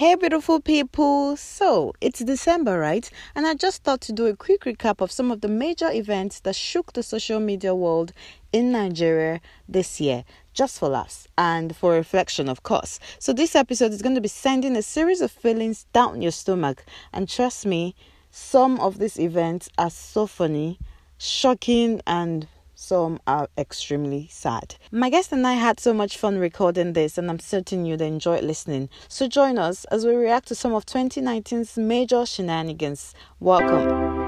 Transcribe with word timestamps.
Hey, 0.00 0.14
beautiful 0.14 0.60
people. 0.60 1.36
So, 1.36 1.92
it's 2.00 2.20
December, 2.20 2.78
right? 2.78 3.10
And 3.34 3.46
I 3.46 3.52
just 3.52 3.82
thought 3.82 4.00
to 4.00 4.14
do 4.14 4.28
a 4.28 4.34
quick 4.34 4.62
recap 4.62 5.02
of 5.02 5.12
some 5.12 5.30
of 5.30 5.42
the 5.42 5.48
major 5.48 5.90
events 5.90 6.40
that 6.40 6.56
shook 6.56 6.94
the 6.94 7.02
social 7.02 7.38
media 7.38 7.74
world 7.74 8.14
in 8.50 8.72
Nigeria 8.72 9.42
this 9.68 10.00
year, 10.00 10.24
just 10.54 10.78
for 10.78 10.88
laughs 10.88 11.28
and 11.36 11.76
for 11.76 11.92
reflection, 11.92 12.48
of 12.48 12.62
course. 12.62 12.98
So, 13.18 13.34
this 13.34 13.54
episode 13.54 13.92
is 13.92 14.00
going 14.00 14.14
to 14.14 14.22
be 14.22 14.28
sending 14.28 14.74
a 14.74 14.80
series 14.80 15.20
of 15.20 15.30
feelings 15.30 15.84
down 15.92 16.22
your 16.22 16.32
stomach. 16.32 16.82
And 17.12 17.28
trust 17.28 17.66
me, 17.66 17.94
some 18.30 18.80
of 18.80 19.00
these 19.00 19.20
events 19.20 19.68
are 19.76 19.90
so 19.90 20.26
funny, 20.26 20.78
shocking, 21.18 22.00
and 22.06 22.48
some 22.80 23.12
um, 23.12 23.20
are 23.26 23.48
extremely 23.58 24.26
sad. 24.30 24.74
My 24.90 25.10
guest 25.10 25.32
and 25.32 25.46
I 25.46 25.52
had 25.52 25.78
so 25.78 25.92
much 25.92 26.16
fun 26.16 26.38
recording 26.38 26.94
this, 26.94 27.18
and 27.18 27.30
I'm 27.30 27.38
certain 27.38 27.84
you'd 27.84 28.00
enjoy 28.00 28.40
listening. 28.40 28.88
So 29.06 29.28
join 29.28 29.58
us 29.58 29.84
as 29.86 30.06
we 30.06 30.14
react 30.14 30.48
to 30.48 30.54
some 30.54 30.72
of 30.72 30.86
2019's 30.86 31.76
major 31.76 32.24
shenanigans. 32.24 33.14
Welcome. 33.38 34.19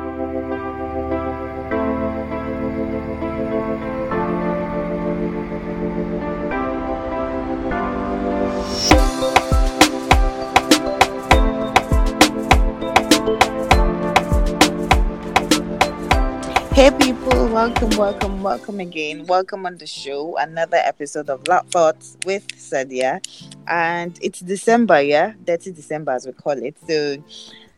Hey 16.74 16.90
people, 16.90 17.48
welcome, 17.48 17.90
welcome, 17.98 18.42
welcome 18.42 18.80
again. 18.80 19.26
Welcome 19.26 19.66
on 19.66 19.76
the 19.76 19.86
show. 19.86 20.38
Another 20.38 20.78
episode 20.78 21.28
of 21.28 21.46
Loud 21.46 21.70
Thoughts 21.70 22.16
with 22.24 22.48
Sadia. 22.48 23.20
And 23.68 24.18
it's 24.22 24.40
December, 24.40 25.02
yeah? 25.02 25.34
Dirty 25.44 25.72
December 25.72 26.12
as 26.12 26.26
we 26.26 26.32
call 26.32 26.52
it. 26.52 26.74
So 26.88 27.22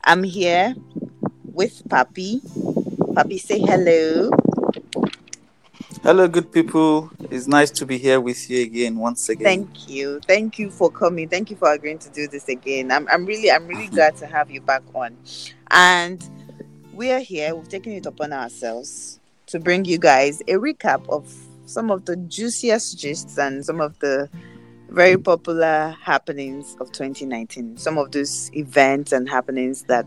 I'm 0.05 0.23
here 0.23 0.77
with 1.53 1.83
Papi. 1.89 2.41
Papi, 3.15 3.41
say 3.41 3.59
hello. 3.59 4.31
Hello, 6.05 6.29
good 6.29 6.53
people. 6.53 7.11
It's 7.31 7.49
nice 7.49 7.73
to 7.73 7.87
be 7.87 7.99
here 7.99 8.21
with 8.21 8.49
you 8.49 8.63
again 8.63 8.97
once 8.97 9.29
again. 9.29 9.45
Thank 9.45 9.89
you. 9.89 10.21
Thank 10.21 10.59
you 10.61 10.71
for 10.71 10.89
coming. 10.89 11.29
Thank 11.29 11.51
you 11.51 11.57
for 11.57 11.73
agreeing 11.73 11.99
to 11.99 12.11
do 12.11 12.29
this 12.29 12.49
again. 12.49 12.93
I'm 12.93 13.09
I'm 13.09 13.27
really 13.27 13.51
I'm 13.51 13.67
really 13.67 13.87
glad 13.97 14.17
to 14.19 14.27
have 14.27 14.53
you 14.53 14.61
back 14.61 14.83
on. 14.95 15.17
And 15.73 16.23
we 16.95 17.11
are 17.11 17.19
here, 17.21 17.55
we've 17.55 17.69
taken 17.69 17.93
it 17.93 18.07
upon 18.07 18.33
ourselves 18.33 19.19
to 19.47 19.59
bring 19.61 19.85
you 19.85 19.99
guys 19.99 20.41
a 20.43 20.55
recap 20.55 21.07
of 21.09 21.33
some 21.67 21.91
of 21.91 22.05
the 22.05 22.17
juiciest 22.17 22.99
gists 22.99 23.39
and 23.39 23.65
some 23.65 23.81
of 23.81 23.99
the 23.99 24.29
very 24.91 25.17
popular 25.17 25.97
happenings 26.03 26.77
of 26.81 26.93
2019. 26.93 27.77
Some 27.77 27.99
of 27.99 28.13
those 28.13 28.51
events 28.55 29.13
and 29.13 29.29
happenings 29.29 29.83
that 29.85 30.07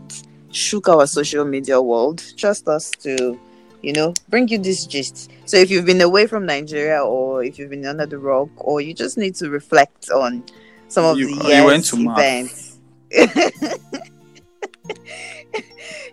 shook 0.50 0.88
our 0.88 1.06
social 1.06 1.44
media 1.44 1.80
world. 1.82 2.22
Trust 2.36 2.68
us 2.68 2.90
to, 3.02 3.38
you 3.82 3.92
know, 3.92 4.14
bring 4.30 4.48
you 4.48 4.56
this 4.58 4.86
gist. 4.86 5.30
So 5.44 5.56
if 5.58 5.70
you've 5.70 5.84
been 5.84 6.00
away 6.00 6.26
from 6.26 6.46
Nigeria 6.46 7.02
or 7.04 7.44
if 7.44 7.58
you've 7.58 7.70
been 7.70 7.84
under 7.86 8.06
the 8.06 8.18
rock 8.18 8.48
or 8.56 8.80
you 8.80 8.94
just 8.94 9.18
need 9.18 9.34
to 9.36 9.50
reflect 9.50 10.10
on 10.10 10.42
some 10.88 11.04
of 11.04 11.18
You- 11.18 11.26
the 11.36 11.44
you 11.58 11.64
went 11.64 11.84
year's 11.84 11.90
to 11.90 11.96
events. 12.10 12.78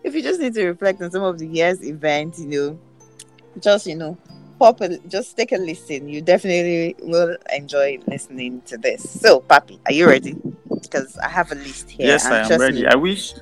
if 0.06 0.14
you 0.14 0.22
just 0.22 0.40
need 0.40 0.54
to 0.54 0.66
reflect 0.68 1.02
on 1.02 1.10
some 1.12 1.24
of 1.24 1.40
the 1.40 1.48
year's 1.48 1.84
events, 1.84 2.40
you 2.40 2.48
know, 2.48 2.80
just 3.60 3.88
you 3.88 3.96
know, 3.96 4.18
pop 4.60 4.80
a, 4.82 4.98
just 5.08 5.36
take 5.36 5.52
a 5.52 5.58
listen. 5.58 6.08
You 6.08 6.22
definitely 6.22 6.96
will 7.02 7.36
enjoy 7.54 8.00
listening 8.08 8.62
to 8.68 8.78
this. 8.78 9.10
So, 9.20 9.42
Papi, 9.42 9.80
are 9.86 9.92
you 9.94 10.08
ready? 10.08 10.36
Because 10.70 11.18
I 11.18 11.28
have 11.30 11.52
a 11.52 11.56
list 11.56 11.90
here. 11.90 12.08
yes, 12.08 12.26
I 12.26 12.40
am 12.40 12.60
ready. 12.62 12.82
me- 12.82 12.88
I 12.88 12.96
wish. 12.96 13.34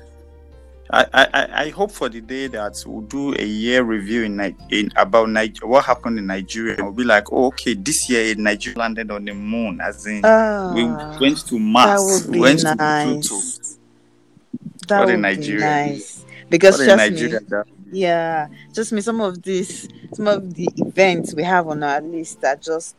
I, 0.90 1.06
I, 1.12 1.48
I- 1.64 1.70
hope 1.70 1.90
for 1.90 2.08
the 2.08 2.20
day 2.20 2.46
that 2.48 2.82
we'll 2.86 3.00
do 3.02 3.34
a 3.34 3.44
year 3.44 3.82
review 3.82 4.22
in, 4.24 4.38
in 4.70 4.90
about 4.96 5.28
Niger- 5.30 5.66
what 5.66 5.84
happened 5.84 6.18
in 6.18 6.26
Nigeria. 6.26 6.76
We'll 6.78 6.92
be 6.92 7.04
like, 7.04 7.32
oh, 7.32 7.46
okay, 7.46 7.74
this 7.74 8.08
year 8.08 8.34
Nigeria 8.36 8.78
landed 8.78 9.10
on 9.10 9.24
the 9.24 9.32
moon, 9.34 9.80
as 9.80 10.06
in 10.06 10.16
we 10.16 10.22
Ah, 10.24 11.18
went 11.20 11.46
to 11.48 11.58
Mars, 11.58 12.26
we 12.26 12.34
be 12.34 12.40
went 12.40 12.60
to 12.60 12.74
nice. 12.74 13.04
Pluto. 13.28 13.40
that 14.88 15.00
would 15.06 15.14
be 15.14 15.20
Nigeria. 15.20 15.60
nice. 15.60 16.23
Because 16.50 16.74
What 16.78 16.88
in 16.88 16.96
trust 16.96 17.10
Nigeria? 17.10 17.40
me, 17.40 17.46
that- 17.48 17.66
yeah, 17.92 18.48
just 18.74 18.92
me. 18.92 19.00
Some 19.00 19.20
of 19.20 19.42
these, 19.42 19.88
some 20.14 20.26
of 20.28 20.54
the 20.54 20.68
events 20.76 21.34
we 21.34 21.42
have 21.44 21.68
on 21.68 21.82
our 21.82 22.00
list 22.00 22.44
are 22.44 22.56
just 22.56 22.96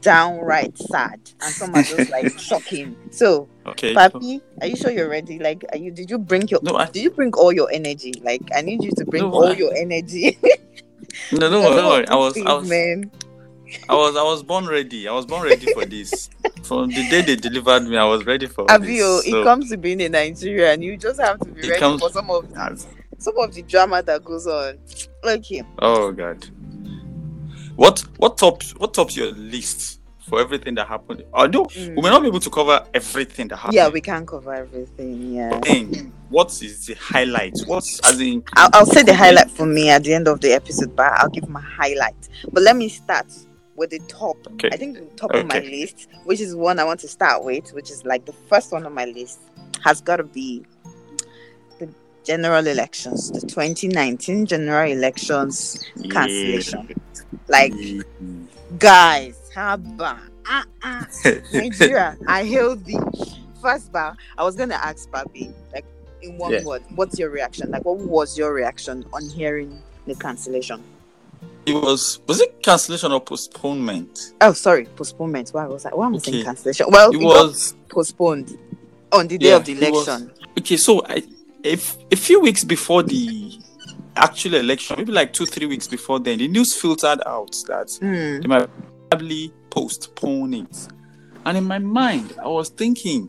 downright 0.00 0.76
sad, 0.76 1.20
and 1.40 1.54
some 1.54 1.74
are 1.74 1.82
just 1.82 2.10
like 2.10 2.38
shocking. 2.38 2.96
So, 3.10 3.48
Okay. 3.66 3.94
Papi, 3.94 4.40
are 4.60 4.66
you 4.66 4.76
sure 4.76 4.90
you're 4.90 5.08
ready? 5.08 5.38
Like, 5.38 5.64
are 5.72 5.78
you? 5.78 5.90
Did 5.90 6.10
you 6.10 6.18
bring 6.18 6.46
your? 6.48 6.60
No, 6.62 6.76
I, 6.76 6.86
Did 6.86 7.02
you 7.02 7.10
bring 7.10 7.32
all 7.34 7.52
your 7.52 7.70
energy? 7.72 8.12
Like, 8.22 8.42
I 8.54 8.60
need 8.60 8.82
you 8.84 8.90
to 8.98 9.04
bring 9.06 9.22
No, 9.22 9.32
all 9.32 9.46
I- 9.48 9.52
your 9.56 9.72
energy. 9.74 10.36
no, 11.32 11.48
no, 11.48 11.62
Some 11.62 11.76
no, 11.76 12.00
of 12.02 12.08
I 12.10 12.14
was, 12.16 12.34
these 12.34 12.44
I 12.46 12.52
was, 12.54 12.68
man. 12.68 13.10
I 13.88 13.94
was, 13.94 14.16
I 14.16 14.22
was 14.22 14.42
born 14.42 14.66
ready. 14.66 15.08
I 15.08 15.12
was 15.12 15.26
born 15.26 15.42
ready 15.42 15.72
for 15.72 15.84
this. 15.84 16.28
From 16.64 16.88
the 16.88 17.08
day 17.10 17.22
they 17.22 17.36
delivered 17.36 17.86
me, 17.88 17.96
I 17.96 18.04
was 18.04 18.24
ready 18.24 18.46
for 18.46 18.64
Avio, 18.66 19.22
this. 19.22 19.26
it 19.34 19.44
comes 19.44 19.70
to 19.70 19.76
being 19.76 20.00
in 20.00 20.12
Nigeria, 20.12 20.72
and 20.72 20.82
you 20.82 20.96
just 20.96 21.20
have 21.20 21.38
to 21.40 21.48
be 21.48 21.60
It 21.60 21.68
ready 21.68 21.80
comes- 21.80 22.00
for 22.00 22.10
some 22.10 22.30
of 22.30 22.46
as- 22.56 22.86
some 23.18 23.38
of 23.38 23.54
the 23.54 23.62
drama 23.62 24.02
that 24.02 24.24
goes 24.24 24.46
on. 24.46 24.78
Okay, 25.24 25.62
Oh 25.80 26.10
God. 26.12 26.46
What 27.76 28.00
what 28.18 28.38
tops 28.38 28.72
what 28.76 28.94
tops 28.94 29.16
your 29.16 29.32
list 29.32 30.00
for 30.28 30.40
everything 30.40 30.74
that 30.76 30.86
happened? 30.88 31.24
Although 31.32 31.64
Mm. 31.64 31.96
we 31.96 32.02
may 32.02 32.10
not 32.10 32.22
be 32.22 32.28
able 32.28 32.40
to 32.40 32.50
cover 32.50 32.84
everything 32.94 33.48
that 33.48 33.56
happened. 33.56 33.74
yeah, 33.74 33.88
we 33.88 34.00
can 34.00 34.24
cover 34.24 34.54
everything. 34.54 35.32
Yeah. 35.34 35.58
Then, 35.62 36.12
what 36.30 36.50
is 36.62 36.86
the 36.86 36.94
highlight? 36.94 37.58
What's 37.66 38.00
as 38.04 38.20
in 38.20 38.42
I'll, 38.56 38.70
I'll 38.72 38.86
say 38.86 39.02
the 39.02 39.14
highlight 39.14 39.50
for 39.50 39.66
me 39.66 39.90
at 39.90 40.04
the 40.04 40.14
end 40.14 40.28
of 40.28 40.40
the 40.40 40.52
episode, 40.52 40.94
but 40.96 41.12
I'll 41.12 41.28
give 41.30 41.48
my 41.48 41.60
highlight. 41.60 42.28
But 42.52 42.62
let 42.62 42.76
me 42.76 42.88
start 42.88 43.26
with 43.76 43.90
the 43.90 43.98
top. 44.08 44.36
Okay. 44.54 44.68
I 44.72 44.76
think 44.76 44.96
the 44.98 45.06
top 45.16 45.34
of 45.34 45.46
my 45.46 45.58
list, 45.60 46.08
which 46.24 46.40
is 46.40 46.54
one 46.54 46.78
I 46.78 46.84
want 46.84 47.00
to 47.00 47.08
start 47.08 47.44
with, 47.44 47.72
which 47.72 47.90
is 47.90 48.04
like 48.04 48.24
the 48.24 48.32
first 48.32 48.72
one 48.72 48.86
on 48.86 48.94
my 48.94 49.04
list, 49.06 49.40
has 49.82 50.00
got 50.00 50.16
to 50.16 50.24
be 50.24 50.64
the 51.78 51.88
general 52.24 52.66
elections, 52.66 53.30
the 53.30 53.40
2019 53.40 54.46
general 54.46 54.90
elections 54.90 55.84
cancellation. 56.10 56.88
Like, 57.48 57.74
guys, 58.78 59.50
haba, 59.54 60.18
ah, 60.46 60.64
ah, 60.82 61.06
Nigeria, 61.52 62.16
I 62.26 62.44
hail 62.44 62.76
thee. 62.76 62.98
First 63.60 63.92
bar, 63.92 64.16
I 64.36 64.44
was 64.44 64.56
gonna 64.56 64.74
ask 64.74 65.08
Papi, 65.10 65.52
like 65.72 65.86
in 66.22 66.36
one 66.38 66.52
Yeah. 66.52 66.64
word, 66.64 66.82
what's 66.94 67.18
your 67.18 67.30
reaction? 67.30 67.70
Like, 67.70 67.84
what 67.84 67.98
was 67.98 68.36
your 68.38 68.52
reaction 68.52 69.04
on 69.12 69.28
hearing 69.30 69.82
the 70.06 70.14
cancellation? 70.14 70.82
It 71.66 71.72
was 71.74 72.20
was 72.26 72.40
it 72.40 72.62
cancellation 72.62 73.10
or 73.12 73.20
postponement? 73.20 74.32
Oh, 74.40 74.52
sorry, 74.52 74.84
postponement. 74.84 75.48
Why 75.50 75.66
was 75.66 75.84
that? 75.84 75.96
Why 75.96 76.06
am 76.06 76.14
I 76.14 76.18
saying 76.18 76.44
cancellation? 76.44 76.86
Well, 76.90 77.10
It 77.10 77.20
it, 77.20 77.24
was 77.24 77.74
postponed 77.88 78.58
on 79.12 79.28
the 79.28 79.38
day 79.38 79.48
Yeah, 79.48 79.56
of 79.56 79.64
the 79.64 79.72
it 79.72 79.92
was- 79.92 80.06
election. 80.08 80.32
okay. 80.58 80.76
So 80.76 81.02
I 81.06 81.22
if 81.62 81.96
a 82.12 82.16
few 82.16 82.40
weeks 82.40 82.64
before 82.64 83.02
the 83.02 83.58
actual 84.16 84.54
election, 84.56 84.96
maybe 84.98 85.12
like 85.12 85.32
two 85.32 85.46
three 85.46 85.66
weeks 85.66 85.88
before 85.88 86.20
then, 86.20 86.38
the 86.38 86.48
news 86.48 86.74
filtered 86.74 87.22
out 87.26 87.52
that 87.68 87.90
Hmm. 88.00 88.40
they 88.42 88.46
might 88.46 88.68
probably 89.10 89.50
postpone 89.70 90.52
it. 90.54 90.88
And 91.46 91.56
in 91.56 91.64
my 91.64 91.78
mind, 91.78 92.34
I 92.42 92.48
was 92.48 92.68
thinking, 92.68 93.28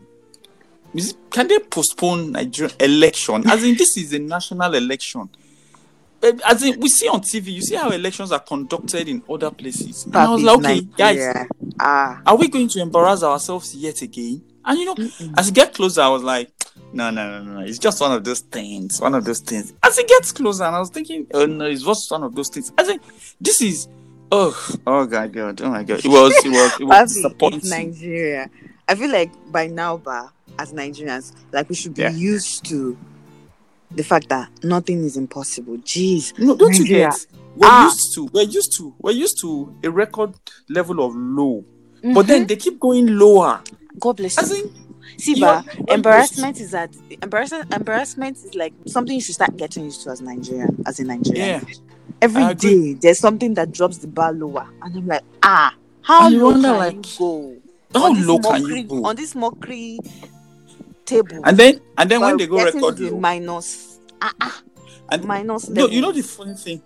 can 1.30 1.48
they 1.48 1.58
postpone 1.58 2.32
Nigerian 2.32 2.74
election? 2.80 3.48
As 3.48 3.62
in, 3.64 3.76
this 3.76 3.96
is 3.96 4.12
a 4.12 4.18
national 4.18 4.74
election. 4.74 5.28
Eh, 6.22 6.32
As 6.44 6.62
in, 6.62 6.80
we 6.80 6.88
see 6.88 7.08
on 7.08 7.20
TV, 7.20 7.52
you 7.52 7.62
see 7.62 7.74
how 7.76 7.90
elections 7.90 8.32
are 8.32 8.40
conducted 8.40 9.08
in 9.08 9.22
other 9.28 9.50
places. 9.50 10.04
And 10.06 10.16
I 10.16 10.28
was 10.30 10.42
like, 10.42 10.58
okay, 10.58 10.80
guys. 10.96 11.46
Ah. 11.78 12.22
are 12.26 12.36
we 12.36 12.48
going 12.48 12.68
to 12.68 12.80
embarrass 12.80 13.22
ourselves 13.22 13.74
yet 13.74 14.00
again? 14.02 14.42
And 14.64 14.78
you 14.78 14.84
know, 14.86 14.94
Mm-mm. 14.94 15.34
as 15.38 15.48
it 15.48 15.54
get 15.54 15.74
closer, 15.74 16.00
I 16.00 16.08
was 16.08 16.22
like, 16.22 16.50
no, 16.92 17.10
no, 17.10 17.42
no, 17.42 17.52
no, 17.54 17.60
it's 17.60 17.78
just 17.78 18.00
one 18.00 18.12
of 18.12 18.24
those 18.24 18.40
things, 18.40 19.00
one 19.00 19.14
of 19.14 19.24
those 19.24 19.40
things. 19.40 19.72
As 19.82 19.98
it 19.98 20.08
gets 20.08 20.32
closer, 20.32 20.64
and 20.64 20.74
I 20.74 20.80
was 20.80 20.88
thinking, 20.90 21.26
oh 21.34 21.46
no, 21.46 21.66
it's 21.66 21.82
just 21.84 22.10
one 22.10 22.22
of 22.24 22.34
those 22.34 22.48
things. 22.48 22.72
I 22.78 22.82
think 22.84 23.02
this 23.40 23.60
is, 23.60 23.86
oh, 24.32 24.76
oh 24.86 25.06
god, 25.06 25.32
god, 25.32 25.60
oh 25.62 25.70
my 25.70 25.84
god, 25.84 26.04
it 26.04 26.08
was, 26.08 26.32
it 26.44 26.48
was, 26.48 26.80
it 26.80 26.84
was 26.84 27.14
disappointing. 27.14 27.68
Nigeria. 27.70 28.50
I 28.88 28.94
feel 28.94 29.10
like 29.12 29.30
by 29.52 29.66
now, 29.66 29.98
ba, 29.98 30.32
as 30.58 30.72
Nigerians, 30.72 31.32
like 31.52 31.68
we 31.68 31.74
should 31.74 31.94
be 31.94 32.02
Yeah. 32.02 32.10
used 32.10 32.64
to 32.66 32.96
the 33.90 34.02
fact 34.04 34.28
that 34.28 34.48
nothing 34.64 35.04
is 35.04 35.16
impossible. 35.16 35.76
Jeez. 35.78 36.38
No, 36.38 36.56
don't 36.56 36.74
you 36.74 36.80
Nigeria. 36.84 37.10
get? 37.10 37.26
We're 37.56 37.68
Ah. 37.68 37.84
used 37.86 38.14
to, 38.14 38.26
we're 38.32 38.42
used 38.42 38.76
to, 38.76 38.94
we're 39.00 39.12
used 39.12 39.40
to 39.40 39.74
a 39.82 39.90
record 39.90 40.34
level 40.68 41.04
of 41.04 41.14
low, 41.16 41.64
but 42.14 42.26
then 42.26 42.46
they 42.46 42.56
keep 42.56 42.78
going 42.78 43.18
lower. 43.18 43.62
Mm-hmm. 43.64 43.98
God 43.98 44.16
bless 44.16 44.36
As 44.38 44.50
you. 44.50 44.64
in, 44.64 44.70
See, 45.18 45.34
you're- 45.34 45.40
ba, 45.62 45.64
you're 45.74 45.94
embarrassment 45.96 46.60
is 46.60 46.72
that 46.72 46.90
embarrassment. 47.22 47.72
Embarrassment 47.72 48.36
is 48.44 48.54
like 48.54 48.74
something 48.86 49.14
you 49.14 49.20
should 49.22 49.34
start 49.36 49.56
getting 49.56 49.84
used 49.84 50.02
to 50.02 50.10
as 50.10 50.20
Nigerian, 50.20 50.82
as 50.86 51.00
a 51.00 51.04
Nigerian. 51.04 51.62
yeah, 51.64 51.74
Every 52.20 52.42
I 52.42 52.50
agree. 52.50 52.92
day 52.92 52.98
there's 53.00 53.18
something 53.18 53.54
that 53.54 53.72
drops 53.72 53.98
the 53.98 54.08
bar 54.08 54.32
lower, 54.32 54.66
and 54.82 54.94
I'm 54.96 55.06
like, 55.06 55.22
ah, 55.42 55.74
how 56.02 56.26
And 56.26 56.34
you 56.34 56.42
low 56.44 56.52
can 56.52 56.62
like, 56.62 56.94
you 56.96 57.18
go? 57.18 57.56
how 57.94 58.04
on 58.06 58.14
this 58.16 58.26
low 58.26 58.38
can 58.40 58.66
you 58.66 58.82
go? 58.84 59.04
on 59.06 59.16
this 59.16 59.34
mockery 59.34 59.98
table. 61.06 61.40
And 61.44 61.56
then 61.56 61.80
and 61.96 62.10
then 62.10 62.20
when 62.20 62.36
they 62.36 62.46
go 62.46 62.56
getting 62.58 62.72
to 62.72 62.78
record 62.78 62.96
the 62.98 63.10
low, 63.10 63.20
minus 63.20 64.00
ah 64.20 64.32
ah 64.40 64.62
and 65.10 65.24
minus 65.24 65.68
no, 65.68 65.86
you 65.88 66.00
know 66.00 66.12
the 66.12 66.22
funny 66.22 66.54
thing, 66.54 66.82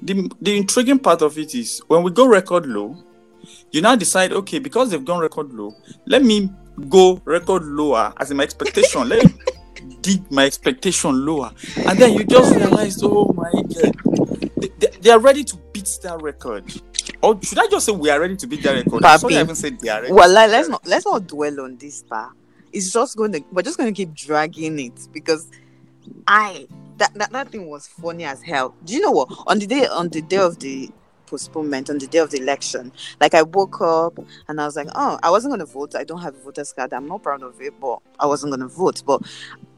the 0.00 0.30
the 0.40 0.56
intriguing 0.56 0.98
part 0.98 1.22
of 1.22 1.36
it 1.36 1.54
is 1.54 1.82
when 1.88 2.02
we 2.02 2.10
go 2.10 2.26
record 2.26 2.66
low, 2.66 2.96
you 3.70 3.82
now 3.82 3.96
decide 3.96 4.32
okay 4.32 4.58
because 4.58 4.90
they've 4.90 5.04
gone 5.04 5.20
record 5.20 5.52
low, 5.52 5.74
let 6.06 6.22
me 6.22 6.48
go 6.88 7.20
record 7.24 7.64
lower 7.64 8.12
as 8.18 8.30
in 8.30 8.36
my 8.36 8.44
expectation. 8.44 9.08
let 9.08 9.24
me 9.24 9.34
dig 10.00 10.30
my 10.30 10.46
expectation 10.46 11.26
lower, 11.26 11.52
and 11.76 11.98
then 11.98 12.14
you 12.14 12.24
just 12.24 12.54
realize, 12.54 13.00
oh 13.02 13.32
my 13.34 13.50
god, 13.52 14.50
they, 14.56 14.68
they, 14.78 14.86
they 15.00 15.10
are 15.10 15.18
ready 15.18 15.44
to 15.44 15.56
beat 15.72 15.98
that 16.02 16.20
record. 16.22 16.64
Or 17.20 17.38
should 17.42 17.58
I 17.58 17.66
just 17.68 17.86
say 17.86 17.92
we 17.92 18.10
are 18.10 18.20
ready 18.20 18.36
to 18.36 18.46
beat 18.46 18.62
that 18.62 18.84
record? 18.84 19.04
I'm 19.04 19.18
sorry, 19.18 19.34
I 19.34 19.38
haven't 19.38 19.56
said 19.56 19.78
they 19.80 19.88
are 19.88 20.02
ready. 20.02 20.12
well 20.12 20.28
to 20.28 20.34
like, 20.34 20.48
beat 20.48 20.52
let's 20.52 20.68
not 20.68 20.86
let's 20.86 21.04
not 21.06 21.26
dwell 21.26 21.60
on 21.60 21.76
this 21.76 22.02
bar 22.02 22.32
it's 22.72 22.92
just 22.92 23.16
going 23.16 23.32
to 23.32 23.44
we're 23.52 23.62
just 23.62 23.78
going 23.78 23.92
to 23.92 23.96
keep 23.96 24.14
dragging 24.14 24.78
it 24.78 25.08
because 25.12 25.48
i 26.26 26.66
that, 26.98 27.14
that 27.14 27.32
that 27.32 27.48
thing 27.48 27.68
was 27.68 27.86
funny 27.88 28.24
as 28.24 28.42
hell. 28.42 28.74
Do 28.84 28.94
you 28.94 29.00
know 29.00 29.10
what? 29.10 29.28
On 29.46 29.58
the 29.58 29.66
day 29.66 29.86
on 29.86 30.08
the 30.08 30.22
day 30.22 30.36
of 30.36 30.58
the 30.60 30.90
postponement 31.26 31.88
on 31.88 31.96
the 31.96 32.06
day 32.06 32.18
of 32.18 32.30
the 32.30 32.36
election 32.36 32.92
like 33.18 33.32
i 33.32 33.40
woke 33.40 33.80
up 33.80 34.18
and 34.48 34.60
i 34.60 34.66
was 34.66 34.76
like 34.76 34.86
oh 34.94 35.18
i 35.22 35.30
wasn't 35.30 35.50
going 35.50 35.60
to 35.60 35.72
vote. 35.72 35.94
I 35.94 36.04
don't 36.04 36.20
have 36.20 36.34
a 36.34 36.38
voter's 36.38 36.74
card. 36.74 36.92
I'm 36.92 37.08
not 37.08 37.22
proud 37.22 37.42
of 37.42 37.60
it 37.60 37.72
but 37.80 38.00
i 38.20 38.26
wasn't 38.26 38.50
going 38.50 38.60
to 38.60 38.68
vote. 38.68 39.02
But 39.06 39.22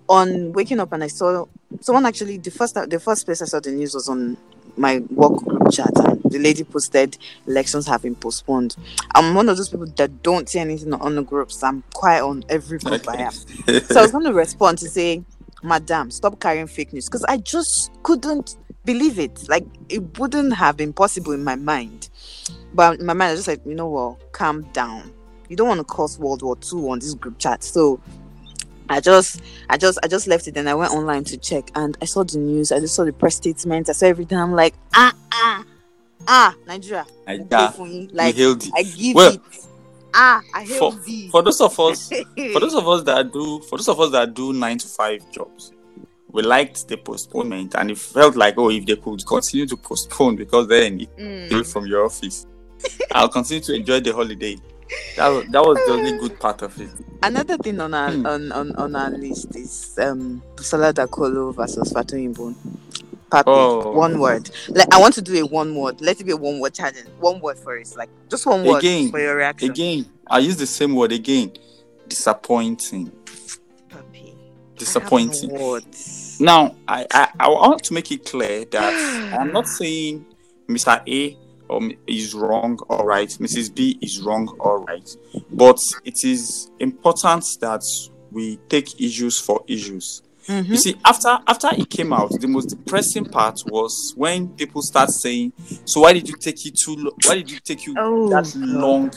on 0.09 0.53
waking 0.53 0.81
up 0.81 0.93
and 0.93 1.03
i 1.05 1.07
saw 1.07 1.47
someone 1.81 2.05
actually 2.05 2.39
the 2.39 2.51
first 2.51 2.75
the 2.75 3.01
first 3.01 3.25
place 3.25 3.41
i 3.41 3.45
saw 3.47 3.61
the 3.61 3.71
news 3.71 3.95
was 3.95 4.09
on 4.09 4.37
my 4.77 4.99
work 5.11 5.37
group 5.37 5.71
chat 5.73 5.91
and 6.07 6.23
the 6.31 6.39
lady 6.39 6.65
posted 6.65 7.17
elections 7.47 7.87
have 7.87 8.03
been 8.03 8.15
postponed 8.15 8.77
I'm 9.15 9.35
one 9.35 9.49
of 9.49 9.57
those 9.57 9.69
people 9.69 9.87
that 9.87 10.23
don't 10.23 10.49
see 10.49 10.59
anything 10.59 10.93
on 10.95 11.15
the 11.15 11.23
groups. 11.23 11.63
I'm 11.63 11.83
quiet 11.95 12.25
on 12.25 12.45
every 12.49 12.79
group 12.79 13.09
I 13.09 13.17
am. 13.23 13.33
So 13.33 14.01
I 14.01 14.03
was 14.03 14.13
going 14.13 14.25
to 14.25 14.33
respond 14.33 14.79
to 14.79 14.89
say, 14.89 15.25
Madam, 15.63 16.11
stop 16.11 16.41
carrying 16.41 16.67
fake 16.67 16.93
news 16.93 17.07
because 17.07 17.25
I 17.25 17.39
just 17.39 17.91
couldn't 18.03 18.57
believe 18.85 19.19
it. 19.19 19.49
Like 19.49 19.65
it 19.89 20.19
wouldn't 20.19 20.55
have 20.55 20.77
been 20.77 20.93
possible 20.93 21.33
in 21.33 21.45
my 21.45 21.57
mind. 21.57 22.11
But 22.75 23.01
in 23.01 23.07
my 23.07 23.13
mind, 23.15 23.33
I 23.33 23.37
just 23.37 23.49
like, 23.49 23.65
you 23.65 23.75
know 23.75 23.89
what, 23.89 24.33
calm 24.33 24.63
down. 24.73 25.13
You 25.49 25.57
don't 25.57 25.69
want 25.69 25.79
to 25.81 25.85
cause 25.85 26.19
World 26.19 26.43
War 26.43 26.57
Two 26.57 26.91
on 26.91 26.99
this 26.99 27.15
group 27.15 27.39
chat. 27.39 27.63
So 27.63 28.01
I 28.89 29.01
just, 29.01 29.41
I 29.71 29.77
just, 29.77 29.99
I 30.03 30.09
just 30.09 30.27
left 30.27 30.47
it 30.47 30.57
and 30.57 30.69
I 30.69 30.75
went 30.75 30.93
online 30.93 31.25
to 31.25 31.37
check 31.39 31.71
and 31.75 31.97
I 32.03 32.05
saw 32.05 32.23
the 32.25 32.39
news. 32.39 32.71
I 32.73 32.81
just 32.81 32.95
saw 32.95 33.05
the 33.05 33.13
press 33.13 33.37
statement. 33.37 33.89
I 33.89 33.93
saw 33.93 34.07
everything. 34.07 34.39
I'm 34.39 34.53
like, 34.53 34.75
ah, 34.95 35.13
ah, 35.33 35.65
ah, 36.29 36.55
Nigeria. 36.67 37.07
Like 37.27 37.41
we 37.41 37.45
that, 37.47 37.71
go 37.73 37.77
for 37.79 37.87
you. 37.87 38.01
we 38.01 38.09
Like 38.13 38.35
it. 38.39 38.69
I 38.75 38.83
give 38.83 39.15
Well, 39.17 39.35
it. 39.35 39.41
Ah, 40.17 40.41
I 40.55 40.65
for, 40.67 40.93
thee. 40.93 41.29
for 41.31 41.43
those 41.43 41.61
of 41.61 41.79
us 41.81 42.09
for 42.09 42.61
those 42.61 42.75
of 42.75 42.87
us 42.87 43.03
that 43.11 43.33
do 43.33 43.61
for 43.63 43.79
those 43.79 43.89
of 43.89 43.99
us 43.99 44.13
that 44.13 44.33
do 44.33 44.53
nine 44.53 44.79
to 44.79 44.87
five 44.87 45.29
jobs 45.33 45.73
we 46.31 46.41
liked 46.43 46.87
the 46.87 46.97
postponement 46.97 47.75
and 47.75 47.91
it 47.91 47.99
felt 47.99 48.37
like 48.37 48.55
oh 48.57 48.71
if 48.71 48.87
they 48.87 48.95
could 48.95 49.27
continue 49.27 49.67
to 49.67 49.77
postpone 49.77 50.37
because 50.37 50.69
then 50.69 51.01
Mm. 51.19 51.51
away 51.53 51.65
from 51.65 51.87
your 51.87 52.05
office 52.05 52.47
i'll 53.11 53.29
continue 53.29 53.61
to 53.61 53.75
enjoy 53.75 53.99
the 53.99 54.13
holiday 54.13 54.57
that 55.17 55.29
was, 55.29 55.47
that 55.51 55.63
was 55.63 55.79
the 55.87 55.93
only 55.93 56.13
good 56.13 56.39
part 56.41 56.63
of 56.63 56.81
it 56.81 56.91
Another 57.23 57.57
thing 57.59 57.81
on 57.81 57.95
our 57.95 58.11
Hmm. 58.13 58.27
on, 58.27 58.53
on, 58.53 58.77
on 58.77 58.97
our 58.97 59.11
list 59.11 59.57
is 59.57 59.99
um 59.99 60.43
Busola 60.57 60.93
Dakolo 60.93 61.55
versus 61.55 61.91
Fatu. 61.93 62.17
Papi, 63.31 63.47
Oh. 63.47 63.93
one 63.93 64.19
word. 64.21 64.51
Like 64.69 64.93
I 64.95 64.99
want 65.01 65.15
to 65.15 65.23
do 65.23 65.35
a 65.43 65.47
one 65.47 65.75
word. 65.75 66.01
Let 66.01 66.21
it 66.21 66.25
be 66.25 66.33
a 66.33 66.37
one 66.37 66.61
word 66.61 66.75
challenge. 66.75 67.09
One 67.19 67.41
word 67.41 67.59
for 67.59 67.77
it. 67.79 67.89
Like 67.97 68.11
just 68.29 68.47
one 68.47 68.65
word 68.65 68.79
Again, 68.79 69.11
for 69.11 69.21
your 69.21 69.37
reaction. 69.37 69.71
again 69.71 70.07
i 70.29 70.39
use 70.39 70.57
the 70.57 70.67
same 70.67 70.95
word 70.95 71.13
again 71.13 71.53
disappointing 72.09 73.11
Papi. 73.91 74.35
Disappointing 74.77 75.51
words. 75.51 76.39
Now, 76.41 76.75
I, 76.89 77.07
I, 77.13 77.29
I 77.41 77.49
want 77.49 77.85
to 77.85 77.95
make 77.95 78.11
it 78.11 78.25
clear 78.27 78.65
that 78.67 78.93
I'm 79.33 79.53
not 79.53 79.69
saying 79.69 80.27
Mr. 80.69 81.01
A 81.09 81.39
or 81.69 81.83
m- 81.83 81.93
is 82.07 82.35
wrong 82.35 82.79
or 82.89 83.07
right, 83.07 83.29
Mrs. 83.41 83.75
B 83.75 83.99
is 84.01 84.21
wrong 84.21 84.49
or 84.59 84.81
right, 84.85 85.09
but 85.53 85.79
it 86.05 86.25
is 86.25 86.71
important 86.81 87.45
that 87.61 87.83
we 88.33 88.57
take 88.69 89.01
issues 89.01 89.39
for 89.39 89.63
issues. 89.67 90.23
Mhm. 90.49 90.69
You 90.69 90.77
see, 90.77 90.95
after 91.05 91.39
after 91.47 91.69
it 91.73 91.89
came 91.89 92.13
out, 92.13 92.31
the 92.39 92.47
most 92.49 92.67
depressing 92.67 93.25
part 93.25 93.61
was 93.67 94.13
when 94.17 94.49
people 94.49 94.83
start 94.83 95.11
saying, 95.11 95.53
"So 95.87 96.01
why 96.03 96.13
did 96.13 96.29
you 96.29 96.37
take 96.37 96.67
it 96.67 96.77
too? 96.77 96.97
Lo- 96.97 97.15
why 97.25 97.37
did 97.37 97.51
you 97.51 97.61
take 97.61 97.87
you 97.87 97.95
Oh, 97.99 98.29
that 98.29 98.45
God. 98.53 98.69
long 98.69 99.11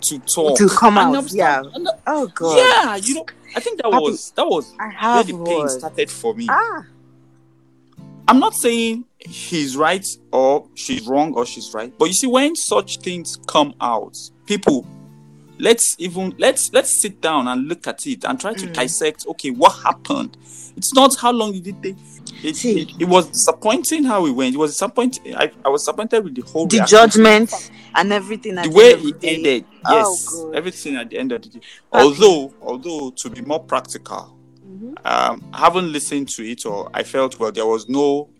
to 0.00 0.18
talk 0.20 0.56
To 0.56 0.66
come 0.68 0.96
And 0.96 1.14
out, 1.16 1.30
yeah. 1.32 1.60
start- 1.62 2.00
Oh 2.06 2.26
god. 2.34 2.56
yeah, 2.56 2.96
you 2.96 3.14
know, 3.16 3.26
I 3.54 3.60
think 3.60 3.82
that 3.82 3.92
Happy- 3.92 4.02
was 4.02 4.32
that 4.34 4.46
was 4.48 4.72
where 4.78 5.22
the 5.24 5.32
pain 5.34 5.44
words. 5.58 5.74
started 5.74 6.10
for 6.10 6.34
me. 6.34 6.46
Ah. 6.48 6.84
I'm 8.28 8.38
not 8.38 8.54
saying 8.54 9.04
he's 9.20 9.76
right 9.76 10.06
or 10.32 10.66
she's 10.74 11.06
wrong 11.06 11.34
or 11.34 11.44
she's 11.46 11.72
right, 11.74 11.92
but 11.98 12.06
you 12.06 12.14
see, 12.14 12.26
when 12.26 12.56
such 12.56 12.98
things 12.98 13.38
come 13.46 13.74
out, 13.80 14.16
people, 14.46 14.86
let's 15.58 15.94
even 15.98 16.34
let's 16.38 16.72
let's 16.72 17.00
sit 17.02 17.20
down 17.20 17.46
and 17.48 17.68
look 17.68 17.86
at 17.86 18.06
it 18.06 18.24
and 18.24 18.40
try 18.40 18.54
to 18.54 18.66
Mm. 18.66 18.72
dissect. 18.74 19.26
Okay, 19.26 19.50
what 19.50 19.72
happened? 19.82 20.36
It's 20.76 20.94
not 20.94 21.14
how 21.16 21.32
long 21.32 21.52
did 21.52 21.66
it 21.66 21.82
take. 21.82 21.96
It, 22.42 22.64
it, 22.64 22.90
it 23.00 23.04
was 23.08 23.26
disappointing 23.28 24.04
how 24.04 24.24
it 24.24 24.30
went. 24.30 24.54
It 24.54 24.58
was 24.58 24.70
disappointing. 24.72 25.34
I, 25.36 25.50
I 25.64 25.68
was 25.68 25.82
disappointed 25.82 26.24
with 26.24 26.34
the 26.36 26.42
whole 26.42 26.66
The 26.66 26.76
reaction. 26.78 26.96
judgment 26.98 27.70
and 27.94 28.12
everything 28.12 28.56
at 28.56 28.64
the 28.64 28.70
the 28.70 28.76
way 28.76 28.92
end 28.92 29.00
of 29.00 29.06
it 29.06 29.20
the 29.20 29.26
day. 29.26 29.34
ended. 29.36 29.64
Oh, 29.84 29.94
Yes, 29.98 30.34
God. 30.34 30.54
everything 30.54 30.96
at 30.96 31.10
the 31.10 31.18
end 31.18 31.32
of 31.32 31.42
the 31.42 31.48
day. 31.50 31.60
Although, 31.92 32.54
although 32.62 33.10
to 33.10 33.28
be 33.30 33.42
more 33.42 33.60
practical, 33.60 34.34
Mhm. 34.66 34.94
um, 35.04 35.44
I 35.52 35.58
haven't 35.58 35.92
listened 35.92 36.28
to 36.30 36.48
it 36.50 36.64
or 36.64 36.88
I 36.94 37.02
felt 37.02 37.38
well 37.38 37.52
there 37.52 37.66
was 37.66 37.86
no 37.88 38.30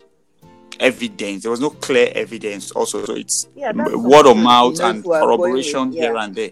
evidence, 0.80 1.42
there 1.42 1.50
was 1.50 1.60
no 1.60 1.70
clear 1.70 2.10
evidence. 2.14 2.70
Also, 2.72 3.04
so 3.04 3.14
it's 3.14 3.48
Yeah, 3.54 3.72
word 3.72 4.26
of 4.26 4.36
mouth 4.36 4.72
you 4.74 4.78
know 4.78 4.86
and 4.86 5.04
corroboration 5.04 5.90
with, 5.90 5.98
here 5.98 6.16
and 6.16 6.34
there. 6.34 6.50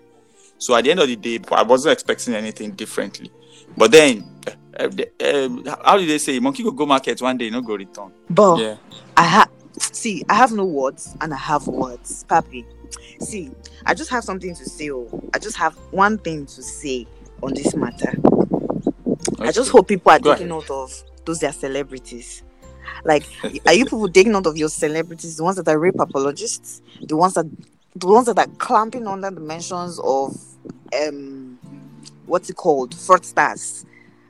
So 0.59 0.75
at 0.77 0.85
the 0.85 0.91
end 0.91 1.01
of 1.01 1.09
the 1.09 1.17
day, 1.17 1.41
I 1.51 1.63
wasn't 1.63 1.93
expecting 1.95 2.35
anything 2.35 2.73
differently. 2.73 3.33
But 3.77 3.91
then, 3.93 4.25
uh, 4.79 4.89
the- 4.89 5.11
um, 5.47 5.65
how 5.85 5.97
did 5.99 6.09
they 6.09 6.19
say? 6.19 6.39
Monkey 6.39 6.63
go 6.63 6.71
go 6.71 6.87
market 6.87 7.21
one 7.21 7.37
day, 7.37 7.51
no 7.51 7.61
go 7.61 7.75
return. 7.75 8.13
But 8.31 8.59
Yeah. 8.59 8.77
I 9.17 9.23
have 9.25 9.51
see, 9.79 10.25
I 10.29 10.35
have 10.35 10.53
no 10.53 10.65
words 10.65 11.15
and 11.21 11.33
I 11.33 11.37
have 11.37 11.67
words, 11.67 12.25
Papi. 12.29 12.65
See, 13.21 13.51
I 13.85 13.95
just 13.95 14.11
have 14.11 14.25
something 14.25 14.55
to 14.55 14.65
say. 14.65 14.91
Oh, 14.91 15.09
I 15.35 15.39
just 15.39 15.57
have 15.57 15.75
one 15.91 16.19
thing 16.19 16.47
to 16.47 16.63
say 16.63 17.07
on 17.43 17.55
this 17.55 17.75
matter. 17.75 18.13
I 19.41 19.53
just 19.53 19.71
hope 19.71 19.89
people 19.89 20.11
are 20.11 20.19
Go 20.19 20.33
taking 20.33 20.49
note 20.49 20.71
of 20.71 20.93
those 21.25 21.41
their 21.41 21.53
celebrities. 21.53 22.43
Like, 23.05 23.25
are 23.67 23.75
you 23.75 23.85
people 23.85 24.09
taking 24.09 24.33
note 24.33 24.47
of 24.47 24.57
your 24.57 24.69
celebrities? 24.69 25.37
The 25.37 25.45
ones 25.45 25.57
that 25.57 25.69
are 25.69 25.79
rape 25.79 25.99
apologists, 25.99 26.83
the 27.01 27.17
ones 27.17 27.35
that 27.35 27.47
the 27.97 28.07
ones 28.07 28.27
that 28.27 28.39
are 28.39 28.47
clamping 28.59 29.07
under 29.07 29.31
the 29.31 29.41
mentions 29.41 29.99
of 30.01 30.37
um 31.03 31.59
what's 32.27 32.51
it 32.51 32.57
called? 32.57 32.93
Fraudsters 32.93 33.85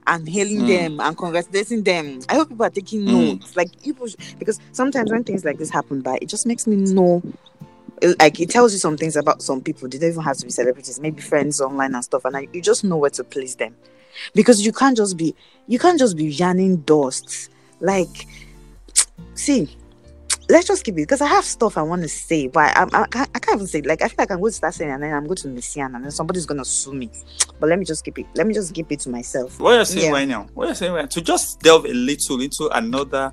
and 0.07 0.29
hailing 0.29 0.61
Mm. 0.63 0.67
them 0.67 1.01
and 1.01 1.17
congratulating 1.19 1.83
them. 1.83 2.21
I 2.29 2.35
hope 2.37 2.49
people 2.49 2.65
are 2.65 2.71
taking 2.71 3.01
Mm. 3.03 3.13
notes. 3.41 3.57
Like 3.57 3.81
people 3.83 4.07
sh- 4.07 4.17
because 4.39 4.59
sometimes 4.73 5.11
when 5.11 5.25
things 5.25 5.45
like 5.45 5.59
this 5.59 5.71
happen 5.71 6.01
by 6.01 6.19
it 6.23 6.27
just 6.29 6.47
makes 6.47 6.67
me 6.67 6.77
know 6.77 7.23
it- 8.01 8.19
like 8.21 8.41
it 8.41 8.51
tells 8.51 8.73
you 8.73 8.79
some 8.79 8.97
things 8.97 9.17
about 9.17 9.43
some 9.43 9.61
people. 9.61 9.89
They 9.89 9.99
don't 9.99 10.11
even 10.11 10.23
have 10.23 10.37
to 10.39 10.47
be 10.47 10.53
celebrities, 10.53 11.01
maybe 11.01 11.21
friends 11.21 11.61
online 11.61 11.95
and 11.95 12.05
stuff, 12.05 12.25
and 12.25 12.37
I, 12.37 12.49
you 12.53 12.63
just 12.63 12.85
know 12.85 12.97
where 12.97 13.11
to 13.11 13.25
place 13.25 13.57
them 13.57 13.75
because 14.35 14.65
you 14.65 14.73
can't 14.73 14.97
just 14.97 15.17
be 15.17 15.35
you 15.67 15.79
can't 15.79 15.99
just 15.99 16.17
be 16.17 16.27
yarning 16.27 16.79
dust 16.79 17.51
like 17.81 18.27
see 19.38 19.68
let's 20.50 20.66
just 20.66 20.83
keep 20.85 20.95
it 20.95 21.02
because 21.02 21.21
i 21.21 21.26
have 21.26 21.45
stuff 21.45 21.76
i 21.76 21.83
want 21.83 22.02
to 22.02 22.09
say 22.09 22.47
but 22.47 22.76
I, 22.76 22.87
I, 22.92 23.02
I, 23.02 23.38
can't, 23.38 23.54
even 23.54 23.66
say 23.66 23.83
like 23.83 24.02
i 24.02 24.09
feel 24.09 24.16
like 24.18 24.30
i'm 24.30 24.38
going 24.40 24.50
to 24.50 24.57
start 24.57 24.75
saying 24.75 24.90
and 24.90 25.02
then 25.02 25.12
i'm 25.12 25.25
going 25.25 25.37
to 25.37 25.49
miss 25.49 25.76
and 25.76 25.95
then 25.95 26.11
somebody's 26.11 26.47
going 26.47 26.59
to 26.59 26.64
sue 26.64 26.95
me 26.95 27.11
but 27.61 27.68
let 27.68 27.78
me 27.78 27.85
just 27.85 28.04
keep 28.04 28.18
it 28.18 28.26
let 28.35 28.47
me 28.47 28.54
just 28.54 28.75
keep 28.75 28.90
it 28.90 29.00
to 29.00 29.11
myself 29.11 29.61
What 29.61 29.75
you're 29.75 29.85
saying 29.85 30.07
Yeah. 30.07 30.12
right 30.12 30.28
now? 30.28 30.47
What 30.54 30.66
you're 30.66 30.75
saying 30.75 30.92
right 30.92 31.02
now? 31.02 31.09
to 31.09 31.21
just 31.21 31.61
delve 31.61 31.85
a 31.87 31.92
little 31.92 32.40
into 32.40 32.68
another 32.73 33.33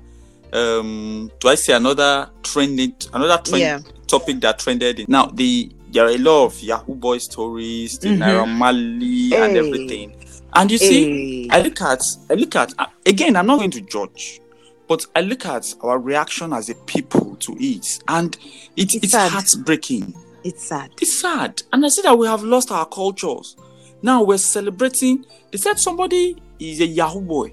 um 0.52 1.30
do 1.40 1.48
I 1.48 1.54
say 1.54 1.72
another 1.74 2.30
trending 2.42 2.94
another 3.12 3.42
trend 3.42 3.60
Yeah. 3.60 3.80
topic 4.06 4.40
that 4.40 4.58
trended 4.58 5.00
in 5.00 5.06
now 5.08 5.26
the 5.26 5.70
there 5.90 6.04
are 6.06 6.10
a 6.10 6.18
lot 6.18 6.46
of 6.46 6.62
Yahoo 6.62 6.94
Boy 6.94 7.18
stories, 7.18 7.98
the 7.98 8.08
Mhm. 8.08 8.18
Naira 8.18 8.46
Marley 8.48 9.32
and 9.34 9.56
everything. 9.56 10.12
And 10.52 10.70
you 10.70 10.76
see, 10.78 11.48
I 11.50 11.60
look 11.62 11.80
at 11.80 12.02
I 12.28 12.34
look 12.34 12.54
at 12.56 12.74
again, 13.06 13.36
I'm 13.36 13.46
not 13.46 13.58
going 13.58 13.70
to 13.70 13.80
judge, 13.80 14.40
but 14.88 15.04
I 15.14 15.20
look 15.20 15.46
at 15.46 15.74
our 15.82 15.98
reaction 15.98 16.52
as 16.52 16.68
a 16.70 16.74
people 16.74 17.36
to 17.36 17.56
it, 17.58 17.98
and 18.08 18.36
it, 18.76 18.94
It's 18.94 19.04
it's 19.04 19.14
heartbreaking. 19.14 20.14
It's 20.44 20.62
sad. 20.62 20.92
It's 21.00 21.18
sad. 21.20 21.60
And 21.72 21.84
i 21.84 21.88
see 21.88 22.02
that 22.02 22.16
we 22.16 22.28
have 22.28 22.44
lost 22.44 22.70
our 22.70 22.86
cultures. 22.86 23.56
Now 24.00 24.22
we're 24.22 24.38
celebrating 24.38 25.24
they 25.50 25.58
said 25.58 25.78
somebody 25.78 26.40
is 26.60 26.80
a 26.80 26.86
yahoo 26.86 27.20
boy 27.20 27.52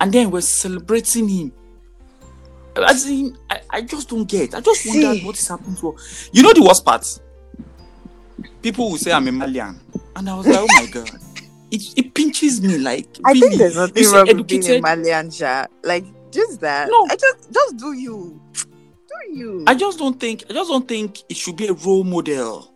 and 0.00 0.10
then 0.10 0.30
we're 0.30 0.40
celebrating 0.40 1.28
him. 1.28 1.52
As 2.76 3.06
in 3.06 3.36
i, 3.50 3.60
I 3.68 3.82
just 3.82 4.08
don't 4.08 4.24
get 4.24 4.54
i 4.54 4.60
just 4.60 4.86
wonder 4.86 5.14
what 5.26 5.38
is 5.38 5.46
happening 5.46 5.76
to 5.76 5.96
you 6.32 6.42
know 6.42 6.54
the 6.54 6.62
worst 6.62 6.84
part? 6.84 7.20
People 8.62 8.90
will 8.90 8.98
say 8.98 9.12
i'm 9.12 9.28
a 9.28 9.30
Marlian. 9.30 9.76
And 10.16 10.30
i 10.30 10.34
was 10.34 10.46
like 10.46 10.56
oh 10.58 10.66
my 10.68 10.86
god. 10.86 11.10
It, 11.70 11.82
it 11.98 12.14
pinches 12.14 12.62
me 12.62 12.78
like 12.78 13.08
I 13.26 13.32
think 13.32 13.44
really. 13.44 13.56
there's 13.58 13.76
nothing 13.76 14.10
wrong 14.12 14.26
with 14.38 14.46
being 14.48 14.62
a 14.62 14.80
Marlian. 14.80 15.68
Like 15.82 16.04
just 16.34 16.60
that. 16.60 16.88
No. 16.90 17.06
I 17.10 17.16
just 17.16 17.52
just 17.52 17.76
do 17.76 17.92
you. 17.92 18.40
Do 18.54 19.36
you? 19.36 19.64
I 19.66 19.74
just 19.74 19.98
don't 19.98 20.18
think 20.18 20.44
I 20.50 20.52
just 20.52 20.70
don't 20.70 20.86
think 20.86 21.22
it 21.28 21.36
should 21.36 21.56
be 21.56 21.66
a 21.68 21.72
role 21.72 22.04
model. 22.04 22.72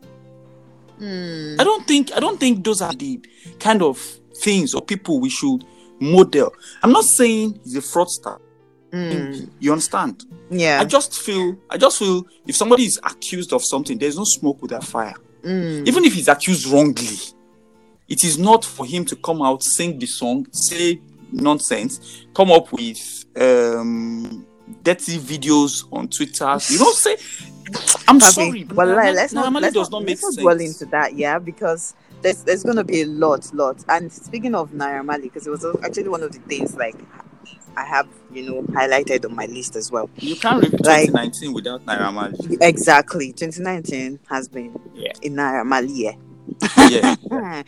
Hmm. 0.98 1.56
I 1.58 1.64
don't 1.64 1.86
think 1.86 2.12
I 2.14 2.20
don't 2.20 2.38
think 2.40 2.64
those 2.64 2.82
are 2.82 2.92
the 2.92 3.20
kind 3.60 3.82
of 3.82 3.98
things 4.36 4.74
or 4.74 4.82
people 4.82 5.20
we 5.20 5.30
should 5.30 5.64
model. 6.00 6.52
I'm 6.82 6.92
not 6.92 7.04
saying 7.04 7.60
he's 7.64 7.76
a 7.76 7.80
fraudster. 7.80 8.40
Hmm. 8.92 9.44
You 9.60 9.72
understand? 9.72 10.24
Yeah. 10.50 10.80
I 10.80 10.84
just 10.84 11.20
feel 11.20 11.56
I 11.70 11.76
just 11.76 11.98
feel 11.98 12.26
if 12.46 12.56
somebody 12.56 12.84
is 12.84 12.98
accused 13.04 13.52
of 13.52 13.62
something, 13.64 13.98
there's 13.98 14.16
no 14.16 14.24
smoke 14.24 14.62
without 14.62 14.84
fire. 14.84 15.14
Hmm. 15.42 15.84
Even 15.86 16.04
if 16.04 16.14
he's 16.14 16.28
accused 16.28 16.66
wrongly, 16.66 17.16
it 18.08 18.24
is 18.24 18.38
not 18.38 18.64
for 18.64 18.86
him 18.86 19.04
to 19.04 19.16
come 19.16 19.42
out, 19.42 19.62
sing 19.62 19.98
the 19.98 20.06
song, 20.06 20.46
say 20.50 21.00
nonsense, 21.30 22.24
come 22.34 22.50
up 22.50 22.72
with 22.72 23.26
um 23.40 24.47
dirty 24.83 25.18
videos 25.18 25.85
on 25.92 26.09
Twitter. 26.09 26.59
You 26.68 26.78
don't 26.78 26.95
say 26.97 27.16
I'm 28.09 28.18
Papi, 28.18 28.33
sorry. 28.33 28.64
but 28.64 28.76
Well, 28.76 28.97
like, 28.97 29.14
let's 29.14 29.33
not 29.33 29.52
let's 29.52 29.75
does 29.75 29.90
not, 29.90 29.99
not 29.99 30.07
make 30.07 30.23
let's 30.23 30.23
sense. 30.23 30.37
dwell 30.37 30.61
into 30.61 30.87
that, 30.87 31.14
yeah, 31.14 31.38
because 31.38 31.95
there's 32.23 32.42
there's 32.45 32.62
gonna 32.64 32.85
be 32.85 33.02
a 33.02 33.07
lot, 33.07 33.52
lot. 33.54 33.85
And 33.88 34.11
speaking 34.12 34.54
of 34.54 34.71
Naira 34.71 35.04
Marley, 35.04 35.25
because 35.25 35.47
it 35.47 35.50
was 35.50 35.64
actually 35.85 36.09
one 36.09 36.23
of 36.23 36.33
the 36.33 36.38
things 36.40 36.75
like 36.76 36.97
I 37.76 37.85
have, 37.85 38.09
you 38.33 38.42
know, 38.42 38.62
highlighted 38.73 39.25
on 39.25 39.37
my 39.37 39.47
list 39.47 39.76
as 39.76 39.92
well. 39.92 40.11
You 40.16 40.35
can't 40.37 40.62
read 40.62 40.73
Like- 40.85 41.07
2019 41.11 41.52
without 41.52 41.85
Naira 41.87 42.12
Marley. 42.12 42.59
Exactly, 42.61 43.33
2019 43.33 44.18
has 44.30 44.49
been 44.49 44.78
Yeah. 44.95 45.12
in 45.23 45.35
Naira 45.35 45.64
Marley 45.64 45.92
year. 45.92 46.14
Yeah. 46.90 47.14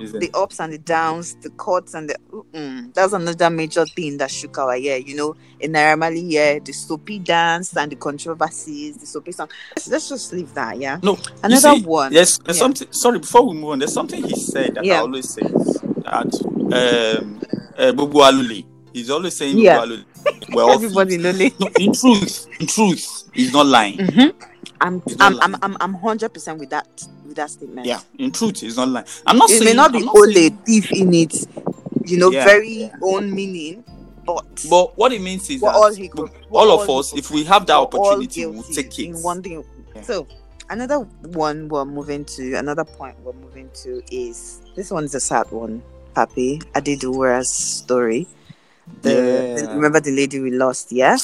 Is 0.00 0.12
the 0.12 0.30
ups 0.34 0.60
and 0.60 0.72
the 0.72 0.78
downs, 0.78 1.34
the 1.36 1.50
cuts 1.50 1.94
and 1.94 2.08
the 2.10 2.16
mm, 2.52 2.92
that's 2.94 3.12
another 3.12 3.50
major 3.50 3.84
thing 3.86 4.18
that 4.18 4.30
shook 4.30 4.58
our 4.58 4.76
year. 4.76 4.96
You 4.96 5.16
know, 5.16 5.36
in 5.60 5.72
Naira 5.72 5.98
Marley 5.98 6.20
year, 6.20 6.60
the 6.60 6.72
soapy 6.72 7.18
dance 7.18 7.76
and 7.76 7.92
the 7.92 7.96
controversies, 7.96 8.96
the 8.96 9.06
soapy 9.06 9.32
song. 9.32 9.48
Let's, 9.76 9.88
let's 9.88 10.08
just 10.08 10.32
leave 10.32 10.52
that, 10.54 10.78
yeah. 10.78 10.98
No, 11.02 11.18
Another 11.42 11.76
see, 11.76 11.82
one. 11.82 12.12
Yes, 12.12 12.38
there's 12.38 12.56
Yeah. 12.56 12.60
something. 12.62 12.88
Sorry, 12.90 13.18
before 13.18 13.48
we 13.48 13.54
move 13.54 13.70
on, 13.70 13.78
there's 13.78 13.92
something 13.92 14.22
he 14.22 14.34
said 14.36 14.74
that 14.74 14.84
I 14.86 14.96
always 14.98 15.28
say 15.28 15.42
that 15.42 16.42
um, 16.44 17.40
uh, 17.78 17.92
Bubu 17.92 18.14
Alule. 18.22 18.64
He's 18.92 19.10
always 19.10 19.36
saying 19.36 19.56
Bubu 19.56 19.62
Yeah. 19.62 19.78
Alule. 19.80 20.04
We're 20.52 20.62
all 20.64 20.72
Everybody 20.74 21.18
thieves. 21.18 21.60
No, 21.60 21.68
in 21.78 21.92
truth, 21.92 22.46
in 22.58 22.66
truth, 22.66 23.24
he's 23.32 23.52
not 23.52 23.66
lying. 23.66 23.98
Mhm. 23.98 24.34
I'm, 24.80 25.02
I'm, 25.20 25.40
I'm. 25.42 25.56
I'm, 25.62 25.76
I'm 25.80 25.94
hundred 25.94 26.32
percent 26.32 26.58
with 26.58 26.70
that, 26.70 26.86
with 27.26 27.36
that 27.36 27.50
statement. 27.50 27.86
Yeah, 27.86 28.00
in 28.18 28.32
truth, 28.32 28.62
it's 28.62 28.76
not 28.76 28.88
lying. 28.88 29.06
I'm 29.26 29.36
not 29.38 29.48
saying 29.50 29.62
it 29.62 29.64
saying 29.64 29.76
may 29.76 29.82
not 29.82 29.92
be 29.92 29.98
I'm 29.98 30.08
only 30.08 30.34
saying- 30.34 30.58
thief 30.64 30.92
in 30.92 31.12
it, 31.14 31.34
you 32.06 32.18
know, 32.18 32.30
Yeah, 32.30 32.44
very 32.44 32.72
yeah. 32.72 32.96
own 33.02 33.34
meaning, 33.34 33.84
but 34.24 34.44
But 34.70 34.96
what 34.96 35.12
it 35.12 35.20
means 35.20 35.48
is 35.50 35.60
that 35.60 35.74
all 35.74 35.92
look, 35.92 36.14
We're 36.50 36.60
all 36.60 36.80
of 36.82 36.88
all 36.88 36.98
us, 37.00 37.12
if 37.14 37.30
we 37.30 37.44
have 37.44 37.66
that 37.66 37.76
opportunity, 37.76 38.46
we'll 38.46 38.62
take 38.62 38.98
it. 38.98 39.04
in 39.04 39.16
one 39.22 39.42
thing. 39.42 39.64
Yeah. 39.94 40.02
So 40.02 40.26
another 40.70 41.00
one 41.00 41.68
we're 41.68 41.84
moving 41.84 42.24
to, 42.26 42.54
another 42.54 42.84
point 42.84 43.16
we're 43.22 43.32
moving 43.34 43.68
to 43.82 44.02
is 44.10 44.62
this 44.76 44.90
one's 44.90 45.14
a 45.14 45.20
sad 45.20 45.50
one, 45.50 45.82
Papi 46.16 46.62
Adedura's 46.74 47.50
story. 47.50 48.26
The, 49.02 49.08
the- 49.10 49.60
Yeah. 49.64 49.74
remember 49.74 50.00
the 50.00 50.10
lady 50.12 50.40
we 50.40 50.50
lost, 50.52 50.90
yeah? 50.90 51.16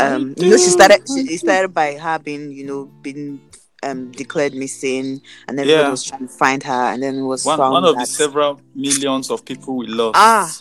Um, 0.00 0.34
you 0.36 0.50
know, 0.50 0.56
she 0.56 0.70
started. 0.70 1.02
She 1.06 1.36
started 1.36 1.72
by 1.74 1.94
her 1.96 2.18
being, 2.18 2.52
you 2.52 2.64
know, 2.66 2.84
being 3.02 3.40
um 3.82 4.10
declared 4.12 4.54
missing, 4.54 5.20
and 5.48 5.58
everybody 5.58 5.82
Yeah. 5.84 5.90
was 5.90 6.04
trying 6.04 6.26
to 6.28 6.32
find 6.32 6.62
her, 6.62 6.72
and 6.92 7.02
then 7.02 7.16
it 7.16 7.22
was 7.22 7.44
one, 7.44 7.58
found 7.58 7.72
one 7.72 7.84
of 7.84 7.96
the 7.96 8.04
several 8.06 8.60
millions 8.74 9.30
of 9.30 9.44
people 9.44 9.76
we 9.76 9.86
lost 9.86 10.16
Ah. 10.18 10.52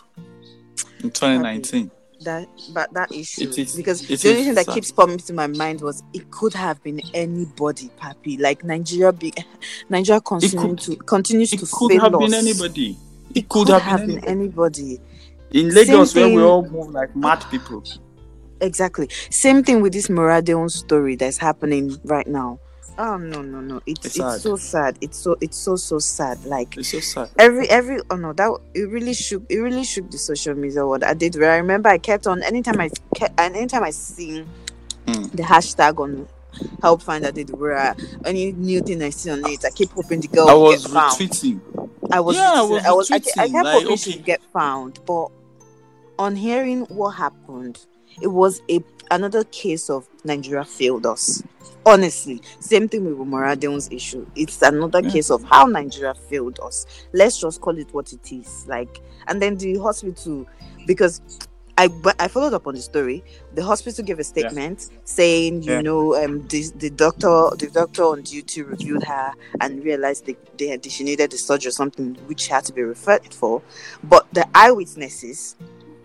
in 1.03 1.11
2019. 1.11 1.91
that 2.21 2.49
but 2.73 2.93
that 2.93 3.09
issue 3.13 3.43
It 3.43 3.57
is- 3.57 3.75
because 3.77 4.01
the 4.01 4.13
only 4.29 4.41
is 4.41 4.45
thing 4.47 4.55
that 4.55 4.65
sad. 4.65 4.73
keeps 4.75 4.91
popping 4.91 5.17
to 5.19 5.33
my 5.33 5.47
mind 5.47 5.79
was 5.79 6.03
it 6.13 6.29
could 6.31 6.53
have 6.53 6.83
been 6.83 6.99
anybody, 7.13 7.89
Papi. 7.97 8.37
Like 8.37 8.63
Nigeria, 8.65 9.13
be 9.13 9.31
Nigeria 9.89 10.19
could- 10.19 10.41
to 10.79 10.95
continues 10.97 11.53
It 11.53 11.59
to 11.61 11.65
could 11.65 11.91
fail 11.91 12.01
have 12.01 12.15
us. 12.15 12.19
been 12.19 12.33
anybody. 12.33 12.97
It, 13.33 13.37
It 13.39 13.49
could, 13.49 13.69
have, 13.69 14.01
been, 14.05 14.19
anybody. 14.25 14.27
anybody. 14.31 14.99
in 15.51 15.73
Lagos 15.73 16.13
where 16.13 16.27
we 16.27 16.41
all 16.43 16.63
move 16.67 16.89
like 16.91 17.15
mad 17.15 17.45
people. 17.49 17.83
Exactly. 18.61 19.09
Same 19.29 19.63
thing 19.63 19.81
with 19.81 19.93
this 19.93 20.07
Moradeun 20.07 20.69
story 20.69 21.15
that's 21.15 21.37
happening 21.37 21.97
right 22.03 22.27
now. 22.27 22.59
Oh 22.97 23.15
no 23.15 23.41
no 23.41 23.61
no! 23.61 23.79
It's 23.85 24.05
It's 24.07 24.19
it's, 24.19 24.41
so 24.43 24.57
sad. 24.57 24.97
It's 24.99 25.17
so 25.17 25.37
it's 25.39 25.55
so 25.55 25.77
so 25.77 25.99
sad. 25.99 26.43
Like 26.43 26.75
It's 26.75 26.89
so 26.91 26.99
sad. 26.99 27.29
every 27.39 27.69
every 27.69 28.01
oh 28.09 28.17
no 28.17 28.33
that 28.33 28.51
it 28.73 28.89
really 28.89 29.13
shook 29.13 29.43
it 29.47 29.55
really 29.59 29.85
shook 29.85 30.11
the 30.11 30.17
social 30.17 30.53
media 30.53 30.85
world. 30.85 31.03
I 31.05 31.13
did. 31.13 31.35
Where 31.37 31.51
I 31.51 31.57
remember 31.57 31.87
I 31.87 31.97
kept 31.97 32.27
on 32.27 32.43
anytime 32.43 32.81
I 32.81 32.89
kept 33.15 33.39
and 33.39 33.55
anytime 33.55 33.83
I 33.83 33.91
see 33.91 34.45
Mm. 35.07 35.31
the 35.31 35.41
hashtag 35.43 35.97
on 35.99 36.27
help 36.81 37.01
find 37.01 37.25
I 37.25 37.31
did 37.31 37.49
where 37.51 37.95
any 38.25 38.51
new 38.51 38.81
thing 38.81 39.01
I 39.01 39.09
see 39.11 39.31
on 39.31 39.43
it, 39.45 39.63
I 39.65 39.69
keep 39.71 39.89
hoping 39.91 40.19
the 40.19 40.27
girl 40.27 40.49
I 40.49 40.53
was 40.53 40.83
get 40.85 40.91
found. 40.93 41.13
retweeting. 41.19 41.89
I 42.11 42.19
was 42.19 42.35
Yeah, 42.35 42.51
I 42.51 42.57
retweeting- 42.57 42.69
was 42.69 42.85
I 42.85 42.91
was 42.91 43.11
I, 43.11 43.15
I 43.15 43.19
kept 43.49 43.53
like, 43.65 43.83
hoping 43.83 43.95
she'd 43.97 44.25
get 44.25 44.41
found, 44.51 44.99
but 45.07 45.29
on 46.19 46.35
hearing 46.35 46.81
what 46.89 47.11
happened, 47.11 47.79
it 48.21 48.27
was 48.27 48.61
a 48.69 48.83
another 49.11 49.43
case 49.45 49.89
of 49.89 50.07
Nigeria 50.23 50.63
failed 50.63 51.05
us. 51.05 51.41
Honestly, 51.85 52.41
same 52.59 52.87
thing 52.87 53.05
with 53.05 53.27
Moradeun's 53.27 53.89
issue. 53.91 54.25
It's 54.35 54.61
another 54.61 55.01
Yeah. 55.01 55.09
case 55.09 55.31
of 55.31 55.43
how 55.43 55.65
Nigeria 55.65 56.13
failed 56.13 56.59
us. 56.61 56.85
Let's 57.13 57.39
just 57.39 57.61
call 57.61 57.77
it 57.77 57.91
what 57.93 58.13
it 58.13 58.31
is. 58.31 58.65
Like, 58.67 59.01
and 59.27 59.41
then 59.41 59.57
the 59.57 59.77
hospital, 59.79 60.45
because 60.85 61.21
I 61.77 61.87
but 61.87 62.21
I 62.21 62.27
followed 62.27 62.53
up 62.53 62.67
on 62.67 62.75
the 62.75 62.81
story. 62.81 63.23
The 63.55 63.63
hospital 63.63 64.03
gave 64.03 64.19
a 64.19 64.23
statement 64.23 64.89
saying, 65.05 65.63
you 65.63 65.71
Yeah. 65.73 65.81
know, 65.81 66.13
um, 66.21 66.45
the, 66.49 66.69
the 66.75 66.89
doctor, 66.89 67.49
the 67.57 67.69
doctor 67.73 68.03
on 68.03 68.21
duty 68.21 68.61
reviewed 68.63 69.03
her 69.03 69.33
and 69.61 69.81
realized 69.83 70.25
they, 70.25 70.35
they 70.57 70.67
had 70.67 70.85
she 70.85 71.05
needed 71.05 71.31
the 71.31 71.37
surgery 71.37 71.69
or 71.69 71.71
something 71.71 72.15
which 72.27 72.47
had 72.47 72.65
to 72.65 72.73
be 72.73 72.81
referred 72.83 73.33
for. 73.33 73.61
But 74.03 74.27
the 74.33 74.45
eyewitnesses, 74.53 75.55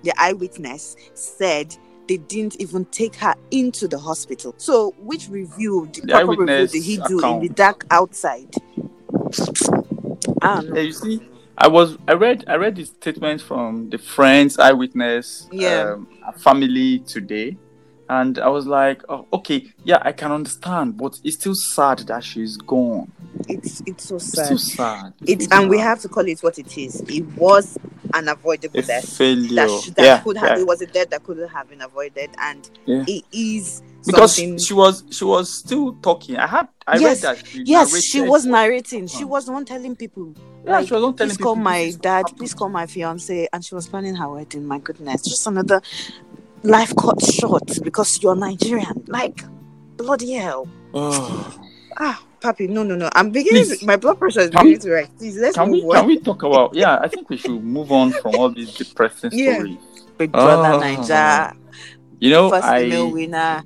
the 0.04 0.12
eyewitness 0.16 0.94
said 1.14 1.76
they 2.08 2.18
didn't 2.18 2.60
even 2.60 2.84
take 2.86 3.16
her 3.16 3.34
into 3.50 3.88
the 3.88 3.98
hospital. 3.98 4.54
So, 4.58 4.94
which 4.98 5.28
review, 5.28 5.88
the, 5.92 6.00
The 6.02 6.06
proper 6.08 6.42
review 6.42 6.66
did 6.68 6.82
he 6.82 6.96
do 7.08 7.24
in 7.26 7.40
the 7.40 7.48
dark 7.48 7.86
outside? 7.90 8.54
I. 10.42 10.60
Yeah, 10.62 10.80
you 10.80 10.92
see, 10.92 11.28
I 11.58 11.68
was 11.68 11.96
I 12.08 12.12
read 12.14 12.44
I 12.46 12.56
read 12.56 12.76
the 12.76 12.84
statement 12.84 13.40
from 13.40 13.90
the 13.90 13.98
friends, 13.98 14.58
eyewitness, 14.58 15.48
Yeah. 15.52 15.92
um, 15.94 16.08
family 16.38 17.00
today, 17.00 17.56
and 18.08 18.38
I 18.38 18.48
was 18.48 18.66
like, 18.66 19.02
oh, 19.08 19.26
okay, 19.32 19.72
yeah, 19.84 19.98
I 20.02 20.12
can 20.12 20.32
understand, 20.32 20.96
but 20.96 21.18
it's 21.24 21.36
still 21.36 21.54
sad 21.54 22.00
that 22.00 22.22
she's 22.24 22.56
gone. 22.56 23.10
It's 23.48 23.82
it's 23.86 24.04
so 24.08 24.16
It's 24.16 24.32
sad. 24.34 24.44
still 24.46 24.58
sad. 24.58 25.12
It's 25.26 25.44
still 25.46 25.60
and 25.60 25.70
we 25.70 25.78
have 25.78 26.00
to 26.00 26.08
call 26.08 26.26
it 26.26 26.40
what 26.42 26.58
it 26.58 26.76
is. 26.76 27.00
It 27.08 27.24
was 27.36 27.78
an 28.14 28.28
avoidable 28.28 28.78
a 28.80 28.82
death. 28.82 29.16
failure. 29.16 29.54
That, 29.56 29.92
that 29.96 30.04
yeah, 30.04 30.18
could 30.20 30.36
have 30.38 30.56
yeah. 30.56 30.62
it 30.62 30.66
was 30.66 30.80
a 30.80 30.86
death 30.86 31.10
that 31.10 31.22
could 31.24 31.38
have 31.48 31.68
been 31.68 31.82
avoided 31.82 32.30
and 32.38 32.68
Yeah. 32.86 33.04
it 33.06 33.24
is 33.32 33.82
because 34.06 34.34
something 34.36 34.58
she 34.58 34.74
was 34.74 35.04
she 35.10 35.24
was 35.24 35.52
still 35.52 35.94
talking. 36.02 36.36
I 36.36 36.46
had 36.46 36.68
I 36.86 36.98
Yes, 36.98 37.22
read 37.22 37.36
that. 37.38 37.46
She 37.46 37.64
yes 37.64 38.02
she 38.02 38.20
was 38.20 38.46
narrating 38.46 39.06
she 39.06 39.24
was 39.24 39.46
the 39.46 39.52
one 39.52 39.64
telling 39.64 39.96
people 39.96 40.34
Yeah, 40.64 40.72
like, 40.78 40.88
she 40.88 40.94
was 40.94 41.02
not 41.02 41.16
telling 41.18 41.36
please 41.36 41.38
call 41.44 41.54
people 41.56 41.62
my 41.64 41.78
this 41.84 41.88
is 41.88 41.96
dad 41.96 42.16
happening. 42.18 42.38
please 42.38 42.54
call 42.54 42.68
my 42.68 42.86
fiance 42.86 43.48
and 43.52 43.64
she 43.64 43.74
was 43.74 43.88
planning 43.88 44.14
her 44.14 44.28
wedding 44.28 44.64
my 44.66 44.78
goodness 44.78 45.22
just 45.22 45.46
another 45.46 45.80
life 46.62 46.94
cut 46.96 47.20
short 47.22 47.68
because 47.82 48.22
you're 48.22 48.36
nigerian 48.36 49.04
like 49.08 49.44
bloody 49.96 50.32
hell 50.32 50.68
Oh. 50.94 51.58
ah 51.98 52.22
papi 52.44 52.68
no 52.68 52.82
no 52.82 52.94
no 52.94 53.08
i'm 53.14 53.30
beginning 53.30 53.64
Please. 53.64 53.78
to, 53.80 53.86
my 53.86 53.96
blood 53.96 54.18
pressure 54.18 54.40
is 54.40 54.50
Can 54.50 54.62
beginning 54.64 54.80
to 54.80 54.90
rise 54.92 55.08
please 55.18 55.36
let's 55.38 55.56
Can 55.56 55.70
we 55.70 55.80
move 55.82 55.92
can 55.92 56.00
on 56.02 56.06
we 56.06 56.18
talk 56.20 56.42
about? 56.42 56.74
Yeah, 56.74 56.98
I 57.00 57.08
think 57.08 57.30
we 57.30 57.36
should 57.38 57.62
move 57.64 57.90
on 57.90 58.12
from 58.12 58.34
all 58.36 58.50
these 58.50 58.74
depressing 58.74 59.30
Yeah. 59.32 59.54
stories. 59.54 59.78
big 60.18 60.30
brother 60.32 60.72
Oh. 60.76 60.80
niger 60.80 61.52
You 62.20 62.30
know, 62.30 62.50
first 62.50 62.64
I 62.64 62.82
female 62.82 63.10
winner 63.10 63.64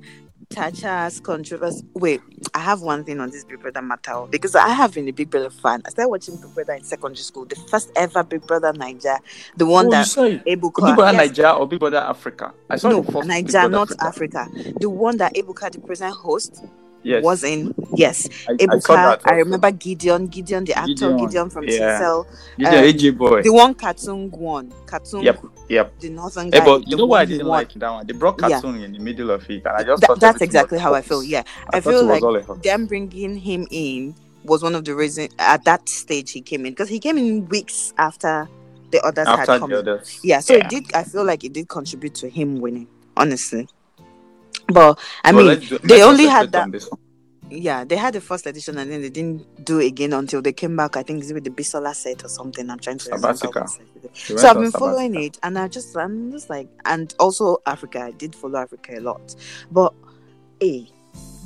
Tacha's 0.49 1.19
controversy. 1.19 1.85
Wait, 1.93 2.21
I 2.55 2.59
have 2.59 2.81
one 2.81 3.03
thing 3.03 3.19
on 3.19 3.29
this 3.29 3.43
Big 3.45 3.59
Brother 3.61 3.83
matter 3.83 4.13
oh, 4.13 4.27
because 4.27 4.55
I 4.55 4.69
have 4.69 4.95
been 4.95 5.07
a 5.07 5.11
Big 5.11 5.29
Brother 5.29 5.51
fan. 5.51 5.81
I 5.85 5.89
started 5.91 6.09
watching 6.09 6.37
Big 6.37 6.53
Brother 6.55 6.73
in 6.73 6.83
secondary 6.83 7.17
school. 7.17 7.45
The 7.45 7.55
first 7.69 7.91
ever 7.95 8.23
Big 8.23 8.41
Brother 8.47 8.73
Naija, 8.73 9.19
the 9.57 9.67
one 9.67 9.85
oh, 9.85 9.89
you 9.89 9.91
that 9.91 10.07
saw 10.07 10.23
it. 10.23 10.43
Ebuka. 10.45 10.87
Big 10.87 10.95
Brother 10.95 11.17
yes, 11.17 11.37
Niger 11.37 11.49
or 11.51 11.67
Big 11.67 11.79
Brother 11.79 11.97
Africa? 11.97 12.51
I 12.67 12.77
saw 12.77 12.89
no, 12.89 13.01
the 13.01 13.11
first 13.11 13.27
Big 13.27 13.45
Niger, 13.45 13.51
Brother 13.51 13.69
not 13.69 13.91
Africa. 14.01 14.39
Africa. 14.49 14.73
The 14.79 14.89
one 14.89 15.17
that 15.17 15.35
Ebuka, 15.35 15.71
the 15.71 15.79
present 15.81 16.15
host, 16.15 16.63
Yes, 17.03 17.23
was 17.23 17.43
in. 17.43 17.73
Yes, 17.95 18.27
I, 18.47 18.51
I 18.51 18.55
Ebuka. 18.55 18.87
that. 18.87 19.21
I, 19.25 19.35
remember 19.35 19.71
Gideon, 19.71 20.27
Gideon, 20.27 20.65
the 20.65 20.73
actor, 20.73 20.87
Gideon, 20.93 21.17
Gideon, 21.17 21.49
from 21.49 21.63
yeah. 21.63 21.99
TCL. 21.99 22.25
Gideon 22.57 23.13
um, 23.13 23.17
boy. 23.17 23.41
The 23.41 23.53
one 23.53 23.73
cartoon 23.73 24.29
one, 24.31 24.73
cartoon. 24.85 25.23
Yep, 25.23 25.43
yep. 25.69 25.99
The 25.99 26.09
northern 26.09 26.49
guy. 26.49 26.59
Hey, 26.59 26.65
but 26.65 26.87
you 26.87 26.97
know 26.97 27.05
why 27.05 27.21
I 27.21 27.25
didn't 27.25 27.47
won. 27.47 27.57
like 27.59 27.73
that 27.73 27.89
one? 27.89 28.05
They 28.05 28.13
brought 28.13 28.39
Yeah. 28.41 28.49
cartoon 28.61 28.83
in 28.83 28.91
the 28.93 28.99
middle 28.99 29.31
of 29.31 29.49
it, 29.49 29.65
and 29.65 29.75
I 29.75 29.83
just 29.83 30.03
thought 30.03 30.19
that's 30.19 30.41
exactly 30.41 30.77
how 30.77 30.93
I 30.93 31.01
feel. 31.01 31.23
Yeah, 31.23 31.43
I, 31.73 31.77
I 31.77 31.81
feel 31.81 32.03
like 32.03 32.21
all 32.21 32.35
a 32.35 32.41
hoax. 32.41 32.61
them 32.63 32.85
bringing 32.85 33.37
him 33.37 33.67
in 33.71 34.15
was 34.43 34.63
one 34.63 34.75
of 34.75 34.83
the 34.85 34.95
reasons 34.95 35.33
at 35.39 35.63
that 35.65 35.87
stage 35.89 36.31
he 36.31 36.41
came 36.41 36.65
in 36.65 36.71
because 36.73 36.89
he 36.89 36.99
came 36.99 37.17
in 37.17 37.47
weeks 37.49 37.93
after 37.97 38.47
the 38.91 39.01
others 39.05 39.27
After 39.27 39.51
had 39.53 39.59
come. 39.61 39.69
the 39.69 39.79
others. 39.79 40.19
Yeah, 40.23 40.39
so 40.39 40.55
Yeah. 40.55 40.65
it 40.65 40.69
did. 40.69 40.93
I 40.93 41.03
feel 41.03 41.23
like 41.23 41.43
it 41.43 41.53
did 41.53 41.69
contribute 41.69 42.15
to 42.15 42.29
him 42.29 42.59
winning, 42.59 42.87
honestly. 43.15 43.67
But 44.67 44.99
I 45.23 45.31
But 45.31 45.37
mean, 45.37 45.47
let's 45.47 45.67
do- 45.69 45.77
they 45.79 45.95
let's 46.03 46.03
only 46.03 46.25
had 46.27 46.51
that- 46.51 46.63
on 46.63 46.99
yeah, 47.51 47.83
they 47.83 47.95
had 47.95 48.13
the 48.13 48.21
first 48.21 48.45
edition 48.45 48.77
and 48.77 48.91
then 48.91 49.01
they 49.01 49.09
didn't 49.09 49.65
do 49.65 49.79
it 49.79 49.87
again 49.87 50.13
until 50.13 50.39
they 50.41 50.53
came 50.53 50.75
back. 50.75 50.95
I 50.95 51.03
think 51.03 51.23
it's 51.23 51.33
with 51.33 51.43
the 51.43 51.49
Bisola 51.49 51.95
set 51.95 52.23
or 52.23 52.27
something. 52.27 52.69
I'm 52.69 52.77
trying 52.79 52.99
to 52.99 53.09
remember. 53.09 53.33
Sabbatical. 53.35 53.61
what 53.61 53.69
set 53.71 53.81
it 53.95 54.11
is. 54.13 54.27
They 54.27 54.37
So 54.37 54.47
I've 54.49 54.59
been 54.59 54.71
following 54.71 55.15
it, 55.15 55.39
and 55.41 55.57
I 55.57 55.67
just 55.67 55.95
I'm 55.97 56.31
just 56.31 56.49
like, 56.49 56.67
and 56.85 57.13
also 57.19 57.57
Africa. 57.65 58.01
I 58.01 58.11
did 58.11 58.35
follow 58.35 58.59
Africa 58.59 58.93
a 58.97 59.01
lot, 59.01 59.35
but 59.71 59.93
hey, 60.59 60.91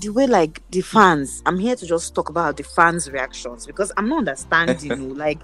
the 0.02 0.10
way 0.10 0.28
like 0.28 0.62
the 0.72 0.82
fans. 0.82 1.42
I'm 1.46 1.58
here 1.58 1.76
to 1.78 1.86
just 1.88 2.14
talk 2.14 2.28
about 2.30 2.58
the 2.58 2.64
fans' 2.64 3.10
reactions 3.10 3.66
because 3.66 3.92
I'm 3.96 4.10
not 4.10 4.20
understanding. 4.20 4.92
you 5.02 5.14
like, 5.14 5.40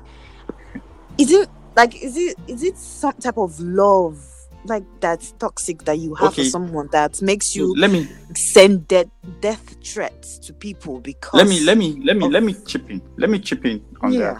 is 1.17 1.31
it 1.31 1.49
like 1.77 2.03
is 2.03 2.17
it 2.17 2.37
is 2.47 2.63
it 2.63 2.77
some 2.77 3.13
type 3.13 3.37
of 3.37 3.57
love? 3.61 4.21
Like 4.65 4.83
that's 4.99 5.31
toxic 5.39 5.83
that 5.85 5.99
you 5.99 6.15
have 6.15 6.35
for 6.35 6.43
someone 6.43 6.89
that 6.91 7.21
makes 7.21 7.55
you 7.55 7.73
let 7.75 7.89
me 7.91 8.09
send 8.35 8.87
death 8.89 9.07
death 9.39 9.77
threats 9.83 10.37
to 10.39 10.53
people 10.53 10.99
because 10.99 11.33
let 11.37 11.47
me 11.47 11.61
let 11.61 11.77
me 11.77 11.99
let 12.03 12.17
me 12.17 12.25
of- 12.25 12.31
let 12.31 12.43
me 12.43 12.53
chip 12.67 12.89
in. 12.91 13.01
Let 13.17 13.29
me 13.29 13.39
chip 13.39 13.65
in 13.65 13.83
on 14.01 14.11
Yeah. 14.13 14.39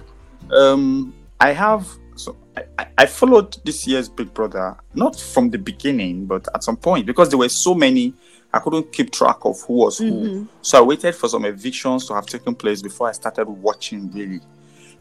that. 0.49 0.55
Um, 0.55 1.13
I 1.39 1.53
have 1.53 1.88
so 2.15 2.35
I, 2.77 2.88
I- 2.97 3.05
followed 3.05 3.55
this 3.63 3.88
year's 3.88 4.09
Big 4.09 4.33
Brother 4.33 4.75
not 4.93 5.17
from 5.17 5.49
the 5.51 5.57
beginning, 5.57 6.25
but 6.25 6.47
at 6.53 6.63
some 6.65 6.75
point 6.75 7.05
because 7.05 7.29
there 7.29 7.38
were 7.39 7.47
so 7.49 7.73
many, 7.73 8.13
I 8.53 8.59
couldn't 8.59 8.91
keep 8.91 9.11
track 9.11 9.38
of 9.45 9.61
who 9.61 9.73
was 9.75 9.99
who. 9.99 10.11
Mhm. 10.11 10.47
So 10.61 10.79
I 10.79 10.81
waited 10.81 11.15
for 11.15 11.29
some 11.29 11.45
evictions 11.45 12.05
to 12.07 12.13
have 12.13 12.25
taken 12.25 12.55
place 12.55 12.81
before 12.81 13.07
I 13.07 13.13
started 13.13 13.47
watching 13.47 14.11
really. 14.11 14.41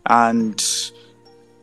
And 0.06 0.62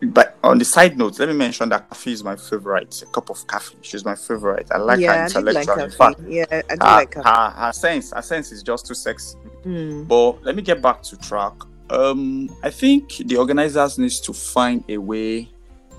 but 0.02 0.38
on 0.44 0.58
the 0.58 0.66
side 0.66 0.98
note, 0.98 1.18
let 1.20 1.30
me 1.30 1.36
mention 1.36 1.70
that 1.70 1.90
coffee 1.90 2.12
is 2.12 2.24
my 2.24 2.36
favorite. 2.36 3.02
A 3.02 3.06
cup 3.08 3.30
of 3.30 3.46
coffee. 3.48 3.78
She's 3.82 4.04
my 4.06 4.16
favorite. 4.16 4.68
I 4.72 4.78
like 4.78 4.98
her 4.98 5.04
yeah, 5.04 5.26
I 5.26 5.28
did 5.28 5.44
like 5.44 5.56
intellectual. 5.68 5.84
In 5.86 5.92
fact, 5.92 6.20
Yeah, 6.28 6.46
I 6.52 6.76
do 6.76 6.86
her, 6.86 6.92
like 6.96 7.12
Khafi. 7.12 7.24
her, 7.24 7.66
her 7.66 7.74
sense, 7.74 8.12
her 8.12 8.22
sense 8.22 8.52
is 8.52 8.62
just 8.62 8.86
too 8.86 8.94
sexy. 8.94 9.38
Mm. 9.66 10.08
But 10.08 10.44
let 10.44 10.56
me 10.56 10.62
get 10.62 10.82
back 10.82 11.02
to 11.04 11.18
track. 11.18 11.54
Um, 11.90 12.50
I 12.64 12.70
think 12.70 13.18
the 13.18 13.38
organizers 13.38 13.98
needs 13.98 14.20
to 14.22 14.34
find 14.34 14.84
a 14.90 14.98
way 14.98 15.50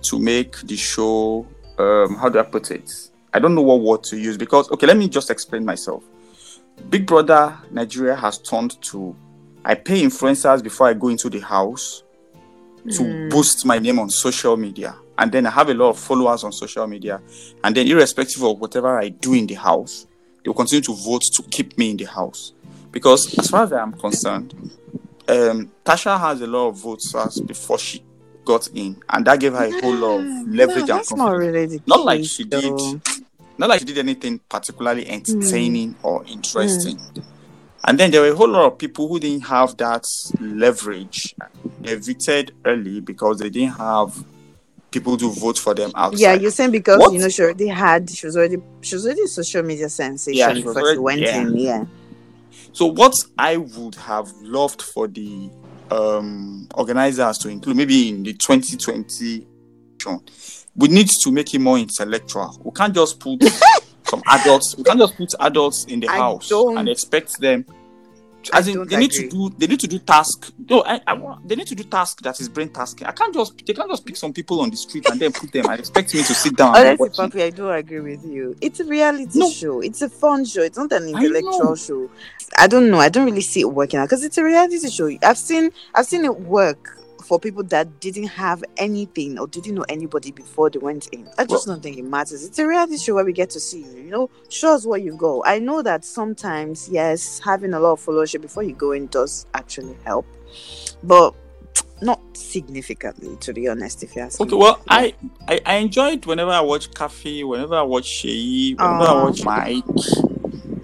to 0.02 0.18
make 0.18 0.60
the 0.62 0.76
show. 0.76 1.46
Um, 1.78 2.16
how 2.16 2.28
do 2.28 2.38
I 2.38 2.42
put 2.42 2.70
it? 2.70 3.10
I 3.32 3.38
don't 3.38 3.54
know 3.54 3.62
what 3.62 3.80
word 3.80 4.02
to 4.04 4.18
use 4.18 4.36
because 4.36 4.70
okay, 4.70 4.86
let 4.86 4.96
me 4.96 5.08
just 5.08 5.30
explain 5.30 5.64
myself. 5.64 6.04
Big 6.90 7.06
Brother 7.06 7.56
Nigeria 7.70 8.14
has 8.14 8.38
turned 8.38 8.80
to 8.82 9.16
I 9.64 9.74
pay 9.74 10.02
influencers 10.02 10.62
before 10.62 10.86
I 10.86 10.94
go 10.94 11.08
into 11.08 11.28
the 11.28 11.40
house 11.40 12.04
to 12.92 13.02
Mm. 13.02 13.30
boost 13.30 13.64
my 13.66 13.78
name 13.78 13.98
on 13.98 14.10
social 14.10 14.56
media. 14.56 14.94
And 15.18 15.32
then 15.32 15.46
I 15.46 15.50
have 15.50 15.70
a 15.70 15.74
lot 15.74 15.90
of 15.90 15.98
followers 15.98 16.44
on 16.44 16.52
social 16.52 16.86
media. 16.86 17.20
And 17.64 17.74
then, 17.76 17.86
irrespective 17.86 18.42
of 18.42 18.58
whatever 18.60 18.98
I 18.98 19.08
do 19.08 19.32
in 19.34 19.46
the 19.46 19.54
house, 19.54 20.06
they 20.44 20.48
will 20.50 20.54
continue 20.54 20.82
to 20.82 20.92
vote 20.94 21.22
to 21.32 21.42
keep 21.44 21.76
me 21.78 21.90
in 21.90 21.96
the 21.96 22.04
house. 22.04 22.52
Because, 22.92 23.36
as 23.38 23.48
far 23.48 23.64
as 23.64 23.72
I 23.72 23.82
am 23.82 23.92
concerned, 23.94 24.54
um, 25.28 25.70
Tacha 25.84 26.18
has 26.20 26.40
a 26.40 26.46
lot 26.46 26.68
of 26.68 26.76
votes 26.76 27.14
as 27.14 27.40
before 27.40 27.78
she 27.78 28.02
got 28.44 28.68
in, 28.74 28.96
and 29.08 29.26
that 29.26 29.40
gave 29.40 29.54
her 29.54 29.64
a 29.64 29.80
whole 29.80 29.94
lot 29.94 30.20
of 30.20 30.48
leverage 30.48 30.86
no, 30.88 30.98
and 30.98 31.16
not 31.16 31.36
really 31.36 31.80
Not 31.86 32.04
like 32.04 32.24
she 32.24 32.44
did, 32.44 32.72
not 33.58 33.68
like 33.70 33.80
she 33.80 33.86
did 33.86 33.98
anything 33.98 34.38
particularly 34.48 35.06
entertaining 35.08 35.92
Hmm. 35.94 36.06
or 36.06 36.24
interesting. 36.26 37.00
And 37.86 37.98
then 37.98 38.10
there 38.10 38.20
were 38.22 38.28
a 38.28 38.34
whole 38.34 38.48
lot 38.48 38.66
of 38.72 38.78
people 38.78 39.06
who 39.08 39.20
didn't 39.20 39.42
have 39.46 39.76
that 39.76 40.06
leverage. 40.40 41.34
They 41.80 41.92
evicted 41.92 42.52
early 42.64 43.00
because 43.00 43.38
they 43.38 43.48
didn't 43.50 43.74
have 43.76 44.12
people 44.90 45.16
to 45.16 45.30
vote 45.30 45.56
for 45.58 45.72
them 45.74 45.92
outside. 45.94 46.18
Yeah, 46.20 46.32
you're 46.34 46.50
saying 46.50 46.72
because 46.72 46.98
What? 46.98 47.12
you 47.12 47.18
know 47.20 47.28
she 47.28 47.42
already 47.42 47.68
had 47.68 48.08
she 48.10 48.26
was 48.26 48.36
already 48.36 48.56
she 48.80 48.94
was 48.94 49.04
already 49.04 49.26
social 49.26 49.62
media 49.62 49.88
sensation 49.88 50.38
Yeah, 50.38 50.48
she 50.54 50.62
before 50.62 50.72
was 50.74 50.76
she 50.80 50.82
already- 50.84 50.98
went 50.98 51.20
yeah. 51.20 51.40
in. 51.40 51.56
Yeah. 51.56 51.84
So 52.72 52.86
what 52.86 53.14
I 53.38 53.56
would 53.58 53.94
have 53.96 54.30
loved 54.42 54.82
for 54.82 55.06
the 55.06 55.48
um, 55.90 56.68
organizers 56.74 57.38
to 57.38 57.48
include, 57.48 57.76
maybe 57.76 58.08
in 58.08 58.22
the 58.24 58.32
2020, 58.34 59.46
we 60.76 60.88
need 60.88 61.08
to 61.08 61.30
make 61.32 61.54
it 61.54 61.58
more 61.60 61.78
intellectual. 61.78 62.60
We 62.64 62.70
can't 62.72 62.94
just 62.94 63.18
put 63.20 63.42
some 64.04 64.22
adults. 64.26 64.74
We 64.76 64.84
can't 64.84 64.98
just 64.98 65.16
put 65.16 65.34
adults 65.40 65.84
in 65.84 66.00
the 66.00 66.08
I 66.08 66.16
house 66.16 66.48
don't- 66.48 66.76
and 66.78 66.88
expect 66.88 67.40
them. 67.40 67.64
I 68.52 68.58
As 68.58 68.68
in, 68.68 68.74
don't 68.76 68.90
they 68.90 68.96
need 68.96 69.12
agree. 69.14 69.28
to 69.28 69.50
do. 69.50 69.54
They 69.58 69.66
need 69.66 69.80
to 69.80 69.86
do 69.88 69.98
task. 69.98 70.52
No, 70.68 70.82
I, 70.84 71.00
I 71.06 71.12
want. 71.14 71.46
They 71.48 71.56
need 71.56 71.66
to 71.68 71.74
do 71.74 71.84
task 71.84 72.22
that 72.22 72.40
is 72.40 72.48
brain 72.48 72.68
tasking. 72.68 73.06
I 73.06 73.12
can't 73.12 73.34
just. 73.34 73.64
They 73.66 73.72
can't 73.74 73.90
just 73.90 74.04
pick 74.06 74.16
some 74.16 74.32
people 74.32 74.60
on 74.60 74.70
the 74.70 74.76
street 74.76 75.06
and 75.10 75.20
then 75.20 75.32
put 75.32 75.52
them 75.52 75.66
I 75.68 75.74
expect 75.74 76.14
me 76.14 76.22
to 76.22 76.34
sit 76.34 76.56
down. 76.56 76.76
Honestly. 76.76 77.08
Papi, 77.10 77.42
I 77.42 77.50
do 77.50 77.70
agree 77.70 78.00
with 78.00 78.24
you. 78.24 78.56
It's 78.60 78.80
a 78.80 78.84
reality 78.84 79.38
No. 79.38 79.50
show. 79.50 79.80
It's 79.80 80.02
a 80.02 80.08
fun 80.08 80.44
show. 80.44 80.62
It's 80.62 80.78
not 80.78 80.92
an 80.92 81.14
I 81.14 81.24
intellectual 81.24 81.76
show. 81.76 82.10
I 82.58 82.66
don't 82.66 82.90
know. 82.90 82.98
I 82.98 83.08
don't 83.08 83.24
really 83.26 83.40
see 83.40 83.60
it 83.60 83.72
working 83.72 83.98
out 84.00 84.06
because 84.06 84.24
it's 84.24 84.38
a 84.38 84.44
reality 84.44 84.88
show. 84.88 85.10
I've 85.22 85.38
seen 85.38 85.70
I've 85.94 86.06
seen 86.06 86.24
it 86.24 86.40
work 86.40 86.95
for 87.26 87.40
people 87.40 87.62
that 87.64 88.00
didn't 88.00 88.28
have 88.28 88.62
anything 88.76 89.38
or 89.38 89.46
didn't 89.48 89.74
know 89.74 89.84
anybody 89.88 90.30
before 90.30 90.70
they 90.70 90.78
went 90.78 91.08
in. 91.08 91.28
I 91.38 91.44
just 91.44 91.66
don't 91.66 91.82
think 91.82 91.98
it 91.98 92.04
matters. 92.04 92.44
It's 92.44 92.58
a 92.58 92.66
reality 92.66 92.98
show 92.98 93.14
where 93.16 93.24
we 93.24 93.32
get 93.32 93.50
to 93.50 93.60
see 93.60 93.80
you. 93.80 93.90
You 93.90 94.10
know, 94.10 94.30
show 94.48 94.74
us 94.74 94.86
where 94.86 94.98
you 94.98 95.16
go. 95.16 95.42
I 95.44 95.58
know 95.58 95.82
that 95.82 96.04
sometimes, 96.04 96.88
yes, 96.88 97.40
having 97.40 97.74
a 97.74 97.80
lot 97.80 97.92
of 97.94 98.00
followership 98.04 98.42
before 98.42 98.62
you 98.62 98.74
go 98.74 98.92
in 98.92 99.08
does 99.08 99.44
actually 99.54 99.96
help, 100.04 100.24
but 101.02 101.34
not 102.00 102.20
significantly, 102.36 103.36
to 103.40 103.52
be 103.52 103.68
honest. 103.68 104.02
If 104.04 104.14
you 104.14 104.22
ask 104.22 104.40
Okay, 104.40 104.52
me. 104.52 104.58
well, 104.58 104.80
I, 104.88 105.14
I 105.48 105.60
I 105.66 105.74
enjoyed 105.76 106.26
whenever 106.26 106.50
I 106.52 106.60
watch 106.60 106.90
Khafi, 106.92 107.46
whenever 107.46 107.74
I 107.74 107.82
watch 107.82 108.04
Sheyi, 108.04 108.78
whenever 108.78 109.04
I 109.04 109.22
watch 109.24 109.44
Mike. 109.44 109.84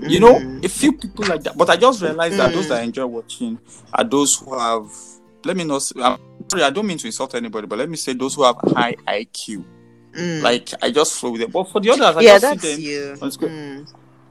You 0.08 0.18
know, 0.18 0.34
Mm. 0.34 0.64
a 0.64 0.68
few 0.68 0.92
people 0.94 1.24
like 1.28 1.44
that. 1.44 1.56
But 1.56 1.70
I 1.70 1.76
just 1.76 2.02
realized 2.02 2.36
that 2.36 2.52
those 2.52 2.66
Mm. 2.66 2.68
that 2.70 2.78
I 2.78 2.82
enjoy 2.82 3.06
watching 3.06 3.58
are 3.92 4.02
those 4.02 4.34
who 4.34 4.58
have. 4.58 4.90
Let 5.44 5.56
me 5.56 5.64
not. 5.64 5.82
Say, 5.82 6.00
I'm 6.02 6.18
sorry, 6.52 6.64
I 6.64 6.70
don't 6.70 6.86
mean 6.86 6.98
to 6.98 7.06
insult 7.06 7.34
anybody, 7.34 7.66
but 7.66 7.78
let 7.78 7.88
me 7.88 7.96
say 7.96 8.12
those 8.12 8.34
who 8.34 8.44
have 8.44 8.56
high 8.76 8.94
IQ. 9.08 9.64
Mm. 10.14 10.42
Like 10.42 10.68
I 10.82 10.90
just 10.90 11.18
flow 11.18 11.30
with 11.32 11.40
them. 11.40 11.50
But 11.50 11.64
for 11.70 11.80
the 11.80 11.90
others, 11.90 12.16
I 12.16 12.20
yeah, 12.20 12.38
just 12.38 12.42
that's 12.42 12.62
see 12.76 12.98
them. 12.98 13.16
you. 13.16 13.22
on 13.22 13.30
screen. 13.30 13.50
Mm. 13.50 13.86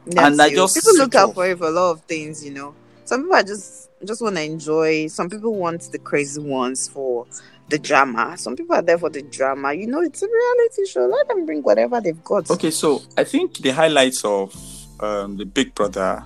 And 0.05 0.13
That's 0.17 0.39
I 0.39 0.45
you. 0.47 0.55
just 0.55 0.75
people 0.75 0.95
look 0.95 1.15
out 1.15 1.29
off. 1.29 1.35
for 1.35 1.47
it 1.47 1.57
for 1.57 1.67
a 1.67 1.71
lot 1.71 1.91
of 1.91 2.01
things, 2.01 2.43
you 2.43 2.51
know. 2.51 2.73
Some 3.05 3.21
people 3.23 3.35
are 3.35 3.43
just 3.43 3.89
just 4.05 4.21
want 4.21 4.35
to 4.35 4.43
enjoy. 4.43 5.07
Some 5.07 5.29
people 5.29 5.55
want 5.55 5.81
the 5.91 5.99
crazy 5.99 6.41
ones 6.41 6.87
for 6.87 7.25
the 7.69 7.77
drama. 7.79 8.35
Some 8.37 8.55
people 8.55 8.75
are 8.75 8.81
there 8.81 8.97
for 8.97 9.09
the 9.09 9.21
drama. 9.23 9.73
You 9.73 9.87
know, 9.87 10.01
it's 10.01 10.21
a 10.23 10.27
reality 10.27 10.85
show. 10.87 11.05
Let 11.05 11.27
them 11.27 11.45
bring 11.45 11.61
whatever 11.61 11.99
they've 12.01 12.23
got. 12.23 12.49
Okay, 12.49 12.71
so 12.71 13.01
I 13.17 13.23
think 13.23 13.57
the 13.57 13.69
highlights 13.71 14.23
of 14.25 14.55
um, 14.99 15.37
the 15.37 15.45
Big 15.45 15.73
Brother 15.75 16.25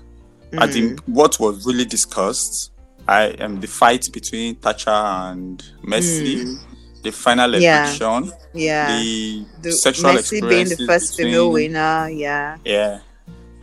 I 0.57 0.67
Mm. 0.67 0.73
think 0.73 0.99
what 1.01 1.37
was 1.39 1.65
really 1.65 1.83
discussed, 1.85 2.71
I 3.07 3.25
am 3.39 3.59
the 3.59 3.67
fight 3.67 4.07
between 4.11 4.55
Tacha 4.55 5.31
and 5.31 5.63
Mercy, 5.83 6.43
Mm. 6.45 6.57
the 7.03 7.11
final 7.11 7.55
Yeah. 7.55 7.85
eviction, 7.85 8.31
Yeah. 8.53 8.87
the, 8.99 9.45
The 9.61 9.71
sexual 9.71 10.13
Mercy 10.13 10.41
being 10.41 10.67
the 10.69 10.85
first 10.87 11.15
female 11.17 11.51
winner. 11.51 12.09
Yeah. 12.09 12.57
Yeah, 12.65 12.99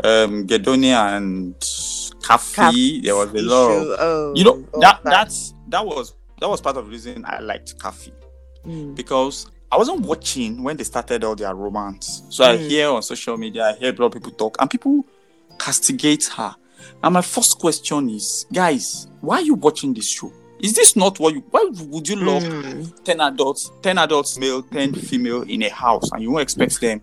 um, 0.04 0.46
Gedonia 0.46 1.16
and 1.16 1.54
Khafi. 2.22 2.54
Cap 2.54 2.74
There 3.02 3.16
was 3.16 3.30
a 3.30 3.42
lot. 3.42 3.70
Of. 3.70 3.96
Oh, 3.98 4.32
you 4.36 4.44
know 4.44 4.64
oh, 4.72 4.80
that 4.80 5.02
that- 5.02 5.10
that's 5.10 5.54
that 5.68 5.84
was 5.84 6.14
that 6.40 6.48
was 6.48 6.60
part 6.60 6.76
of 6.76 6.84
the 6.86 6.90
reason 6.90 7.24
I 7.26 7.40
liked 7.40 7.76
Khafi 7.78 8.12
Mm. 8.66 8.94
because 8.94 9.46
I 9.72 9.76
wasn't 9.76 10.00
watching 10.02 10.62
when 10.62 10.76
they 10.76 10.84
started 10.84 11.24
all 11.24 11.34
their 11.34 11.54
romance. 11.54 12.22
So 12.30 12.44
I 12.44 12.56
Mm. 12.56 12.68
hear 12.68 12.88
on 12.90 13.02
social 13.02 13.36
media, 13.36 13.70
I 13.70 13.72
hear 13.78 13.92
a 13.92 13.96
lot 14.00 14.06
of 14.06 14.12
people 14.12 14.30
talk, 14.32 14.56
and 14.60 14.70
people 14.70 15.04
castigate 15.58 16.26
her. 16.36 16.54
And 17.02 17.14
my 17.14 17.22
first 17.22 17.58
question 17.58 18.10
is, 18.10 18.46
guys, 18.52 19.08
why 19.20 19.36
are 19.36 19.42
you 19.42 19.54
watching 19.54 19.94
this 19.94 20.08
show? 20.10 20.32
Is 20.60 20.74
this 20.74 20.94
not 20.96 21.18
what 21.18 21.34
you? 21.34 21.40
Why 21.50 21.64
would 21.88 22.08
you 22.08 22.16
love 22.16 22.44
Mm. 22.44 23.04
ten 23.04 23.20
adults, 23.20 23.70
ten 23.82 23.98
adults 23.98 24.38
male, 24.38 24.62
ten 24.62 24.94
female 24.94 25.42
in 25.42 25.62
a 25.62 25.68
house, 25.70 26.12
and 26.12 26.22
you 26.22 26.30
won't 26.30 26.42
expect 26.42 26.80
them 26.80 27.02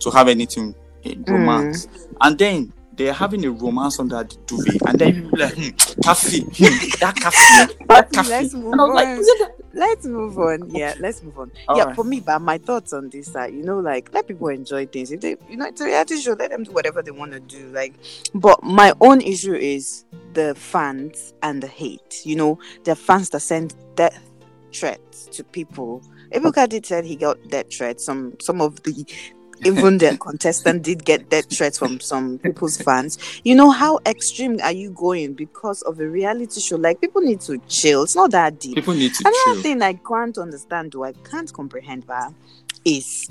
to 0.00 0.10
have 0.10 0.28
anything 0.28 0.74
in 1.02 1.24
Hmm. 1.24 1.32
romance? 1.32 1.88
And 2.20 2.38
then 2.38 2.72
they're 2.96 3.12
having 3.12 3.44
a 3.44 3.50
romance 3.50 3.98
under 3.98 4.22
the 4.22 4.36
duvet, 4.46 4.82
and 4.86 4.98
then 4.98 5.30
like, 5.34 5.54
hmm, 5.54 5.62
hmm, 5.62 5.70
that 7.00 7.16
Khafi, 7.16 7.56
that 7.88 8.08
Papi, 8.10 8.12
Khafi. 8.12 8.28
let's 8.28 8.54
move 8.54 8.72
And 8.72 8.80
I 8.80 8.84
was 8.84 8.94
like, 8.94 9.18
is 9.18 9.28
it 9.28 9.38
that? 9.40 9.52
Let's 9.72 10.06
move 10.06 10.38
oh, 10.38 10.48
on. 10.48 10.70
Yeah, 10.70 10.94
let's 10.98 11.22
move 11.22 11.38
on. 11.38 11.50
All 11.68 11.76
yeah, 11.76 11.84
right. 11.84 11.96
for 11.96 12.04
me, 12.04 12.20
but 12.20 12.40
my 12.40 12.58
thoughts 12.58 12.92
on 12.92 13.08
this 13.10 13.34
are, 13.34 13.48
you 13.48 13.62
know, 13.62 13.78
like 13.78 14.12
let 14.12 14.26
people 14.26 14.48
enjoy 14.48 14.86
things. 14.86 15.12
If 15.12 15.20
they, 15.20 15.36
you 15.48 15.56
know, 15.56 15.66
it's 15.66 15.80
a 15.80 15.86
reality 15.86 16.20
show, 16.20 16.32
let 16.32 16.50
them 16.50 16.64
do 16.64 16.72
whatever 16.72 17.02
they 17.02 17.10
want 17.10 17.32
to 17.32 17.40
do. 17.40 17.68
Like, 17.68 17.94
but 18.34 18.62
my 18.62 18.92
own 19.00 19.20
issue 19.20 19.54
is 19.54 20.04
the 20.34 20.54
fans 20.54 21.34
and 21.42 21.62
the 21.62 21.66
hate. 21.66 22.22
You 22.24 22.36
know, 22.36 22.58
the 22.84 22.94
fans 22.96 23.30
that 23.30 23.40
send 23.40 23.74
death 23.96 24.30
threats 24.72 25.26
to 25.26 25.44
people. 25.44 26.02
Ebuka 26.32 26.68
did 26.68 26.86
said 26.86 27.04
he 27.04 27.16
got 27.16 27.36
death 27.48 27.72
threats. 27.72 28.04
Some 28.04 28.36
some 28.40 28.60
of 28.60 28.82
the 28.82 29.04
even 29.64 29.98
the 29.98 30.16
contestant 30.18 30.82
did 30.82 31.04
get 31.04 31.28
death 31.30 31.50
threats 31.54 31.78
from 31.78 32.00
some 32.00 32.38
people's 32.38 32.76
fans. 32.76 33.18
You 33.44 33.54
know 33.54 33.70
how 33.70 33.98
extreme 34.06 34.58
are 34.62 34.72
you 34.72 34.90
going 34.90 35.34
because 35.34 35.82
of 35.82 36.00
a 36.00 36.08
reality 36.08 36.60
show? 36.60 36.76
Like 36.76 37.00
people 37.00 37.20
need 37.22 37.40
to 37.42 37.58
chill. 37.68 38.02
It's 38.04 38.16
not 38.16 38.30
that 38.32 38.58
deep. 38.60 38.74
People 38.76 38.94
need 38.94 39.14
to 39.14 39.22
Another 39.24 39.54
chill. 39.54 39.62
thing 39.62 39.82
I 39.82 39.94
can't 39.94 40.36
understand, 40.38 40.92
though 40.92 41.04
I 41.04 41.12
can't 41.12 41.52
comprehend, 41.52 42.06
but 42.06 42.32
is 42.84 43.28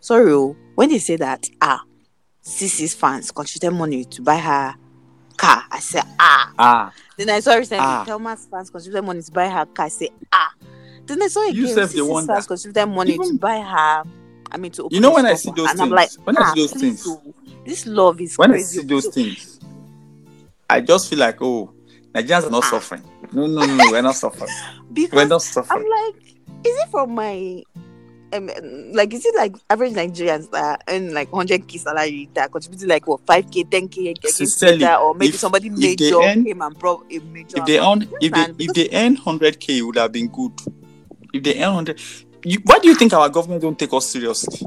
sorry 0.00 0.32
oh, 0.32 0.56
when 0.74 0.88
they 0.88 0.98
say 0.98 1.16
that 1.16 1.46
ah, 1.60 1.82
CeeC's 2.42 2.94
fans 2.94 3.30
contributed 3.30 3.76
money 3.76 4.04
to 4.04 4.22
buy 4.22 4.36
her 4.38 4.74
car. 5.36 5.62
I 5.70 5.80
say 5.80 6.00
ah. 6.18 6.52
Ah, 6.58 6.92
Then 7.18 7.30
I 7.30 7.40
saw 7.40 7.54
recently 7.54 7.84
Ah. 7.84 8.04
Thelma's 8.06 8.46
fans 8.50 8.70
contributed 8.70 9.04
money 9.04 9.22
to 9.22 9.30
buy 9.32 9.48
her 9.48 9.66
car. 9.66 9.86
I 9.86 9.88
say 9.88 10.08
ah. 10.32 10.54
Then 11.04 11.22
I 11.22 11.28
saw 11.28 11.42
again 11.48 11.54
You 11.56 11.66
self, 11.68 11.92
they 11.92 11.98
CeeC's 12.00 12.26
fans 12.26 12.46
contributed 12.46 12.88
money 12.88 13.18
to 13.18 13.38
buy 13.38 13.60
her. 13.60 14.04
I 14.56 14.58
mean 14.58 14.72
to 14.72 14.84
open 14.84 14.94
You 14.94 15.00
know 15.02 15.12
when 15.12 15.26
I 15.26 15.34
see 15.34 15.50
those 15.54 15.66
her. 15.66 15.72
and 15.72 15.80
I'm 15.82 15.88
things, 15.90 16.16
like 16.18 16.26
when 16.26 16.38
I 16.38 16.40
ah, 16.40 16.52
see 16.54 16.60
those 16.62 16.72
things, 16.72 17.04
oh, 17.06 17.34
this 17.66 17.86
love 17.86 18.20
is 18.22 18.38
when 18.38 18.52
I 18.52 18.58
see 18.62 18.82
those 18.82 19.06
things, 19.08 19.60
I 20.70 20.80
just 20.80 21.10
feel 21.10 21.18
like, 21.18 21.42
oh, 21.42 21.72
Nigerians 22.14 22.46
are 22.46 22.50
not 22.50 22.64
Ah. 22.64 22.70
suffering. 22.70 23.02
No, 23.32 23.46
no, 23.46 23.66
no, 23.66 23.90
we're 23.90 24.00
not 24.00 24.14
suffering. 24.16 24.48
We're 25.12 25.26
not 25.26 25.42
suffering. 25.42 25.82
I'm 25.84 25.88
like, 26.14 26.22
is 26.64 26.74
it 26.82 26.88
from 26.90 27.14
my 27.14 27.62
um, 28.32 28.48
like 28.92 29.12
is 29.12 29.24
it 29.26 29.34
like 29.36 29.54
average 29.70 29.92
Nigerians 29.92 30.50
that 30.52 30.82
earn 30.88 31.12
like 31.14 31.30
100k 31.30 31.78
salary 31.78 32.28
that 32.34 32.50
contributed 32.50 32.88
like 32.88 33.06
what 33.06 33.24
5k 33.26 33.68
10k 33.68 34.10
against 34.10 34.38
Sincerely, 34.38 34.78
Twitter, 34.78 34.94
or 34.94 35.14
maybe 35.14 35.28
if- 35.34 35.38
somebody 35.38 35.68
if 35.68 35.74
they 35.76 35.86
major 36.06 36.22
earn- 36.22 36.44
came 36.44 36.62
and 36.62 36.78
brought 36.78 37.04
a 37.12 37.18
major 37.20 37.58
If 37.58 37.66
they 37.66 37.78
earn, 37.78 38.08
if 38.20 38.32
they 38.32 38.64
if 38.64 38.72
they 38.72 38.88
earn 38.92 39.16
hundred 39.16 39.60
k, 39.60 39.78
it 39.78 39.82
would 39.82 39.96
have 39.96 40.12
been 40.12 40.28
good. 40.28 40.52
If 41.34 41.42
they 41.42 41.62
earn 41.62 41.74
hundred, 41.74 42.00
you, 42.46 42.60
why 42.64 42.78
do 42.78 42.88
you 42.88 42.94
think 42.94 43.12
our 43.12 43.28
government 43.28 43.60
don't 43.60 43.78
take 43.78 43.92
us 43.92 44.08
seriously? 44.08 44.58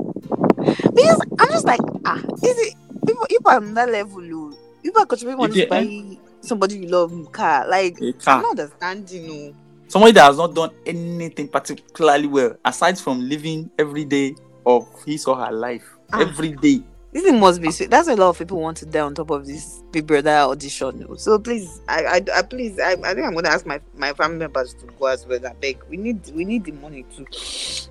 because 0.93 1.21
I'm 1.39 1.49
just 1.49 1.65
like 1.65 1.79
ah 2.05 2.17
is 2.43 2.57
it 2.59 2.75
people 3.07 3.25
if 3.29 3.45
I'm 3.45 3.73
that 3.73 3.89
level 3.89 4.21
oh, 4.21 4.57
people 4.83 5.01
are 5.01 5.05
contributing 5.05 5.37
money 5.37 5.61
to 5.61 5.67
buy 5.67 6.17
somebody 6.41 6.79
you 6.79 6.87
love 6.89 7.31
car 7.31 7.67
like 7.69 7.97
A 8.01 8.13
I'm 8.27 8.41
not 8.41 8.59
understanding 8.59 9.53
oh. 9.55 9.65
Somebody 9.87 10.11
that 10.11 10.25
has 10.25 10.37
not 10.37 10.53
done 10.53 10.69
anything 10.85 11.47
particularly 11.47 12.27
well, 12.27 12.55
aside 12.63 12.99
from 12.99 13.27
living 13.27 13.71
every 13.79 14.05
day 14.05 14.35
of 14.63 14.85
his 15.03 15.25
or 15.25 15.35
her 15.35 15.51
life, 15.51 15.81
Ah. 16.13 16.21
every 16.21 16.51
day. 16.51 16.83
This 17.11 17.23
thing 17.23 17.39
must 17.39 17.59
be 17.59 17.71
sweet. 17.71 17.89
That's 17.89 18.07
why 18.07 18.13
a 18.13 18.17
lot 18.17 18.29
of 18.29 18.37
people 18.37 18.59
want 18.61 18.77
to 18.77 18.85
die 18.85 18.99
on 18.99 19.15
top 19.15 19.31
of 19.31 19.47
this 19.47 19.81
Big 19.91 20.05
Brother 20.05 20.29
audition. 20.29 21.17
So 21.17 21.39
please, 21.39 21.81
I, 21.87 22.03
I, 22.05 22.21
I 22.37 22.41
please, 22.43 22.79
I, 22.79 22.91
I 23.03 23.15
think 23.15 23.25
I'm 23.25 23.33
gonna 23.33 23.49
ask 23.49 23.65
my, 23.65 23.81
my 23.97 24.13
family 24.13 24.37
members 24.37 24.75
to 24.75 24.85
go 24.99 25.07
as 25.07 25.25
well. 25.25 25.43
I 25.45 25.53
beg. 25.53 25.79
We 25.89 25.97
need, 25.97 26.29
we 26.35 26.45
need 26.45 26.65
the 26.65 26.71
money 26.73 27.05
too. 27.15 27.25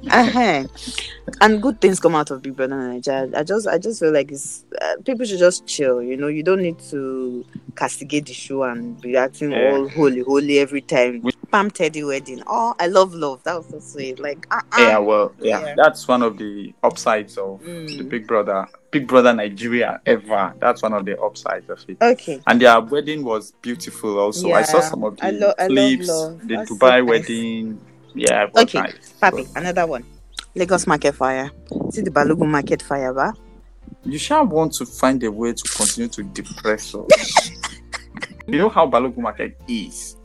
uh-huh. 0.08 0.68
And 1.40 1.60
good 1.60 1.80
things 1.80 1.98
come 1.98 2.14
out 2.14 2.30
of 2.30 2.42
Big 2.42 2.54
Brother 2.54 2.76
Nigeria. 2.76 3.28
I 3.36 3.42
just, 3.42 3.66
I 3.66 3.78
just 3.78 3.98
feel 3.98 4.12
like 4.12 4.30
it's 4.30 4.64
uh, 4.80 4.94
people 5.04 5.26
should 5.26 5.40
just 5.40 5.66
chill. 5.66 6.00
You 6.00 6.16
know, 6.16 6.28
you 6.28 6.44
don't 6.44 6.62
need 6.62 6.78
to 6.90 7.44
castigate 7.74 8.26
the 8.26 8.34
show 8.34 8.62
and 8.62 9.00
be 9.00 9.16
acting 9.16 9.50
Yeah. 9.50 9.72
all 9.72 9.88
holy, 9.88 10.20
holy 10.22 10.60
every 10.60 10.80
time. 10.82 11.22
We- 11.22 11.32
BamTeddy 11.52 12.06
wedding. 12.06 12.42
Oh, 12.46 12.74
I 12.78 12.88
love 12.88 13.14
love. 13.14 13.42
That 13.44 13.56
was 13.56 13.66
so 13.68 13.78
sweet. 13.80 14.20
Like, 14.20 14.46
uh, 14.50 14.60
uh 14.70 14.76
Yeah, 14.78 14.98
well, 14.98 15.32
yeah, 15.40 15.60
Yeah. 15.64 15.74
that's 15.76 16.06
one 16.06 16.22
of 16.22 16.36
the 16.36 16.74
upsides 16.84 17.38
of 17.38 17.64
the 17.64 17.70
Mm. 17.70 18.08
Big 18.10 18.26
Brother, 18.26 18.68
Big 18.90 19.06
Brother 19.06 19.34
Nigeria 19.34 20.00
ever. 20.06 20.54
That's 20.60 20.82
one 20.82 20.94
of 20.94 21.04
the 21.04 21.20
upsides 21.20 21.68
of 21.68 21.84
it. 21.88 21.98
Okay. 22.00 22.40
And 22.46 22.60
their 22.60 22.80
wedding 22.80 23.22
was 23.24 23.52
beautiful. 23.60 24.18
Also, 24.18 24.52
I 24.52 24.62
saw 24.62 24.80
some 24.80 25.04
of 25.04 25.16
the 25.18 25.26
I 25.26 25.30
lo- 25.30 25.52
I 25.58 25.66
love 25.66 25.68
clips. 25.68 26.08
love. 26.08 26.40
The 26.48 26.56
That's 26.56 26.68
so 26.70 26.74
Dubai 26.76 27.00
nice. 27.00 27.08
wedding. 27.08 27.80
Yeah, 28.14 28.46
Okay, 28.56 28.80
nice. 28.80 29.14
Papi, 29.22 29.46
another 29.56 29.86
one. 29.86 30.04
Lagos 30.54 30.86
market 30.86 31.14
fire. 31.14 31.50
See 31.90 32.00
the 32.00 32.10
Balogun 32.10 32.48
market 32.48 32.82
fire, 32.82 33.12
ba? 33.12 33.34
You 34.04 34.18
shall 34.18 34.46
want 34.46 34.72
to 34.74 34.86
find 34.86 35.22
a 35.22 35.30
way 35.30 35.52
to 35.52 35.62
continue 35.76 36.08
to 36.08 36.22
depress 36.22 36.94
us. 36.94 37.50
you 38.46 38.58
know 38.58 38.68
how 38.70 38.86
Balogun 38.88 39.18
Market 39.18 39.56
is. 39.68 40.16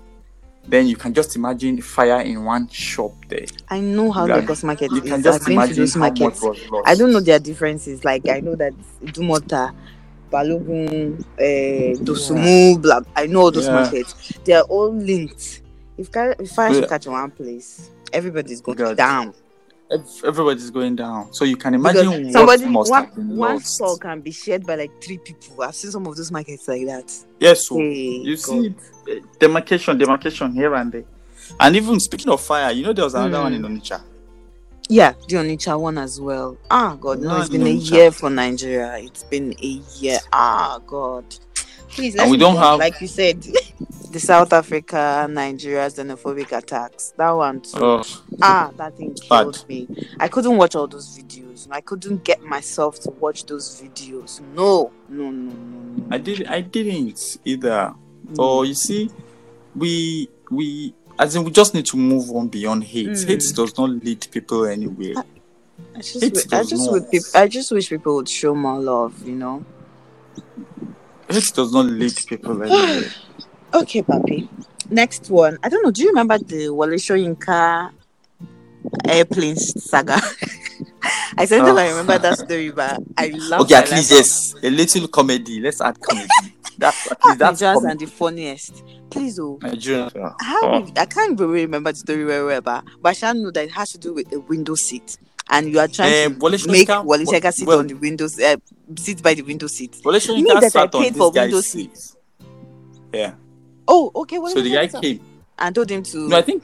Then 0.68 0.88
you 0.88 0.96
can 0.98 1.14
just 1.14 1.36
imagine 1.36 1.82
fire 1.82 2.22
in 2.22 2.44
one 2.46 2.68
shop 2.70 3.14
there. 3.30 3.48
I 3.70 3.82
know 3.82 4.12
how 4.12 4.28
Yeah. 4.28 4.36
Lagos 4.36 4.64
market 4.64 4.92
You 4.92 5.02
is. 5.04 5.10
can 5.10 5.24
just 5.24 5.42
I've 5.42 5.46
been 5.46 5.64
to 5.64 5.74
imagine 5.74 5.76
those 5.76 5.96
how 5.98 6.14
much 6.14 6.36
markets. 6.36 6.42
was 6.42 6.58
lost. 6.72 6.88
I 6.88 6.96
don't 6.96 7.12
know 7.14 7.22
their 7.22 7.40
differences. 7.40 8.06
Like 8.06 8.30
I 8.30 8.42
know 8.42 8.56
that 8.56 8.74
Dumota, 9.04 9.72
Balogun, 10.32 11.22
uh, 11.40 11.98
Dosumu, 12.04 12.82
blah. 12.82 13.02
I 13.16 13.28
know 13.28 13.42
all 13.42 13.52
those 13.52 13.70
Yeah. 13.70 13.72
markets. 13.72 14.16
They 14.46 14.54
are 14.54 14.64
all 14.64 14.94
linked. 14.96 15.62
If, 15.98 16.12
ca- 16.12 16.36
if 16.40 16.52
fire 16.52 16.74
should 16.74 16.88
catch 16.88 17.08
in 17.08 17.14
one 17.14 17.32
place, 17.32 17.92
everybody's 18.14 18.62
going 18.62 18.78
God. 18.78 18.98
down. 18.98 19.34
Ev- 19.94 20.22
Everybody's 20.26 20.72
going 20.72 20.96
down. 20.96 21.32
So 21.34 21.46
you 21.46 21.56
can 21.56 21.74
imagine 21.76 22.28
Because 22.28 22.34
what 22.48 22.60
somebody 22.60 22.66
must 22.66 22.92
one, 22.92 23.38
one 23.38 23.60
store 23.60 23.98
can 23.98 24.22
be 24.22 24.32
shared 24.32 24.66
by 24.66 24.76
like 24.76 24.92
three 25.04 25.18
people. 25.20 25.62
I've 25.64 25.76
seen 25.76 25.92
some 25.92 26.08
of 26.08 26.16
those 26.16 26.32
markets 26.32 26.68
like 26.68 26.86
that. 26.88 27.14
Yes, 27.40 27.68
so 27.68 27.78
Hey, 27.78 28.22
you 28.24 28.36
God. 28.36 28.42
see 28.44 28.76
eh, 29.10 29.20
demarcation, 29.40 29.98
demarcation 29.98 30.52
here 30.54 30.74
and 30.76 30.92
there. 30.92 31.04
And 31.60 31.76
even 31.76 32.00
speaking 32.00 32.30
of 32.32 32.42
fire, 32.42 32.72
you 32.72 32.84
know 32.84 32.94
there 32.94 33.06
was 33.06 33.14
another 33.16 33.38
Mm. 33.38 33.44
one 33.44 33.54
in 33.54 33.62
Onitsha. 33.62 34.02
Yeah, 34.90 35.14
the 35.28 35.36
Onitsha 35.36 35.80
one 35.80 35.98
as 35.98 36.20
well. 36.20 36.58
Ah, 36.72 36.98
God, 37.00 37.20
no, 37.22 37.30
No, 37.30 37.40
it's 37.40 37.50
been 37.50 37.62
a 37.62 37.66
Onitsha. 37.66 37.92
year 37.92 38.12
for 38.12 38.30
Nigeria. 38.30 38.98
It's 38.98 39.24
been 39.24 39.54
a 39.62 39.82
year. 40.00 40.20
Ah, 40.32 40.80
God. 40.88 41.24
Please, 41.90 42.16
let's 42.16 42.32
we 42.32 42.38
don't 42.38 42.58
have- 42.58 42.80
like 42.80 43.00
you 43.02 43.08
said, 43.08 43.46
the 44.14 44.20
South 44.20 44.54
Africa, 44.54 45.28
Nigeria 45.30 45.88
xenophobic 45.88 46.52
attacks. 46.56 47.14
That 47.18 47.32
one 47.32 47.62
too. 47.62 47.78
Oh, 47.82 48.04
Ah, 48.42 48.72
that 48.78 48.96
thing 48.96 49.16
Bad. 49.30 49.44
killed 49.44 49.66
me. 49.68 49.88
I 50.20 50.28
couldn't 50.28 50.56
watch 50.56 50.76
all 50.76 50.88
those 50.88 51.18
videos. 51.18 51.68
I 51.72 51.82
couldn't 51.82 52.24
get 52.24 52.42
myself 52.44 53.00
to 53.02 53.10
watch 53.12 53.46
those 53.46 53.82
videos. 53.82 54.40
No, 54.56 54.92
no, 55.10 55.32
no, 55.32 55.52
no. 55.52 56.06
I 56.12 56.18
did 56.20 56.46
I 56.48 56.62
didn't 56.62 57.38
either. 57.44 57.94
Mm. 58.28 58.36
So 58.36 58.64
you 58.64 58.74
see, 58.76 59.10
we 59.76 60.30
we 60.52 60.94
as 61.20 61.36
in 61.36 61.44
we 61.44 61.52
just 61.52 61.74
need 61.74 61.86
to 61.88 61.98
move 61.98 62.30
on 62.32 62.48
beyond 62.50 62.84
hate. 62.84 63.08
Mm. 63.10 63.28
Hate 63.28 63.44
does 63.56 63.78
not 63.78 63.90
lead 63.90 64.28
people 64.32 64.66
anywhere. 64.66 65.24
I 65.96 65.98
just, 65.98 66.22
it 66.24 66.34
wi- 66.36 66.60
I 66.60 66.64
just 66.64 66.92
would, 66.92 67.10
peop- 67.10 67.24
I 67.36 67.48
just 67.48 67.72
wish 67.72 67.90
people 67.90 68.16
would 68.16 68.30
show 68.30 68.54
more 68.54 68.80
love. 68.80 69.28
You 69.28 69.36
know. 69.36 69.66
Hate 71.30 71.52
does 71.56 71.74
not 71.74 71.86
lead 71.88 72.16
people 72.28 72.62
anywhere. 72.62 73.10
Okay, 73.74 74.02
papi. 74.04 74.48
Next 74.90 75.30
one. 75.30 75.58
I 75.64 75.70
don't 75.70 75.84
know. 75.84 75.92
Do 75.92 76.02
you 76.04 76.10
remember 76.10 76.38
the 76.38 76.70
Wale 76.70 76.90
Soyinka 77.00 77.92
airplane 79.06 79.56
saga? 79.56 80.20
I 81.38 81.46
said 81.46 81.62
that 81.66 81.78
I 81.78 81.88
Oh. 81.88 81.90
remember 81.98 82.18
that 82.20 82.38
story, 82.40 82.70
but 82.72 83.02
I 83.18 83.28
love. 83.36 83.62
okay, 83.62 83.76
at 83.76 83.90
least 83.92 84.12
yes, 84.12 84.56
a 84.62 84.70
little 84.70 85.08
comedy. 85.08 85.60
Let's 85.60 85.82
add 85.82 86.00
comedy. 86.00 86.28
That's 86.78 87.12
at 87.12 87.18
least 87.26 87.40
that's 87.40 87.62
comedy. 87.62 87.92
and 87.92 88.00
the 88.00 88.06
funniest. 88.08 88.84
Please, 89.12 89.38
oh, 89.40 89.60
Nigerian. 89.62 90.10
how 90.40 90.60
Oh. 90.64 90.92
I 90.98 91.06
can't 91.06 91.40
really 91.40 91.62
remember 91.66 91.92
the 91.92 91.98
story 92.00 92.24
very 92.24 92.46
well, 92.46 92.62
but 92.62 92.84
but 93.02 93.10
I 93.10 93.14
shall 93.14 93.34
know 93.36 93.52
that 93.52 93.66
it 93.66 93.72
has 93.72 93.92
to 93.92 93.98
do 94.00 94.14
with 94.14 94.32
a 94.34 94.40
window 94.40 94.74
seat, 94.76 95.18
and 95.50 95.70
you 95.70 95.80
are 95.80 95.88
trying 95.88 96.12
Eh, 96.14 96.28
to 96.30 96.36
Wale 96.40 96.58
make 96.68 96.88
Wale 96.90 97.26
sit 97.52 97.68
well- 97.68 97.80
on 97.80 97.88
the 97.88 97.94
window 97.94 98.26
uh, 98.26 98.58
sit 98.98 99.22
by 99.22 99.34
the 99.36 99.44
window 99.44 99.68
seat. 99.68 99.98
Wale 100.04 100.20
Soyinka 100.20 100.54
that 100.62 100.64
I 100.64 100.70
sat 100.70 100.96
on 100.96 101.02
paid 101.04 101.14
this 101.14 101.18
for 101.20 101.32
window 101.32 101.62
seat. 101.62 102.16
Yeah. 103.14 103.34
Oh, 103.88 104.12
okay. 104.16 104.40
Wale 104.40 104.52
So 104.54 104.62
the 104.62 104.72
guy 104.74 104.88
came. 104.88 105.20
and 105.60 105.76
told 105.76 105.90
him 105.90 106.04
to. 106.04 106.30
No, 106.30 106.38
I 106.38 106.42
think. 106.42 106.64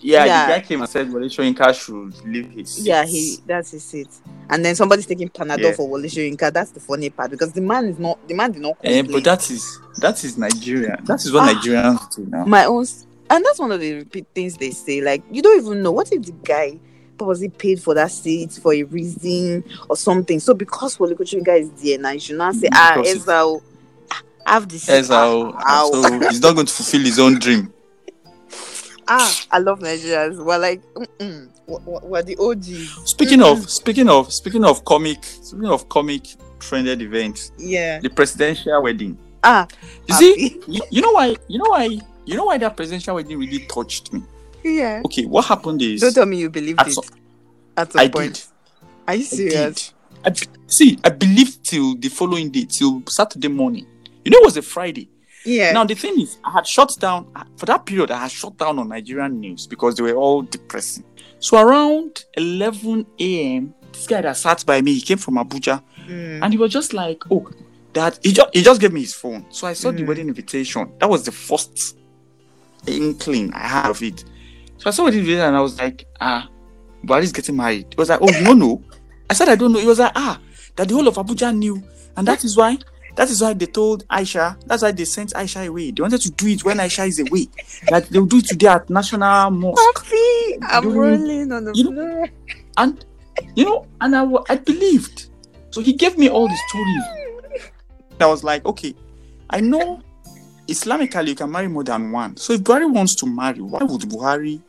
Yeah, 0.00 0.24
Yeah. 0.26 0.46
the 0.46 0.52
guy 0.52 0.60
came 0.60 0.80
and 0.80 0.88
said 0.88 1.12
Wale 1.12 1.24
Soyinka 1.28 1.74
should 1.74 2.24
leave 2.24 2.50
his 2.50 2.70
seat. 2.70 2.84
Yeah, 2.86 3.04
he 3.04 3.38
that's 3.46 3.72
his 3.72 3.82
seat. 3.84 4.08
And 4.48 4.64
then 4.64 4.76
somebody's 4.76 5.06
taking 5.06 5.28
Panadol 5.28 5.60
Yeah. 5.60 5.72
for 5.72 5.88
Wole 5.88 6.02
Soyinka. 6.02 6.52
That's 6.52 6.70
the 6.70 6.78
funny 6.80 7.10
part 7.10 7.30
because 7.32 7.52
the 7.52 7.60
man 7.62 7.86
is 7.86 7.98
not 7.98 8.16
the 8.28 8.34
man 8.34 8.52
did 8.52 8.62
not 8.62 8.76
Eh, 8.84 8.98
complain. 8.98 9.12
but 9.12 9.24
that 9.24 9.50
is 9.50 9.80
that 9.98 10.22
is 10.22 10.38
Nigeria. 10.38 11.00
That 11.04 11.24
is 11.24 11.32
what 11.32 11.48
Ah. 11.48 11.52
Nigerians 11.60 12.14
do 12.14 12.26
now. 12.30 12.44
my 12.44 12.64
own 12.66 12.86
and 13.30 13.44
that's 13.44 13.58
one 13.58 13.72
of 13.72 13.80
the 13.80 13.94
repeat 13.94 14.26
things 14.34 14.56
they 14.56 14.70
say. 14.70 15.00
Like 15.00 15.22
you 15.32 15.42
don't 15.42 15.58
even 15.60 15.82
know 15.82 15.90
what 15.90 16.12
if 16.12 16.22
the 16.22 16.32
guy 16.44 16.78
purposely 17.18 17.48
paid 17.48 17.82
for 17.82 17.94
that 17.94 18.12
seat 18.12 18.52
for 18.52 18.72
a 18.72 18.84
reason 18.84 19.64
or 19.88 19.96
something. 19.96 20.38
So 20.38 20.54
because 20.54 20.96
Wole 21.00 21.08
Soyinka 21.08 21.58
is 21.60 21.70
there 21.82 21.98
now, 21.98 22.10
you 22.10 22.20
should 22.20 22.36
not 22.38 22.54
say, 22.54 22.68
Ah, 22.72 22.92
Because- 22.94 23.16
Ezra, 23.16 23.42
ah, 23.44 23.56
have 24.48 24.68
the. 24.68 24.76
Ezra, 24.88 25.16
ah, 25.16 25.88
so 25.92 26.20
he's 26.28 26.40
not 26.40 26.54
going 26.54 26.66
to 26.66 26.72
fulfill 26.72 27.00
his 27.02 27.18
own 27.18 27.38
dream. 27.38 27.72
ah, 29.08 29.34
I 29.50 29.58
love 29.58 29.80
Nigerians. 29.80 30.42
We're 30.44 30.58
like 30.58 30.82
mm-mm, 30.94 31.48
we're, 31.66 32.00
we're 32.00 32.22
the 32.22 32.36
OGs. 32.38 33.10
Speaking 33.10 33.40
Mm-mm. 33.40 33.52
of 33.62 33.70
speaking 33.70 34.08
of 34.08 34.32
speaking 34.32 34.64
of 34.64 34.84
comic 34.84 35.24
speaking 35.24 35.68
of 35.68 35.88
comic 35.88 36.22
trended 36.60 37.02
events, 37.02 37.52
yeah. 37.58 38.00
the 38.00 38.08
presidential 38.10 38.82
wedding. 38.82 39.16
Ah, 39.44 39.66
You 40.08 40.14
see, 40.14 40.48
happy. 40.50 40.60
you, 40.72 40.82
you 40.90 41.02
know 41.02 41.12
why 41.12 41.36
you 41.48 41.58
know 41.58 41.70
why 41.70 41.84
you 42.24 42.36
know 42.36 42.44
why 42.46 42.58
that 42.58 42.76
presidential 42.76 43.14
wedding 43.14 43.38
really 43.38 43.60
touched 43.66 44.12
me. 44.12 44.22
yeah. 44.64 45.02
Okay, 45.06 45.24
what 45.24 45.44
happened 45.46 45.80
is 45.82 46.00
Don't 46.00 46.14
tell 46.14 46.26
me 46.26 46.38
you 46.38 46.50
believed 46.50 46.80
At 46.80 46.88
it 46.88 46.98
at 47.76 47.92
some 47.92 48.00
I 48.00 48.08
point. 48.08 48.34
did. 48.34 48.44
Are 49.06 49.14
you 49.14 49.22
I 49.22 49.24
serious? 49.24 49.92
did. 50.24 50.26
I, 50.26 50.32
see, 50.66 50.98
I 51.04 51.10
believed 51.10 51.62
till 51.64 51.94
the 51.96 52.08
following 52.08 52.50
day, 52.50 52.64
till 52.64 53.02
Saturday 53.08 53.46
morning. 53.48 53.86
You 54.28 54.32
know, 54.32 54.42
it 54.42 54.44
was 54.44 54.56
a 54.58 54.62
Friday. 54.62 55.08
Yeah. 55.44 55.72
Now 55.72 55.84
the 55.84 55.94
thing 55.94 56.20
is, 56.20 56.36
I 56.44 56.50
had 56.50 56.66
shut 56.66 56.94
down 56.98 57.26
for 57.56 57.64
that 57.66 57.86
period. 57.86 58.10
I 58.10 58.18
had 58.22 58.30
shut 58.30 58.56
down 58.58 58.78
on 58.78 58.88
Nigerian 58.90 59.40
news 59.40 59.66
because 59.66 59.94
they 59.94 60.02
were 60.02 60.16
all 60.16 60.42
depressing. 60.42 61.04
So 61.38 61.56
around 61.58 62.24
11 62.36 63.06
a.m. 63.20 63.72
this 63.92 64.06
guy 64.06 64.20
that 64.20 64.36
sat 64.36 64.66
by 64.66 64.82
me, 64.82 64.92
he 64.94 65.00
came 65.00 65.16
from 65.18 65.36
Abuja, 65.36 65.82
Mm. 66.08 66.42
and 66.42 66.52
he 66.52 66.58
was 66.58 66.70
just 66.72 66.92
like, 66.92 67.22
"Oh, 67.30 67.48
that 67.94 68.18
he 68.22 68.32
just 68.32 68.48
he 68.52 68.62
just 68.62 68.80
gave 68.80 68.92
me 68.92 69.00
his 69.00 69.14
phone." 69.14 69.46
So 69.50 69.66
I 69.66 69.72
saw 69.72 69.90
the 69.92 70.02
Mm. 70.02 70.08
wedding 70.08 70.28
invitation. 70.28 70.90
That 71.00 71.08
was 71.08 71.22
the 71.24 71.32
first 71.32 71.96
inkling 72.86 73.52
I 73.54 73.66
had 73.66 73.90
of 73.90 74.02
it. 74.02 74.24
So 74.78 74.88
I 74.88 74.90
saw 74.90 75.04
the 75.10 75.18
invitation 75.18 75.40
and 75.44 75.56
I 75.56 75.60
was 75.60 75.78
like, 75.78 76.06
"Ah, 76.20 76.48
Buhari's 77.04 77.32
getting 77.32 77.56
married." 77.56 77.86
He 77.90 77.96
was 77.96 78.08
like, 78.08 78.20
"Oh, 78.20 78.28
you 78.30 78.44
don't 78.44 78.58
know?" 78.58 78.82
I 79.30 79.34
said, 79.34 79.48
"I 79.48 79.56
don't 79.56 79.72
know." 79.72 79.78
He 79.78 79.86
was 79.86 79.98
like, 79.98 80.12
"Ah, 80.14 80.38
that 80.76 80.88
the 80.88 80.94
whole 80.94 81.08
of 81.08 81.14
Abuja 81.16 81.56
knew, 81.56 81.82
and 82.16 82.26
that 82.28 82.44
is 82.44 82.56
why." 82.56 82.78
That 83.18 83.30
is 83.30 83.42
why 83.42 83.52
they 83.52 83.66
told 83.66 84.06
Aisha. 84.08 84.56
That's 84.66 84.82
why 84.84 84.92
they 84.92 85.04
sent 85.04 85.32
Aisha 85.34 85.66
away. 85.66 85.90
They 85.90 86.00
wanted 86.02 86.20
to 86.20 86.30
do 86.30 86.46
it 86.46 86.64
when 86.64 86.78
Aisha 86.78 87.06
is 87.06 87.18
away. 87.18 87.48
Like 87.90 88.08
they'll 88.08 88.26
do 88.26 88.38
it 88.38 88.46
today 88.46 88.68
at 88.68 88.88
National 88.88 89.50
Mosque. 89.50 89.82
Papi, 89.96 90.58
I'm 90.62 90.92
rolling 90.92 91.50
on 91.50 91.64
the 91.64 91.72
you- 91.74 91.90
floor. 91.92 92.28
and 92.78 93.04
you 93.54 93.64
know 93.64 93.86
and 94.00 94.16
I, 94.16 94.24
I 94.48 94.56
believed 94.56 95.30
so 95.70 95.80
he 95.80 95.92
gave 95.92 96.16
me 96.18 96.28
all 96.28 96.48
the 96.48 96.58
stories 96.68 97.72
i 98.20 98.26
was 98.26 98.42
like 98.42 98.64
okay 98.66 98.94
i 99.50 99.60
know 99.60 100.00
islamically 100.66 101.28
you 101.28 101.34
can 101.34 101.50
marry 101.50 101.68
more 101.68 101.84
than 101.84 102.10
one 102.10 102.36
so 102.36 102.52
if 102.52 102.60
buhari 102.62 102.90
wants 102.90 103.14
to 103.16 103.26
marry 103.26 103.60
why 103.60 103.80
would 103.82 104.02
buhari 104.02 104.60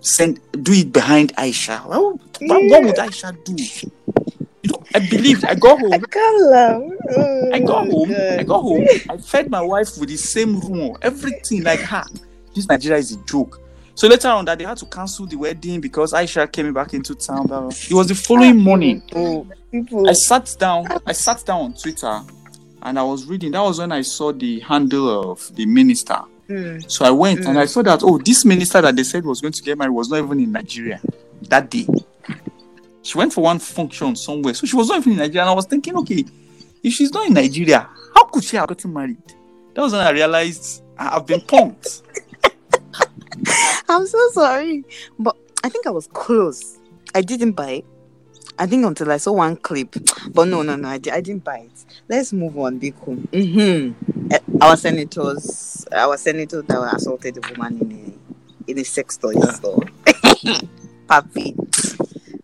send 0.00 0.40
do 0.62 0.72
it 0.72 0.92
behind 0.92 1.34
aisha 1.36 1.80
why 1.86 1.98
would, 1.98 2.20
why, 2.40 2.66
what 2.68 2.84
would 2.84 2.96
aisha 2.96 3.32
do 3.44 3.52
know 3.52 3.92
i 4.94 5.08
believed 5.10 5.44
i 5.44 5.54
got 5.54 5.78
home. 5.80 5.92
I 5.92 5.98
can't 5.98 6.42
laugh. 6.50 6.82
Oh, 7.16 7.50
I 7.52 7.58
got 7.58 7.88
home. 7.90 8.08
God. 8.08 8.40
I 8.40 8.42
got 8.42 8.60
home. 8.62 8.86
I 9.10 9.16
fed 9.16 9.50
my 9.50 9.62
wife 9.62 9.98
with 9.98 10.08
the 10.08 10.16
same 10.16 10.60
rumor, 10.60 10.96
everything 11.02 11.62
like 11.62 11.80
her. 11.80 12.04
This 12.54 12.68
Nigeria 12.68 12.98
is 12.98 13.12
a 13.12 13.16
joke. 13.24 13.60
So 13.94 14.08
later 14.08 14.28
on, 14.28 14.44
that 14.46 14.58
they 14.58 14.64
had 14.64 14.78
to 14.78 14.86
cancel 14.86 15.26
the 15.26 15.36
wedding 15.36 15.80
because 15.80 16.12
Aisha 16.12 16.50
came 16.50 16.72
back 16.72 16.94
into 16.94 17.14
town. 17.14 17.46
blah, 17.46 17.60
blah. 17.60 17.68
It 17.70 17.92
was 17.92 18.08
the 18.08 18.14
following 18.14 18.58
morning. 18.58 19.02
People. 19.70 20.08
I 20.08 20.12
sat 20.14 20.54
down. 20.58 20.86
I 21.06 21.12
sat 21.12 21.44
down 21.44 21.60
on 21.60 21.74
Twitter, 21.74 22.20
and 22.82 22.98
I 22.98 23.02
was 23.02 23.26
reading. 23.26 23.52
That 23.52 23.60
was 23.62 23.78
when 23.78 23.92
I 23.92 24.00
saw 24.02 24.32
the 24.32 24.60
handle 24.60 25.30
of 25.32 25.54
the 25.54 25.66
minister. 25.66 26.18
Mm. 26.48 26.90
So 26.90 27.04
I 27.04 27.10
went 27.10 27.40
and 27.46 27.56
Mm. 27.56 27.60
I 27.60 27.66
saw 27.66 27.82
that 27.82 28.02
oh, 28.02 28.18
this 28.18 28.44
minister 28.44 28.80
that 28.80 28.96
they 28.96 29.04
said 29.04 29.24
was 29.24 29.40
going 29.40 29.52
to 29.52 29.62
get 29.62 29.78
married 29.78 29.92
was 29.92 30.08
not 30.10 30.18
even 30.18 30.40
in 30.40 30.52
Nigeria 30.52 31.00
that 31.48 31.70
day. 31.70 31.86
She 33.02 33.18
went 33.18 33.32
for 33.32 33.42
one 33.42 33.58
function 33.58 34.14
somewhere, 34.16 34.54
so 34.54 34.66
she 34.66 34.76
was 34.76 34.88
not 34.88 34.98
even 35.00 35.12
in 35.12 35.18
Nigeria. 35.18 35.42
And 35.42 35.50
I 35.50 35.54
was 35.54 35.66
thinking, 35.66 35.96
okay, 35.98 36.24
if 36.82 36.92
she's 36.92 37.12
not 37.12 37.26
in 37.26 37.34
Nigeria, 37.34 37.88
how 38.14 38.24
could 38.24 38.44
she 38.44 38.56
have 38.56 38.68
gotten 38.68 38.92
married? 38.92 39.16
That 39.74 39.82
was 39.82 39.92
when 39.92 40.02
I 40.06 40.10
realized 40.10 40.82
I 40.98 41.10
have 41.10 41.26
been 41.26 41.40
punked. 41.40 42.02
I'm 43.88 44.06
so 44.06 44.30
sorry, 44.30 44.84
but 45.18 45.36
I 45.64 45.68
think 45.68 45.86
I 45.86 45.90
was 45.90 46.06
close. 46.08 46.78
I 47.14 47.22
didn't 47.22 47.52
buy 47.52 47.70
it. 47.70 47.84
I 48.58 48.66
think 48.66 48.84
until 48.84 49.10
I 49.10 49.16
saw 49.16 49.32
one 49.32 49.56
clip, 49.56 49.96
but 50.32 50.44
no, 50.46 50.62
no, 50.62 50.76
no, 50.76 50.88
I, 50.88 50.94
I 50.94 50.98
didn't 50.98 51.42
buy 51.42 51.58
it. 51.58 51.84
Let's 52.08 52.32
move 52.32 52.56
on, 52.58 52.78
Biko. 52.78 53.16
Mm-hmm. 53.28 54.62
Our 54.62 54.76
senators, 54.76 55.86
our 55.90 56.16
senator 56.16 56.62
that 56.62 56.94
assaulted 56.94 57.38
a 57.38 57.50
woman 57.50 57.78
in 57.80 57.92
a 58.68 58.70
in 58.70 58.78
a 58.78 58.84
sex 58.84 59.16
toy 59.16 59.32
Yeah. 59.34 59.50
store. 59.52 59.80
Papi, 61.08 61.54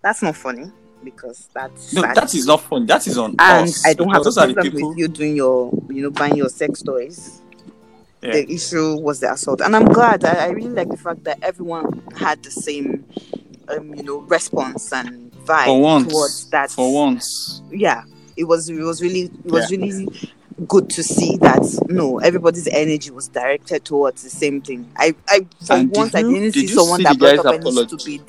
that's 0.08 0.22
not 0.22 0.34
funny 0.36 0.70
because 1.04 1.50
that's 1.52 1.92
No, 1.92 2.00
sad. 2.00 2.16
that 2.16 2.34
is 2.34 2.46
not 2.46 2.62
fun. 2.62 2.86
That 2.86 3.06
is 3.06 3.18
on 3.18 3.34
and 3.38 3.68
us. 3.68 3.84
I 3.86 3.92
don't 3.92 4.08
have 4.08 4.16
a 4.16 4.20
because 4.20 4.34
those 4.36 4.38
are 4.38 4.46
the 4.46 4.54
problem 4.54 4.72
people. 4.72 4.88
with 4.88 4.98
you 4.98 5.08
doing 5.08 5.36
your, 5.36 5.70
you 5.90 6.02
know, 6.02 6.10
buying 6.10 6.34
your 6.34 6.48
sex 6.48 6.80
toys. 6.82 7.42
Yeah. 8.22 8.32
The 8.32 8.50
issue 8.50 8.96
was 8.98 9.20
the 9.20 9.30
assault, 9.30 9.60
and 9.60 9.76
I'm 9.76 9.84
glad. 9.84 10.24
I, 10.24 10.46
I 10.46 10.48
really 10.48 10.70
like 10.70 10.88
the 10.88 10.96
fact 10.96 11.24
that 11.24 11.38
everyone 11.42 12.02
had 12.16 12.42
the 12.42 12.50
same, 12.50 13.04
um, 13.68 13.94
you 13.94 14.02
know, 14.02 14.20
response 14.22 14.90
and 14.94 15.30
vibe 15.44 15.66
For 15.66 15.80
once, 15.80 16.10
towards 16.12 16.50
that. 16.50 16.70
for 16.70 16.92
once, 16.92 17.62
yeah, 17.70 18.02
it 18.36 18.44
was. 18.44 18.70
It 18.70 18.80
was 18.80 19.02
really. 19.02 19.24
It 19.44 19.52
was 19.52 19.70
really 19.70 20.08
good 20.66 20.88
to 20.90 21.02
see 21.04 21.36
that. 21.36 21.62
No, 21.88 22.18
everybody's 22.18 22.66
energy 22.66 23.10
was 23.12 23.28
directed 23.28 23.84
towards 23.84 24.24
the 24.24 24.30
same 24.30 24.62
thing. 24.62 24.90
I, 24.96 25.14
I 25.28 25.46
for 25.64 25.74
And 25.74 25.94
once, 25.94 26.14
I 26.16 26.22
didn't 26.22 26.54
see 26.54 26.62
you 26.62 26.68
someone 26.68 26.98
see 26.98 27.04
that 27.04 27.18
brought 27.18 27.46
up 27.46 27.54
any 27.54 27.70
stupid. 27.86 28.24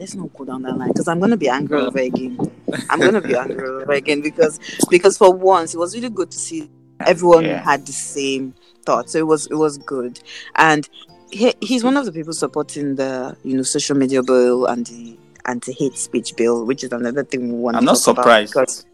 Let's 0.00 0.14
not 0.14 0.32
go 0.32 0.46
down 0.46 0.62
that 0.62 0.78
line 0.78 0.88
because 0.88 1.08
I'm 1.08 1.20
gonna 1.20 1.36
be 1.36 1.48
angry 1.50 1.78
uh. 1.78 1.86
over 1.88 1.98
again. 1.98 2.38
I'm 2.90 2.98
gonna 3.00 3.20
be 3.20 3.36
angry 3.36 3.68
over 3.68 3.92
again 3.92 4.22
because 4.22 4.58
because 4.90 5.18
for 5.18 5.30
once 5.32 5.74
it 5.74 5.78
was 5.78 5.94
really 5.94 6.08
good 6.08 6.30
to 6.30 6.38
see 6.38 6.70
everyone 7.06 7.44
Yeah. 7.44 7.62
had 7.62 7.84
the 7.86 7.92
same 7.92 8.54
thought. 8.86 9.10
So 9.10 9.18
it 9.18 9.26
was 9.26 9.46
it 9.48 9.54
was 9.56 9.76
good, 9.76 10.18
and 10.56 10.88
he, 11.30 11.52
he's 11.60 11.84
one 11.84 11.98
of 11.98 12.06
the 12.06 12.12
people 12.12 12.32
supporting 12.32 12.96
the 12.96 13.36
you 13.44 13.54
know 13.56 13.62
social 13.62 13.94
media 13.96 14.22
bill 14.22 14.64
and 14.66 14.86
the 14.86 15.18
anti-hate 15.44 15.96
speech 15.98 16.34
bill, 16.34 16.64
which 16.64 16.82
is 16.82 16.92
another 16.92 17.22
thing 17.24 17.52
we 17.52 17.58
want. 17.58 17.76
I'm 17.76 17.84
not 17.84 17.98
surprised. 17.98 18.54
because 18.54 18.86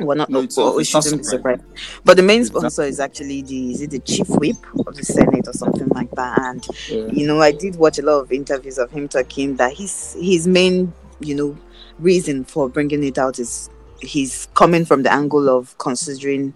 we're 0.00 0.14
not. 0.14 0.28
No, 0.28 0.40
it's- 0.40 0.56
well, 0.56 0.74
we 0.74 0.82
it's 0.82 0.92
not 0.92 1.04
shouldn't 1.04 1.22
be 1.22 1.28
surprised. 1.28 1.62
But 2.04 2.16
the 2.16 2.22
main 2.22 2.44
sponsor 2.44 2.82
is 2.82 3.00
actually 3.00 3.42
the 3.42 3.72
is 3.72 3.82
it 3.82 3.90
the 3.90 4.00
chief 4.00 4.28
whip 4.28 4.56
of 4.86 4.94
the 4.96 5.04
senate 5.04 5.46
or 5.46 5.52
something 5.52 5.88
like 5.88 6.10
that, 6.12 6.38
and 6.40 6.66
yeah. 6.88 7.06
you 7.06 7.26
know, 7.26 7.40
I 7.40 7.52
did 7.52 7.76
watch 7.76 7.98
a 7.98 8.02
lot 8.02 8.20
of 8.20 8.32
interviews 8.32 8.78
of 8.78 8.90
him 8.90 9.08
talking 9.08 9.56
that 9.56 9.74
his 9.74 10.16
his 10.20 10.46
main, 10.46 10.92
you 11.20 11.34
know, 11.34 11.56
reason 11.98 12.44
for 12.44 12.68
bringing 12.68 13.04
it 13.04 13.18
out 13.18 13.38
is 13.38 13.70
he's 14.00 14.48
coming 14.54 14.84
from 14.84 15.02
the 15.02 15.12
angle 15.12 15.48
of 15.48 15.76
considering 15.78 16.54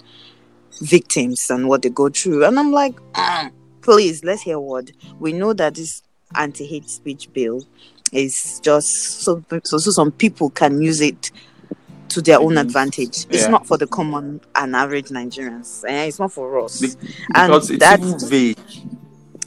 victims 0.81 1.51
and 1.51 1.69
what 1.69 1.83
they 1.83 1.89
go 1.91 2.09
through. 2.09 2.45
And 2.45 2.59
I'm 2.59 2.73
like, 2.73 2.95
"Ah, 3.15 3.51
please, 3.83 4.25
let's 4.25 4.43
hear 4.43 4.59
what 4.59 4.91
we 5.19 5.33
know 5.33 5.53
that 5.53 5.75
this 5.77 6.03
anti-hate 6.35 6.89
speech 6.91 7.33
bill 7.33 7.65
is 8.13 8.61
just 8.63 9.23
so 9.23 9.45
so, 9.65 9.79
so 9.79 9.91
some 9.91 10.13
people 10.13 10.51
can 10.51 10.81
use 10.83 11.01
it 11.01 11.31
to 12.09 12.23
their 12.23 12.41
own 12.41 12.59
advantage. 12.59 13.27
It's 13.31 13.43
Yeah. 13.43 13.49
not 13.49 13.67
for 13.67 13.77
the 13.77 13.87
common 13.87 14.41
and 14.55 14.75
average 14.77 15.09
Nigerians. 15.09 15.85
Eh, 15.87 16.05
It's 16.07 16.19
not 16.19 16.33
for 16.33 16.61
us. 16.65 16.81
Be- 16.81 16.93
and 17.35 17.53
it's 17.55 17.69
that's- 17.79 18.23
vague. 18.25 18.59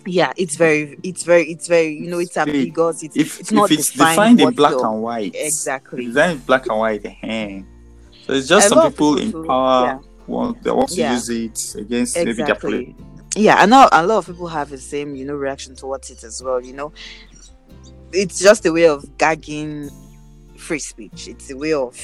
yeah 0.07 0.33
it's 0.35 0.55
very 0.55 0.97
it's 1.03 1.21
very 1.21 1.43
it's 1.51 1.67
very 1.67 1.93
you 1.95 2.09
know 2.09 2.17
it's 2.17 2.35
ambiguous 2.35 3.03
it's, 3.03 3.15
If 3.15 3.39
it's 3.39 3.51
not 3.51 3.69
if 3.71 3.77
it's 3.77 3.91
defined 3.91 4.37
defined 4.37 4.41
in 4.41 4.55
black 4.55 4.71
you're- 4.71 4.83
and 4.89 5.01
white, 5.03 5.35
exactly 5.35 6.07
defined 6.07 6.31
in 6.31 6.37
black 6.39 6.65
and 6.67 6.79
white, 6.79 7.05
eh. 7.05 7.61
So 8.25 8.33
it's 8.33 8.47
just 8.47 8.65
A 8.65 8.69
some 8.69 8.91
people, 8.91 9.15
people 9.17 9.41
in 9.41 9.47
power 9.47 9.85
yeah. 9.85 9.99
want 10.25 10.63
they 10.63 10.71
want 10.71 10.89
to 10.89 10.95
Yeah. 10.95 11.13
use 11.13 11.29
it 11.29 11.75
against 11.75 12.15
maybe 12.15 12.33
their 12.33 12.45
exactly 12.45 12.95
yeah 13.35 13.61
and 13.61 13.69
now 13.69 13.89
a 13.91 14.03
lot 14.05 14.17
of 14.17 14.25
people 14.25 14.47
have 14.47 14.71
the 14.71 14.77
same 14.79 15.15
you 15.15 15.23
know 15.23 15.35
reaction 15.35 15.75
towards 15.75 16.09
it 16.09 16.23
as 16.23 16.41
well 16.41 16.59
you 16.59 16.73
know 16.73 16.91
it's 18.11 18.39
just 18.39 18.65
a 18.65 18.71
way 18.71 18.87
of 18.87 19.05
gagging 19.19 19.87
free 20.57 20.79
speech 20.79 21.27
it's 21.27 21.51
a 21.51 21.55
way 21.57 21.73
of 21.73 21.95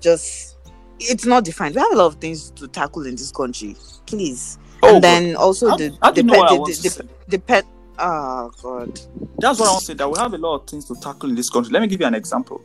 just 0.00 0.56
it's 0.98 1.24
not 1.26 1.44
defined 1.44 1.74
we 1.74 1.80
have 1.80 1.92
a 1.92 1.96
lot 1.96 2.06
of 2.06 2.14
things 2.16 2.50
to 2.50 2.68
tackle 2.68 3.06
in 3.06 3.14
this 3.16 3.30
country 3.32 3.76
please 4.06 4.58
Oh, 4.82 4.94
and 4.94 5.04
then 5.04 5.36
also 5.36 5.68
how- 5.70 5.76
the 5.76 5.96
how 6.02 6.10
the 6.10 6.22
you 6.22 6.26
know 6.26 6.38
what 6.38 6.52
I 6.52 6.56
pet 6.56 6.66
the, 6.82 7.08
the, 7.28 7.38
pet 7.38 7.66
oh 7.98 8.50
god 8.62 8.98
That's 9.38 9.58
what 9.58 9.68
I 9.68 9.70
want 9.72 9.80
to 9.80 9.86
say. 9.86 9.94
That 9.94 10.10
we 10.10 10.18
have 10.18 10.32
a 10.32 10.38
lot 10.38 10.54
of 10.56 10.66
things 10.66 10.86
to 10.86 10.96
tackle 10.96 11.28
in 11.28 11.34
this 11.34 11.50
country. 11.50 11.70
Let 11.72 11.82
me 11.82 11.88
give 11.88 12.00
you 12.00 12.06
an 12.06 12.14
example. 12.14 12.62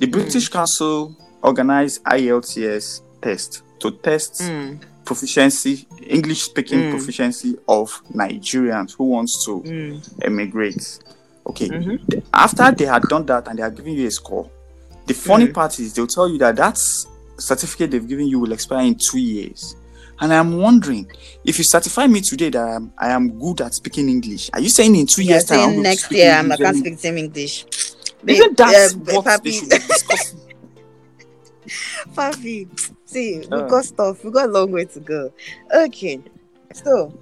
The 0.00 0.06
British 0.06 0.48
Council 0.48 1.14
organized 1.42 2.02
IELTS 2.04 3.02
test 3.20 3.62
to 3.78 3.90
test 3.92 4.40
Mm, 4.42 4.80
proficiency, 5.04 5.86
English 6.04 6.42
speaking 6.42 6.80
Mm. 6.80 6.90
proficiency 6.90 7.56
of 7.68 8.02
Nigerians 8.12 8.96
who 8.96 9.04
wants 9.04 9.44
to 9.44 9.60
mm, 9.60 10.00
emigrate. 10.22 10.98
Okay. 11.46 11.68
mhm. 11.68 12.22
After 12.34 12.72
they 12.72 12.86
had 12.86 13.02
done 13.02 13.24
that 13.26 13.46
and 13.48 13.58
they 13.58 13.62
are 13.62 13.70
giving 13.70 13.94
you 13.94 14.06
a 14.08 14.10
score, 14.10 14.50
the 15.06 15.14
funny 15.14 15.46
Mm. 15.46 15.54
part 15.54 15.78
is 15.78 15.92
they'll 15.94 16.06
tell 16.06 16.28
you 16.28 16.38
that 16.38 16.56
that 16.56 16.78
certificate 17.38 17.90
they've 17.90 18.06
given 18.06 18.26
you 18.28 18.38
will 18.38 18.52
expire 18.52 18.86
in 18.86 18.94
two 18.94 19.18
years. 19.18 19.76
And 20.20 20.32
I'm 20.32 20.58
wondering 20.58 21.10
if 21.44 21.58
you 21.58 21.64
certify 21.64 22.06
me 22.06 22.20
today 22.20 22.50
that 22.50 22.62
I 22.62 22.74
am, 22.76 22.92
I 22.98 23.08
am 23.10 23.38
good 23.38 23.60
at 23.60 23.74
speaking 23.74 24.08
English, 24.08 24.50
are 24.52 24.60
you 24.60 24.68
saying 24.68 24.94
in 24.94 25.06
two 25.06 25.22
You're 25.22 25.32
years' 25.32 25.44
time 25.46 25.58
I'm 25.58 25.64
saying 25.64 25.70
going 25.74 25.82
to 25.84 25.88
next 25.90 26.04
speak 26.04 26.18
year 26.18 26.32
I'm, 26.32 26.38
I 26.52 26.54
English 26.54 26.58
can't 26.58 26.76
very- 26.76 26.78
speak 26.80 26.94
the 26.94 27.00
same 27.00 27.18
English. 27.18 27.66
Isn't 28.26 28.56
that 28.58 28.92
Uh, 28.94 28.98
what 29.16 29.24
Papi- 29.24 29.42
they 29.42 29.50
should 29.50 29.68
be 29.70 29.76
discussing? 29.78 30.38
Papi, 32.14 32.68
see, 33.04 33.38
we 33.40 33.46
Uh. 33.56 33.62
got 33.68 33.84
stuff. 33.84 34.24
We 34.24 34.30
got 34.30 34.48
a 34.48 34.52
long 34.52 34.70
way 34.72 34.84
to 34.84 35.00
go. 35.00 35.32
Okay, 35.74 36.20
so 36.72 37.12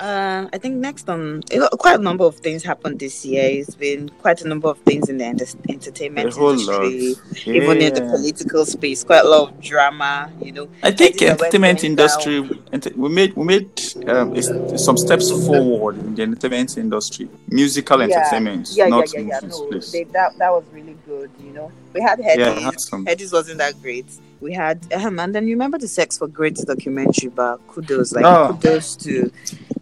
uh, 0.00 0.46
I 0.52 0.58
think 0.58 0.76
next 0.76 1.08
on 1.08 1.42
you 1.50 1.66
quite 1.78 1.98
a 1.98 2.02
number 2.02 2.24
of 2.24 2.36
things 2.36 2.62
happened 2.62 2.98
this 2.98 3.24
year. 3.24 3.44
It's 3.44 3.74
been 3.74 4.08
quite 4.08 4.42
a 4.42 4.48
number 4.48 4.68
of 4.68 4.78
things 4.80 5.08
in 5.08 5.18
the 5.18 5.24
enter- 5.24 5.46
entertainment 5.68 6.28
A 6.28 6.36
whole 6.36 6.54
lot. 6.54 6.84
industry, 6.84 7.54
even 7.56 7.80
in 7.80 7.94
the 7.94 8.00
political 8.02 8.64
space. 8.66 9.04
Quite 9.04 9.24
a 9.24 9.28
lot 9.28 9.48
of 9.50 9.60
drama, 9.60 10.30
you 10.42 10.52
know. 10.52 10.68
I 10.82 10.90
think 10.90 11.18
think 11.18 11.22
I 11.22 11.32
entertainment 11.32 11.84
industry. 11.84 12.48
ent- 12.72 12.96
We 12.96 13.08
made 13.08 13.34
we 13.36 13.44
made 13.44 13.70
um, 14.08 14.34
is- 14.36 14.52
some 14.84 14.96
steps 14.98 15.30
forward 15.30 15.96
in 15.98 16.14
the 16.14 16.22
entertainment 16.22 16.76
industry, 16.76 17.28
musical 17.48 17.98
Yeah. 18.00 18.04
entertainment, 18.18 18.68
Yeah, 18.72 18.84
yeah, 18.84 18.90
not 18.90 19.14
yeah, 19.14 19.20
yeah. 19.20 19.40
movies, 19.42 19.92
No, 19.92 19.98
they, 19.98 20.04
that 20.12 20.36
that 20.38 20.50
was 20.52 20.64
really 20.72 20.96
good. 21.06 21.30
You 21.42 21.52
know, 21.52 21.72
we 21.94 22.02
had 22.02 22.18
Headies. 22.18 22.36
Yeah, 22.36 22.50
I 22.52 22.60
had 22.60 22.80
some. 22.80 23.06
Headies 23.06 23.32
wasn't 23.32 23.58
that 23.58 23.80
great. 23.80 24.06
We 24.40 24.52
had, 24.52 24.86
um, 24.92 25.18
and 25.18 25.34
then 25.34 25.46
you 25.48 25.54
remember 25.54 25.78
the 25.78 25.88
Sex 25.88 26.18
for 26.18 26.28
Grades 26.28 26.64
documentary, 26.64 27.30
but 27.30 27.56
kudos, 27.68 28.12
like 28.12 28.24
Oh. 28.24 28.58
kudos 28.60 28.94
to 28.96 29.30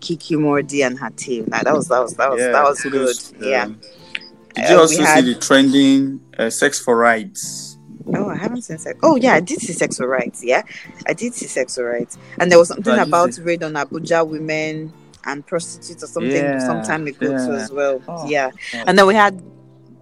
Kiki 0.01 0.37
Mordi 0.37 0.87
and 0.87 0.99
her 0.99 1.11
team. 1.11 1.47
Like, 1.49 1.65
that 1.65 1.75
was 1.75 1.89
that 1.89 2.01
was 2.01 2.15
that 2.15 2.31
was 2.31 2.41
that 2.41 2.63
was 2.65 2.81
good. 2.83 2.93
kudos, 2.93 3.33
Yeah. 3.41 3.65
um, 3.65 3.81
Did 4.55 4.69
you 4.71 4.77
Uh, 4.77 4.81
also 4.83 5.03
had- 5.03 5.25
see 5.25 5.33
the 5.35 5.41
trending 5.41 6.21
uh, 6.39 6.49
sex 6.51 6.79
for 6.79 6.97
rights? 6.97 7.77
Oh, 8.15 8.29
I 8.29 8.37
haven't 8.37 8.63
seen 8.63 8.79
sex. 8.79 8.97
Oh, 9.03 9.17
yeah, 9.17 9.33
I 9.35 9.41
did 9.41 9.59
see 9.61 9.73
sex 9.73 9.97
for 9.97 10.07
rights. 10.07 10.45
Yeah, 10.45 10.63
I 11.09 11.13
did 11.15 11.35
see 11.35 11.47
sex 11.47 11.75
for 11.75 11.85
rights, 11.85 12.17
and 12.39 12.53
there 12.53 12.59
was 12.59 12.69
something 12.69 12.97
about 12.99 13.37
raid 13.43 13.65
on 13.65 13.73
Abuja 13.73 14.25
women 14.29 14.93
and 15.25 15.45
prostitutes 15.45 16.05
or 16.05 16.07
something 16.07 16.31
Yeah, 16.31 16.59
some 16.61 16.83
time 16.85 17.07
ago 17.09 17.29
too 17.31 17.53
as 17.55 17.73
well. 17.73 18.01
Oh, 18.07 18.29
yeah, 18.29 18.51
God. 18.73 18.85
and 18.87 18.99
then 18.99 19.07
we 19.07 19.15
had 19.15 19.43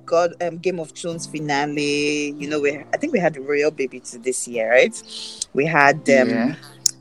God 0.07 0.35
um, 0.43 0.59
Game 0.59 0.79
of 0.81 0.91
Thrones 0.91 1.27
finale. 1.27 2.31
You 2.39 2.49
know, 2.49 2.61
we 2.61 2.79
I 2.93 2.97
think 2.97 3.13
we 3.13 3.19
had 3.19 3.35
the 3.35 3.41
royal 3.41 3.71
baby 3.71 4.01
to 4.01 4.19
this 4.19 4.47
year, 4.49 4.71
right? 4.71 5.47
We 5.55 5.67
had 5.67 5.97
um, 5.97 6.29
yeah. 6.29 6.55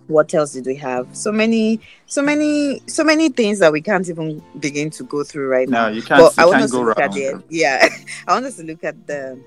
what 0.07 0.33
else 0.33 0.53
did 0.53 0.65
we 0.65 0.75
have? 0.75 1.07
So 1.15 1.31
many, 1.31 1.79
so 2.05 2.21
many, 2.21 2.81
so 2.87 3.03
many 3.03 3.29
things 3.29 3.59
that 3.59 3.71
we 3.71 3.81
can't 3.81 4.07
even 4.09 4.41
begin 4.59 4.89
to 4.91 5.03
go 5.03 5.23
through 5.23 5.47
right 5.49 5.67
No, 5.67 5.83
now. 5.83 5.87
you 5.89 6.01
can't. 6.01 6.21
But 6.21 6.37
you 6.37 6.43
I 6.43 6.45
want 6.45 6.53
can't 6.55 6.63
us 6.65 6.71
to 6.71 6.77
go 6.77 6.83
look 6.83 6.99
at 6.99 7.11
the 7.11 7.43
yeah. 7.49 7.87
I 8.27 8.33
want 8.33 8.45
us 8.45 8.57
to 8.57 8.63
look 8.63 8.83
at 8.83 9.07
the 9.07 9.39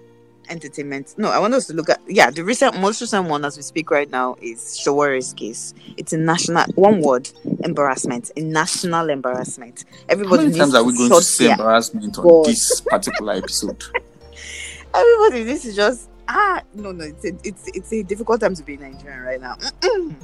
entertainment. 0.49 1.15
No, 1.19 1.31
I 1.31 1.39
want 1.39 1.55
us 1.55 1.67
to 1.69 1.73
look 1.73 1.89
at 1.91 2.01
yeah. 2.07 2.31
The 2.31 2.45
recent, 2.45 2.81
most 2.81 3.01
recent 3.01 3.29
one 3.29 3.45
as 3.45 3.57
we 3.57 3.63
speak 3.63 3.91
right 3.91 4.11
now 4.11 4.37
is 4.41 4.61
Sowore's 4.61 5.33
case. 5.33 5.75
It's 5.97 6.13
a 6.13 6.19
national 6.19 6.65
one 6.75 7.01
word 7.01 7.31
embarrassment, 7.63 8.31
a 8.37 8.41
national 8.41 9.11
embarrassment. 9.11 9.85
How 9.91 9.97
Everybody 10.11 10.37
many 10.45 10.49
needs 10.49 10.59
times 10.59 10.75
are 10.75 10.85
we 10.85 10.97
going 10.97 11.11
to 11.11 11.23
say 11.23 11.51
embarrassment 11.51 12.19
on 12.19 12.25
God. 12.29 12.47
this 12.47 12.81
particular 12.81 13.35
episode? 13.35 13.83
Everybody 14.95 15.43
this 15.45 15.65
is 15.65 15.75
just 15.77 16.09
ah 16.29 16.63
no 16.75 16.93
no 16.93 17.05
it's 17.05 17.25
a, 17.25 17.29
it's 17.45 17.69
it's 17.75 17.93
a 17.93 18.03
difficult 18.03 18.41
time 18.41 18.55
to 18.55 18.63
be 18.63 18.77
Nigerian 18.77 19.21
right 19.23 19.41
now. 19.41 19.57
Mm-mm. 19.57 20.15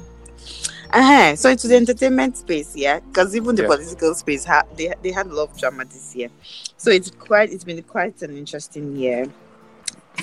Uh-huh. 0.93 1.35
So 1.37 1.49
into 1.49 1.67
the 1.67 1.75
entertainment 1.77 2.35
space, 2.37 2.75
yeah, 2.75 2.99
because 2.99 3.33
even 3.35 3.55
the 3.55 3.61
Yeah. 3.63 3.69
political 3.69 4.13
space 4.15 4.43
had 4.43 4.63
they 4.75 4.93
they 5.01 5.11
had 5.11 5.27
a 5.27 5.33
lot 5.33 5.51
of 5.51 5.57
drama 5.57 5.85
this 5.85 6.15
year. 6.15 6.29
So 6.77 6.89
it's 6.91 7.11
quite 7.11 7.51
it's 7.51 7.63
been 7.63 7.81
quite 7.83 8.21
an 8.21 8.35
interesting 8.37 8.95
year 8.95 9.27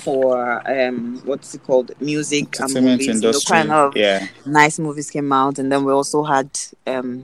for 0.03 0.61
um 0.69 1.21
what's 1.25 1.53
it 1.55 1.63
called 1.63 1.91
music 1.99 2.59
and 2.59 2.73
movies. 2.73 3.07
Industry. 3.07 3.53
kind 3.55 3.71
of 3.71 3.95
Yeah. 3.97 4.27
nice 4.45 4.79
movies 4.79 5.09
came 5.09 5.31
out, 5.31 5.59
and 5.59 5.71
then 5.71 5.83
we 5.83 5.91
also 5.91 6.23
had 6.23 6.49
um 6.87 7.23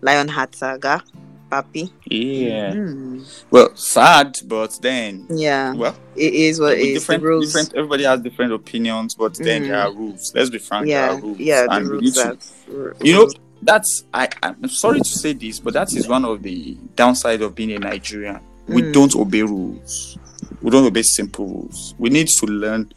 Lionheart 0.00 0.54
Saga, 0.54 1.02
Papi. 1.50 1.90
Yeah. 2.06 2.72
Mm. 2.72 3.26
Well, 3.50 3.74
sad, 3.74 4.36
but 4.46 4.78
then, 4.80 5.26
Yeah, 5.28 5.74
well, 5.74 5.96
it 6.14 6.32
is 6.34 6.60
what 6.60 6.74
it 6.74 6.80
is 6.80 7.00
different, 7.00 7.24
rules. 7.24 7.46
different. 7.46 7.74
Everybody 7.74 8.04
has 8.04 8.20
different 8.20 8.52
opinions, 8.52 9.14
but 9.14 9.34
then 9.34 9.62
there 9.64 9.74
Mm. 9.76 9.84
are 9.84 9.92
rules. 9.92 10.32
Let's 10.34 10.50
be 10.50 10.58
frank. 10.58 10.86
there 10.86 11.08
yeah, 11.08 11.14
are 11.16 11.20
rules. 11.20 11.38
yeah, 11.38 11.66
and 11.70 11.88
rules 11.88 12.02
need 12.02 12.14
to 12.14 12.20
that 12.20 12.94
you 13.02 13.12
know 13.14 13.28
that's 13.62 14.04
i 14.14 14.28
i'm 14.44 14.68
sorry 14.68 15.00
to 15.00 15.04
say 15.08 15.32
this 15.32 15.58
but 15.58 15.74
that 15.74 15.92
is 15.92 16.06
one 16.06 16.24
of 16.24 16.42
the 16.44 16.76
downside 16.94 17.42
of 17.42 17.56
being 17.56 17.72
a 17.72 17.78
nigerian 17.80 18.38
we 18.68 18.82
Mm. 18.82 18.92
don't 18.92 19.16
obey 19.16 19.42
rules 19.42 20.16
we 20.62 20.70
don't 20.70 20.84
obey 20.86 21.02
simple 21.02 21.46
rules 21.46 21.94
we 21.98 22.08
need 22.10 22.26
to 22.28 22.46
learn 22.46 22.90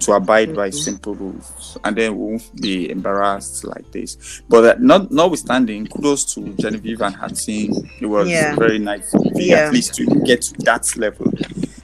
to 0.00 0.12
abide 0.12 0.54
by 0.54 0.68
simple 0.70 1.14
rules 1.14 1.78
and 1.84 1.96
then 1.96 2.16
we 2.16 2.24
won't 2.32 2.60
be 2.60 2.90
embarrassed 2.90 3.64
like 3.64 3.90
this 3.92 4.42
but 4.48 4.64
uh, 4.64 4.74
not 4.80 5.10
notwithstanding 5.10 5.86
kudos 5.86 6.34
to 6.34 6.40
genevieve 6.54 7.00
and 7.00 7.14
her 7.14 7.28
team 7.28 7.72
it 8.00 8.06
was 8.06 8.28
Yeah. 8.28 8.54
very 8.56 8.78
nice 8.78 9.14
Yeah. 9.34 9.66
at 9.66 9.72
least 9.72 9.94
to 9.94 10.04
get 10.24 10.42
to 10.42 10.54
that 10.64 10.84
level 10.96 11.26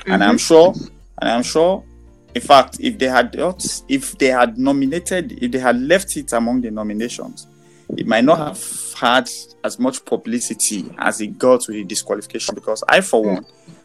and 0.06 0.22
Mhm. 0.22 0.28
i'm 0.28 0.38
sure 0.38 0.74
and 1.20 1.30
i'm 1.30 1.42
sure 1.42 1.82
in 2.34 2.40
fact 2.42 2.76
if 2.80 2.98
they 2.98 3.08
had 3.08 3.34
not 3.36 3.64
if 3.88 4.18
they 4.18 4.26
had 4.28 4.58
nominated 4.58 5.32
if 5.40 5.50
they 5.52 5.58
had 5.58 5.80
left 5.80 6.16
it 6.16 6.32
among 6.32 6.60
the 6.62 6.70
nominations 6.70 7.46
it 7.96 8.06
might 8.06 8.24
not 8.24 8.38
have 8.38 8.60
had 8.96 9.28
as 9.64 9.78
much 9.78 10.04
publicity 10.04 10.84
as 10.98 11.20
it 11.20 11.38
got 11.38 11.60
with 11.68 11.76
the 11.76 11.84
disqualification 11.84 12.54
because 12.54 12.82
i 12.88 13.00
for 13.00 13.24
Mm. 13.24 13.34
one 13.34 13.44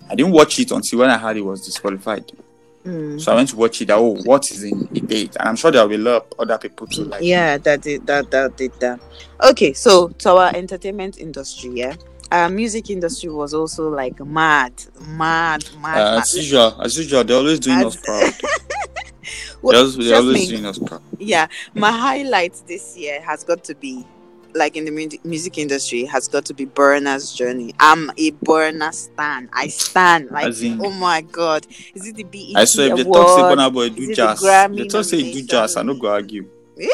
i 0.09 0.15
didn't 0.15 0.31
watch 0.31 0.59
it 0.59 0.71
until 0.71 0.99
when 0.99 1.09
i 1.09 1.17
heard 1.17 1.37
it 1.37 1.41
was 1.41 1.65
disqualified. 1.65 2.31
Mm. 2.85 3.19
so 3.19 3.31
i 3.31 3.35
went 3.35 3.49
to 3.49 3.55
watch 3.55 3.81
it 3.81 3.89
oh 3.89 4.15
what 4.25 4.49
is 4.51 4.61
in 4.63 4.87
the 4.91 5.01
date? 5.01 5.35
And 5.39 5.49
i'm 5.49 5.55
sure 5.55 5.71
there 5.71 5.81
will 5.81 5.89
be 5.89 5.95
a 5.95 5.97
lot 5.97 6.27
of 6.31 6.39
other 6.39 6.57
people 6.59 6.85
too 6.85 7.05
like. 7.05 7.23
Yeah 7.23 7.57
that 7.57 7.81
did 7.81 8.05
that 8.05 8.29
that 8.29 8.55
did 8.57 8.73
that. 8.79 8.99
Okay 9.43 9.73
so 9.73 10.09
to 10.09 10.29
our 10.35 10.55
entertainment 10.55 11.17
industry 11.17 11.71
yeah? 11.71 11.95
Our 12.31 12.49
music 12.49 12.89
industry 12.91 13.29
was 13.29 13.55
also 13.55 13.89
like 13.89 14.19
mad 14.19 14.73
mad 15.07 15.65
mad, 15.81 15.97
uh, 15.97 16.15
mad. 16.15 16.17
as 16.19 16.35
usual 16.35 16.79
as 16.81 16.95
usual 16.97 17.23
they're 17.23 17.37
always 17.37 17.59
doing 17.59 17.79
As- 17.79 17.85
us 17.87 17.95
proud. 17.97 18.33
Well, 19.63 19.71
they're 19.73 19.79
always, 19.81 19.97
they're 19.97 20.17
always 20.17 20.37
me, 20.37 20.47
doing 20.47 20.65
us 20.67 20.77
proud. 20.77 21.01
Yeah 21.17 21.47
my 21.73 21.91
highlight 21.91 22.61
this 22.67 22.95
year 22.95 23.19
has 23.21 23.43
got 23.43 23.63
to 23.63 23.73
be 23.73 24.05
like 24.55 24.75
in 24.77 24.85
the 24.85 24.91
mu- 24.91 25.17
music 25.23 25.57
industry 25.57 26.05
has 26.05 26.27
got 26.27 26.45
to 26.45 26.53
be 26.53 26.65
Burna's 26.65 27.33
journey 27.33 27.73
i'm 27.79 28.09
a 28.11 28.31
Burna 28.31 28.93
stan 28.93 29.49
i 29.53 29.67
stand 29.67 30.31
like 30.31 30.57
in- 30.61 30.79
oh 30.83 30.91
my 30.91 31.21
god 31.21 31.67
is 31.93 32.07
it 32.07 32.15
the 32.15 32.23
BET 32.23 32.55
i 32.55 32.65
swear 32.65 32.89
if 32.91 32.95
they 32.97 33.03
talk 33.03 33.27
say 33.37 33.41
Burna 33.43 33.73
boy 33.73 33.89
do 33.89 34.03
it 34.03 34.07
the 34.07 34.13
jazz 34.15 34.39
they 34.75 34.87
talk 34.87 35.03
say 35.05 35.21
he 35.21 35.41
do 35.41 35.47
jazz 35.47 35.75
i 35.77 35.83
no 35.83 35.93
go 35.93 36.07
argue 36.07 36.45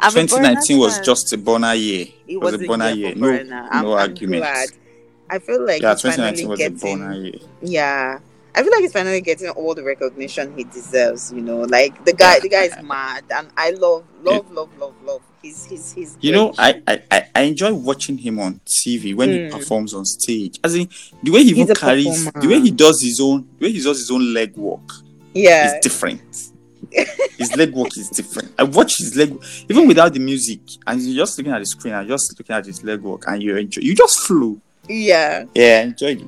I'm 0.00 0.12
a 0.16 0.20
Burna 0.20 0.28
2019 0.28 0.78
was 0.78 0.92
stan. 0.94 1.04
just 1.04 1.32
a 1.32 1.38
Burna 1.38 1.80
year 1.80 2.06
it 2.26 2.36
was 2.40 2.52
was 2.52 2.60
a 2.60 2.64
a 2.64 2.68
Burna 2.68 2.96
year 2.96 3.14
no 3.14 3.26
Burna. 3.28 3.68
I'm, 3.70 3.82
no 3.84 3.92
I'm 3.94 3.98
argument 4.10 4.42
glad. 4.42 4.68
I 5.30 5.38
feel 5.38 5.66
like 5.66 5.80
yeah 5.82 5.92
he's 5.92 6.02
2019 6.02 6.48
was 6.48 6.60
a 6.60 6.62
getting 6.70 6.78
Burna 6.78 7.22
year 7.24 7.40
Yeah. 7.62 8.18
I 8.54 8.62
feel 8.62 8.70
like 8.70 8.82
he's 8.82 8.92
finally 8.92 9.22
getting 9.22 9.48
all 9.48 9.74
the 9.74 9.82
recognition 9.82 10.54
he 10.54 10.64
deserves, 10.64 11.32
you 11.32 11.40
know. 11.40 11.60
Like 11.62 12.04
the 12.04 12.12
guy 12.12 12.38
the 12.38 12.50
guy 12.50 12.64
is 12.64 12.76
mad 12.84 13.24
and 13.34 13.48
I 13.56 13.70
love 13.70 14.04
love 14.22 14.50
love 14.52 14.68
love 14.78 14.92
love. 15.06 15.22
He's 15.42 15.66
he's 15.66 15.92
he's 15.92 16.16
You 16.20 16.32
know, 16.32 16.54
I, 16.56 16.80
I, 16.86 17.02
I- 17.34 17.40
enjoy 17.42 17.72
watching 17.74 18.16
him 18.18 18.38
on 18.38 18.60
TV 18.64 19.14
when 19.14 19.28
Mm. 19.30 19.46
he 19.46 19.50
performs 19.58 19.92
on 19.94 20.04
stage. 20.04 20.58
As 20.62 20.74
in 20.76 20.88
the 21.22 21.30
way 21.32 21.42
he 21.42 21.50
even 21.50 21.74
carries, 21.74 22.24
performer. 22.26 22.40
the 22.40 22.48
way 22.54 22.60
he 22.60 22.70
does 22.70 23.02
his 23.02 23.20
own, 23.20 23.48
the 23.58 23.66
way 23.66 23.72
he 23.72 23.82
does 23.82 23.98
his 23.98 24.10
own 24.10 24.32
leg 24.32 24.56
work 24.56 24.88
yeah. 25.34 25.66
is 25.66 25.82
different. 25.82 26.20
his 27.38 27.56
leg 27.56 27.72
work 27.72 27.96
is 27.96 28.08
different. 28.10 28.52
I 28.58 28.64
watch 28.64 28.94
his 28.98 29.16
leg, 29.16 29.36
even 29.68 29.88
without 29.88 30.12
the 30.12 30.20
music, 30.20 30.60
and 30.86 31.00
you're 31.02 31.24
just 31.24 31.36
looking 31.38 31.52
at 31.52 31.58
the 31.60 31.66
screen 31.66 31.94
and 31.94 32.06
just 32.08 32.38
looking 32.38 32.54
at 32.54 32.66
his 32.66 32.82
leg 32.84 33.00
work, 33.00 33.24
and 33.26 33.42
you 33.42 33.56
enjoy. 33.56 33.80
You 33.82 33.94
just 33.94 34.20
flew. 34.20 34.60
Yeah. 34.88 35.44
Yeah, 35.54 35.78
I 35.78 35.82
enjoyed 35.88 36.20
it. 36.22 36.26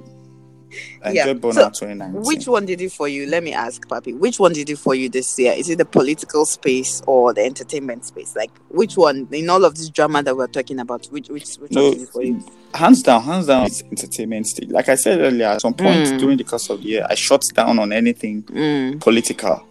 Yeah. 1.13 1.25
So, 1.25 1.35
2019. 1.35 2.23
Which 2.23 2.47
one 2.49 2.67
did 2.67 2.81
it 2.81 2.93
for 2.93 3.09
you? 3.09 3.27
Let 3.27 3.43
me 3.43 3.53
ask, 3.53 3.87
Papi. 3.87 4.17
Which 4.19 4.39
one 4.41 4.53
did 4.53 4.71
it 4.71 4.79
for 4.79 4.95
you 4.95 5.09
this 5.09 5.39
year? 5.39 5.53
Is 5.53 5.69
it 5.69 5.79
the 5.79 5.85
political 5.85 6.45
space 6.47 7.03
or 7.07 7.35
the 7.35 7.43
entertainment 7.45 8.05
space? 8.05 8.35
Like 8.37 8.51
which 8.69 8.97
one 8.97 9.29
in 9.33 9.51
all 9.51 9.65
of 9.65 9.75
this 9.75 9.89
drama 9.91 10.23
that 10.23 10.37
we're 10.37 10.47
talking 10.47 10.79
about? 10.79 11.07
Which 11.07 11.29
which 11.29 11.57
which 11.57 11.73
No, 11.73 11.83
one 11.85 11.93
did 11.93 12.03
it 12.03 12.09
for 12.09 12.23
you? 12.23 12.43
hands 12.75 13.03
down, 13.03 13.23
hands 13.23 13.47
down, 13.47 13.67
it's 13.67 13.83
entertainment 13.83 14.47
stage. 14.49 14.71
Like 14.71 14.89
I 14.89 14.95
said 14.97 15.21
earlier, 15.21 15.47
at 15.47 15.61
some 15.61 15.75
point 15.75 16.09
Mm. 16.09 16.19
during 16.19 16.37
the 16.39 16.45
course 16.45 16.69
of 16.71 16.83
the 16.83 16.89
year, 16.89 17.07
I 17.09 17.15
shut 17.15 17.43
down 17.55 17.79
on 17.79 17.93
anything 17.93 18.43
Mm. 18.45 19.01
political. 19.01 19.63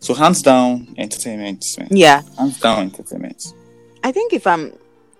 So 0.00 0.12
hands 0.14 0.42
down, 0.42 0.94
entertainment, 0.98 1.64
man. 1.78 1.88
Yeah. 1.90 2.22
Hands 2.38 2.58
down, 2.60 2.82
entertainment. 2.82 3.54
I 4.02 4.12
think 4.12 4.32
if 4.32 4.46
I'm 4.46 4.72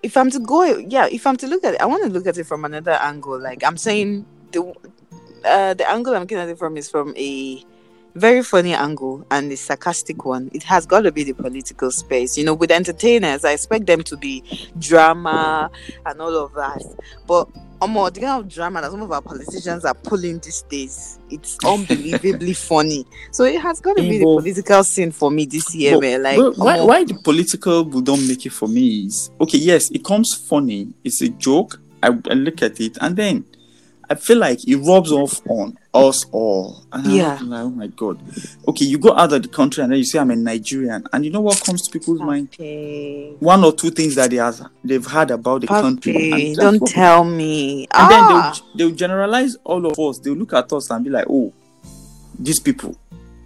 if 0.03 0.15
I'm 0.17 0.29
to 0.29 0.39
go 0.39 0.63
yeah, 0.63 1.07
if 1.11 1.25
I'm 1.25 1.37
to 1.37 1.47
look 1.47 1.63
at 1.63 1.73
it, 1.75 1.81
I 1.81 1.85
want 1.87 2.03
to 2.03 2.09
look 2.09 2.27
at 2.27 2.37
it 2.37 2.45
from 2.45 2.65
another 2.65 2.91
angle. 2.91 3.39
Like 3.39 3.63
I'm 3.63 3.77
saying 3.77 4.25
the 4.51 4.61
uh 5.45 5.73
the 5.73 5.89
angle 5.89 6.13
I'm 6.15 6.21
looking 6.21 6.37
at 6.37 6.49
it 6.49 6.57
from 6.57 6.77
is 6.77 6.89
from 6.89 7.13
a 7.17 7.63
very 8.15 8.41
funny 8.41 8.73
angle 8.73 9.25
and 9.29 9.51
a 9.51 9.57
sarcastic 9.57 10.25
one. 10.25 10.49
It 10.53 10.63
has 10.63 10.85
got 10.85 11.01
to 11.01 11.11
be 11.11 11.23
the 11.23 11.33
political 11.33 11.91
space. 11.91 12.37
You 12.37 12.45
know, 12.45 12.53
with 12.53 12.71
entertainers, 12.71 13.43
I 13.43 13.51
expect 13.51 13.85
them 13.85 14.03
to 14.03 14.17
be 14.17 14.41
drama 14.79 15.69
and 16.05 16.21
all 16.21 16.35
of 16.35 16.53
that. 16.53 16.81
But 17.27 17.49
um, 17.81 17.93
the 17.93 18.21
kind 18.21 18.41
of 18.41 18.47
drama 18.47 18.81
that 18.81 18.91
some 18.91 19.01
of 19.01 19.11
our 19.11 19.21
politicians 19.21 19.83
are 19.83 19.93
pulling 19.93 20.39
these 20.39 20.61
days, 20.63 21.19
it's 21.29 21.57
unbelievably 21.65 22.53
funny. 22.53 23.05
So 23.31 23.43
it 23.43 23.59
has 23.61 23.81
got 23.81 23.97
to 23.97 24.01
be 24.01 24.19
the 24.19 24.23
political 24.23 24.83
scene 24.85 25.11
for 25.11 25.29
me 25.29 25.45
this 25.45 25.75
year, 25.75 25.95
But- 25.95 26.01
man. 26.01 26.23
Like, 26.23 26.37
but 26.37 26.57
why, 26.57 26.77
omo, 26.77 26.87
why 26.87 27.03
the 27.03 27.15
political 27.15 27.83
will 27.83 28.01
don't 28.01 28.25
make 28.27 28.45
it 28.45 28.51
for 28.53 28.67
me 28.69 29.05
is 29.07 29.29
okay, 29.41 29.57
yes, 29.57 29.91
it 29.91 30.03
comes 30.05 30.33
funny, 30.33 30.87
it's 31.03 31.21
a 31.21 31.29
joke. 31.29 31.79
I, 32.01 32.09
I 32.29 32.33
look 32.33 32.61
at 32.61 32.79
it 32.79 32.97
and 33.01 33.15
then 33.15 33.45
I 34.09 34.15
feel 34.15 34.37
like 34.37 34.67
it 34.67 34.75
rubs 34.77 35.11
off 35.11 35.41
on 35.49 35.77
us 35.93 36.25
all. 36.31 36.83
And 36.91 37.05
Yeah. 37.07 37.39
like, 37.41 37.61
oh 37.61 37.69
my 37.69 37.87
god. 37.87 38.19
Okay, 38.67 38.85
you 38.85 38.97
go 38.97 39.15
out 39.15 39.33
of 39.33 39.41
the 39.43 39.47
country 39.47 39.83
and 39.83 39.91
then 39.91 39.97
you 39.99 40.05
say 40.05 40.19
I'm 40.19 40.31
a 40.31 40.35
Nigerian, 40.35 41.05
and 41.11 41.25
you 41.25 41.31
know 41.31 41.41
what 41.41 41.61
comes 41.63 41.81
to 41.87 41.91
people's 41.91 42.19
mind? 42.19 42.51
Papi. 42.51 43.39
One 43.41 43.63
or 43.63 43.71
two 43.73 43.89
things 43.91 44.15
that 44.15 44.29
they 44.29 44.37
have, 44.37 44.59
they've 44.83 45.05
heard 45.05 45.31
about 45.31 45.61
the 45.61 45.67
country. 45.67 46.53
Don't 46.55 46.81
what- 46.81 46.91
tell 46.91 47.23
me. 47.23 47.87
And 47.91 48.11
then 48.11 48.19
ah, 48.23 48.61
they'll, 48.75 48.89
they'll 48.89 48.95
generalize 48.95 49.55
all 49.63 49.85
of 49.85 49.97
us. 49.99 50.19
They'll 50.19 50.33
look 50.35 50.53
at 50.53 50.71
us 50.73 50.89
and 50.91 51.03
be 51.03 51.09
like, 51.09 51.25
oh, 51.29 51.53
these 52.37 52.59
people. 52.59 52.97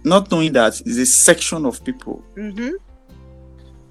Not 0.02 0.30
knowing 0.30 0.52
that 0.54 0.80
it's 0.80 0.96
a 0.98 1.04
section 1.06 1.66
of 1.66 1.84
people. 1.84 2.24
mm-hmm. 2.36 2.70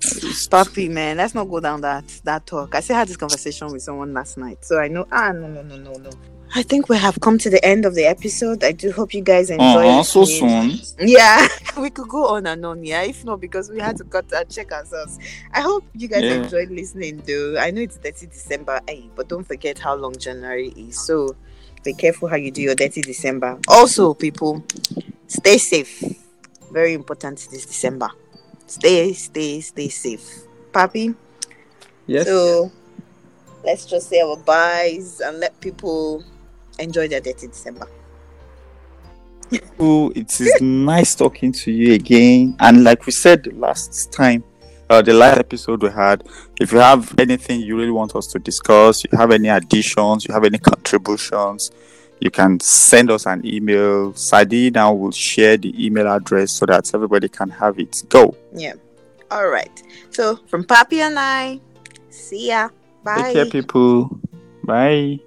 Papi, 0.01 0.89
man, 0.89 1.17
let's 1.17 1.35
not 1.35 1.43
go 1.45 1.59
down 1.59 1.81
that 1.81 2.07
that 2.23 2.45
talk. 2.45 2.73
I 2.73 2.79
still 2.79 2.95
had 2.95 3.07
this 3.09 3.17
conversation 3.17 3.71
with 3.71 3.81
someone 3.83 4.13
last 4.13 4.37
night, 4.37 4.63
so 4.63 4.79
I 4.79 4.87
know. 4.87 5.05
Ah, 5.11 5.31
no, 5.33 5.47
no, 5.47 5.61
no, 5.61 5.75
no, 5.77 5.91
no. 5.93 6.09
I 6.55 6.63
think 6.63 6.89
we 6.89 6.97
have 6.97 7.19
come 7.21 7.37
to 7.39 7.49
the 7.49 7.63
end 7.63 7.85
of 7.85 7.93
the 7.93 8.05
episode. 8.05 8.63
I 8.63 8.71
do 8.71 8.91
hope 8.91 9.13
you 9.13 9.21
guys 9.21 9.49
enjoyed. 9.51 9.85
Aw, 9.85 10.01
so 10.01 10.25
soon. 10.25 10.79
Yeah, 10.99 11.47
we 11.77 11.89
could 11.91 12.07
go 12.07 12.27
on 12.35 12.47
and 12.47 12.65
on. 12.65 12.83
Yeah, 12.83 13.03
if 13.03 13.23
not 13.23 13.39
because 13.39 13.69
we 13.69 13.79
had 13.79 13.97
to 13.97 14.03
cut 14.03 14.25
and 14.33 14.49
check 14.49 14.71
ourselves. 14.71 15.19
I 15.53 15.61
hope 15.61 15.83
you 15.93 16.07
guys 16.07 16.23
Yeah. 16.23 16.43
enjoyed 16.43 16.71
listening. 16.71 17.21
Though 17.25 17.57
I 17.59 17.69
know 17.71 17.81
it's 17.81 17.97
30 17.97 18.27
December, 18.27 18.81
eh, 18.87 19.01
but 19.15 19.27
don't 19.27 19.43
forget 19.45 19.77
how 19.77 19.95
long 19.95 20.15
January 20.17 20.69
is. 20.75 20.99
So 21.05 21.35
Be 21.83 21.93
careful 21.93 22.27
how 22.27 22.35
you 22.35 22.51
do 22.51 22.61
your 22.61 22.75
dirty 22.75 22.99
December. 23.01 23.57
Also, 23.69 24.13
people, 24.13 24.61
stay 25.27 25.57
safe. 25.57 26.03
Very 26.73 26.93
important 26.93 27.37
this 27.51 27.65
December. 27.65 28.09
Stay, 28.67 29.13
stay, 29.13 29.61
stay 29.61 29.87
safe. 29.87 30.27
Papi. 30.73 31.15
Yes. 32.05 32.25
So 32.27 32.69
let's 33.63 33.85
just 33.85 34.09
say 34.09 34.19
our 34.19 34.35
byes 34.35 35.21
and 35.21 35.39
let 35.39 35.57
people 35.61 36.23
enjoy 36.79 37.07
their 37.07 37.21
dirty 37.21 37.47
December. 37.47 37.87
Ooh, 39.81 40.11
it 40.15 40.39
is 40.39 40.61
nice 40.61 41.15
talking 41.15 41.51
to 41.51 41.71
you 41.71 41.93
again. 41.93 42.55
And 42.59 42.83
like 42.83 43.05
we 43.05 43.11
said 43.11 43.43
the 43.43 43.51
last 43.51 44.11
time, 44.11 44.43
uh, 44.89 45.01
the 45.01 45.13
last 45.13 45.39
episode 45.39 45.81
we 45.81 45.89
had, 45.89 46.23
if 46.59 46.71
you 46.71 46.79
have 46.79 47.17
anything 47.19 47.61
you 47.61 47.77
really 47.77 47.91
want 47.91 48.15
us 48.15 48.27
to 48.27 48.39
discuss, 48.39 49.03
you 49.03 49.17
have 49.17 49.31
any 49.31 49.47
additions, 49.47 50.25
you 50.27 50.33
have 50.33 50.43
any 50.43 50.57
contributions, 50.57 51.71
you 52.19 52.29
can 52.29 52.59
send 52.59 53.09
us 53.09 53.25
an 53.25 53.45
email. 53.45 54.13
Sadi 54.13 54.69
now 54.69 54.93
will 54.93 55.11
share 55.11 55.57
the 55.57 55.73
email 55.83 56.07
address 56.07 56.51
so 56.51 56.65
that 56.65 56.93
everybody 56.93 57.29
can 57.29 57.49
have 57.49 57.79
it. 57.79 58.03
Go. 58.09 58.35
Yeah. 58.53 58.73
All 59.31 59.47
right. 59.47 59.81
So 60.09 60.37
from 60.47 60.63
Papi 60.63 60.99
and 60.99 61.17
I, 61.17 61.59
see 62.09 62.49
ya. 62.49 62.69
Bye. 63.03 63.21
Take 63.21 63.33
care, 63.33 63.45
people. 63.45 64.19
Bye. 64.63 65.19